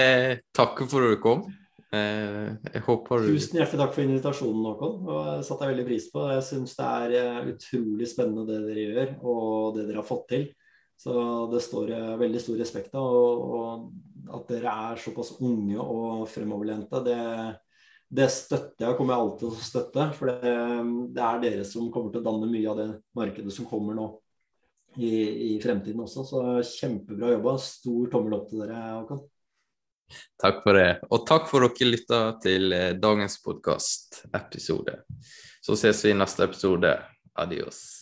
takke 0.55 0.89
for 0.91 1.07
at 1.07 1.15
du 1.15 1.21
kom. 1.23 1.45
Eh, 1.93 2.53
jeg 2.73 2.81
håper 2.87 3.21
du 3.21 3.35
Tusen 3.35 3.59
hjertelig 3.59 3.83
takk 3.83 3.91
for 3.93 4.03
invitasjonen, 4.07 4.65
Håkon. 4.71 4.95
Det 5.05 5.45
satte 5.45 5.67
jeg 5.67 5.75
veldig 5.75 5.89
pris 5.91 6.07
på. 6.13 6.23
Jeg 6.33 6.45
syns 6.47 6.77
det 6.79 6.87
er 6.89 7.17
eh, 7.19 7.51
utrolig 7.53 8.09
spennende 8.09 8.47
det 8.49 8.61
dere 8.65 8.87
gjør, 8.87 9.11
og 9.29 9.77
det 9.77 9.85
dere 9.91 10.01
har 10.01 10.09
fått 10.09 10.25
til. 10.33 10.47
Så 11.03 11.13
det 11.53 11.61
står 11.65 11.91
veldig 12.21 12.41
stor 12.41 12.61
respekt 12.63 12.97
av. 12.97 13.11
Og 13.13 14.33
at 14.39 14.49
dere 14.55 14.73
er 14.87 15.03
såpass 15.03 15.35
unge 15.43 15.83
og 15.83 16.25
fremoverlente, 16.31 17.03
det, 17.05 17.19
det 18.09 18.29
støtter 18.33 18.87
jeg 18.87 18.95
og 18.95 19.01
kommer 19.01 19.17
jeg 19.17 19.27
alltid 19.27 19.43
til 19.43 19.53
å 19.53 19.69
støtte. 19.69 20.09
For 20.17 20.31
det, 20.31 20.55
det, 21.13 21.27
er 21.27 21.45
dere 21.45 21.69
som 21.69 21.91
kommer 21.93 22.15
til 22.15 22.23
å 22.23 22.29
danne 22.31 22.49
mye 22.49 22.73
av 22.73 22.81
det 22.81 22.89
markedet 23.19 23.53
som 23.53 23.69
kommer 23.69 23.99
nå 23.99 24.09
i, 24.97 25.13
i 25.51 25.53
fremtiden 25.61 26.01
også. 26.07 26.25
Så 26.25 26.43
kjempebra 26.79 27.35
jobba. 27.35 27.59
Stor 27.61 28.13
tommel 28.15 28.39
opp 28.39 28.49
til 28.49 28.65
dere, 28.65 28.81
Håkon. 29.03 29.27
Takk 30.43 30.63
for 30.65 30.79
det. 30.79 30.91
Og 31.11 31.27
takk 31.29 31.49
for 31.51 31.65
dere 31.65 31.89
lytta 31.89 32.21
til 32.43 32.73
eh, 32.77 32.93
dagens 32.99 33.39
podkast-episode. 33.45 34.99
Så 35.63 35.79
ses 35.79 36.05
vi 36.05 36.13
i 36.13 36.19
neste 36.19 36.45
episode. 36.49 36.97
Adios. 37.39 38.02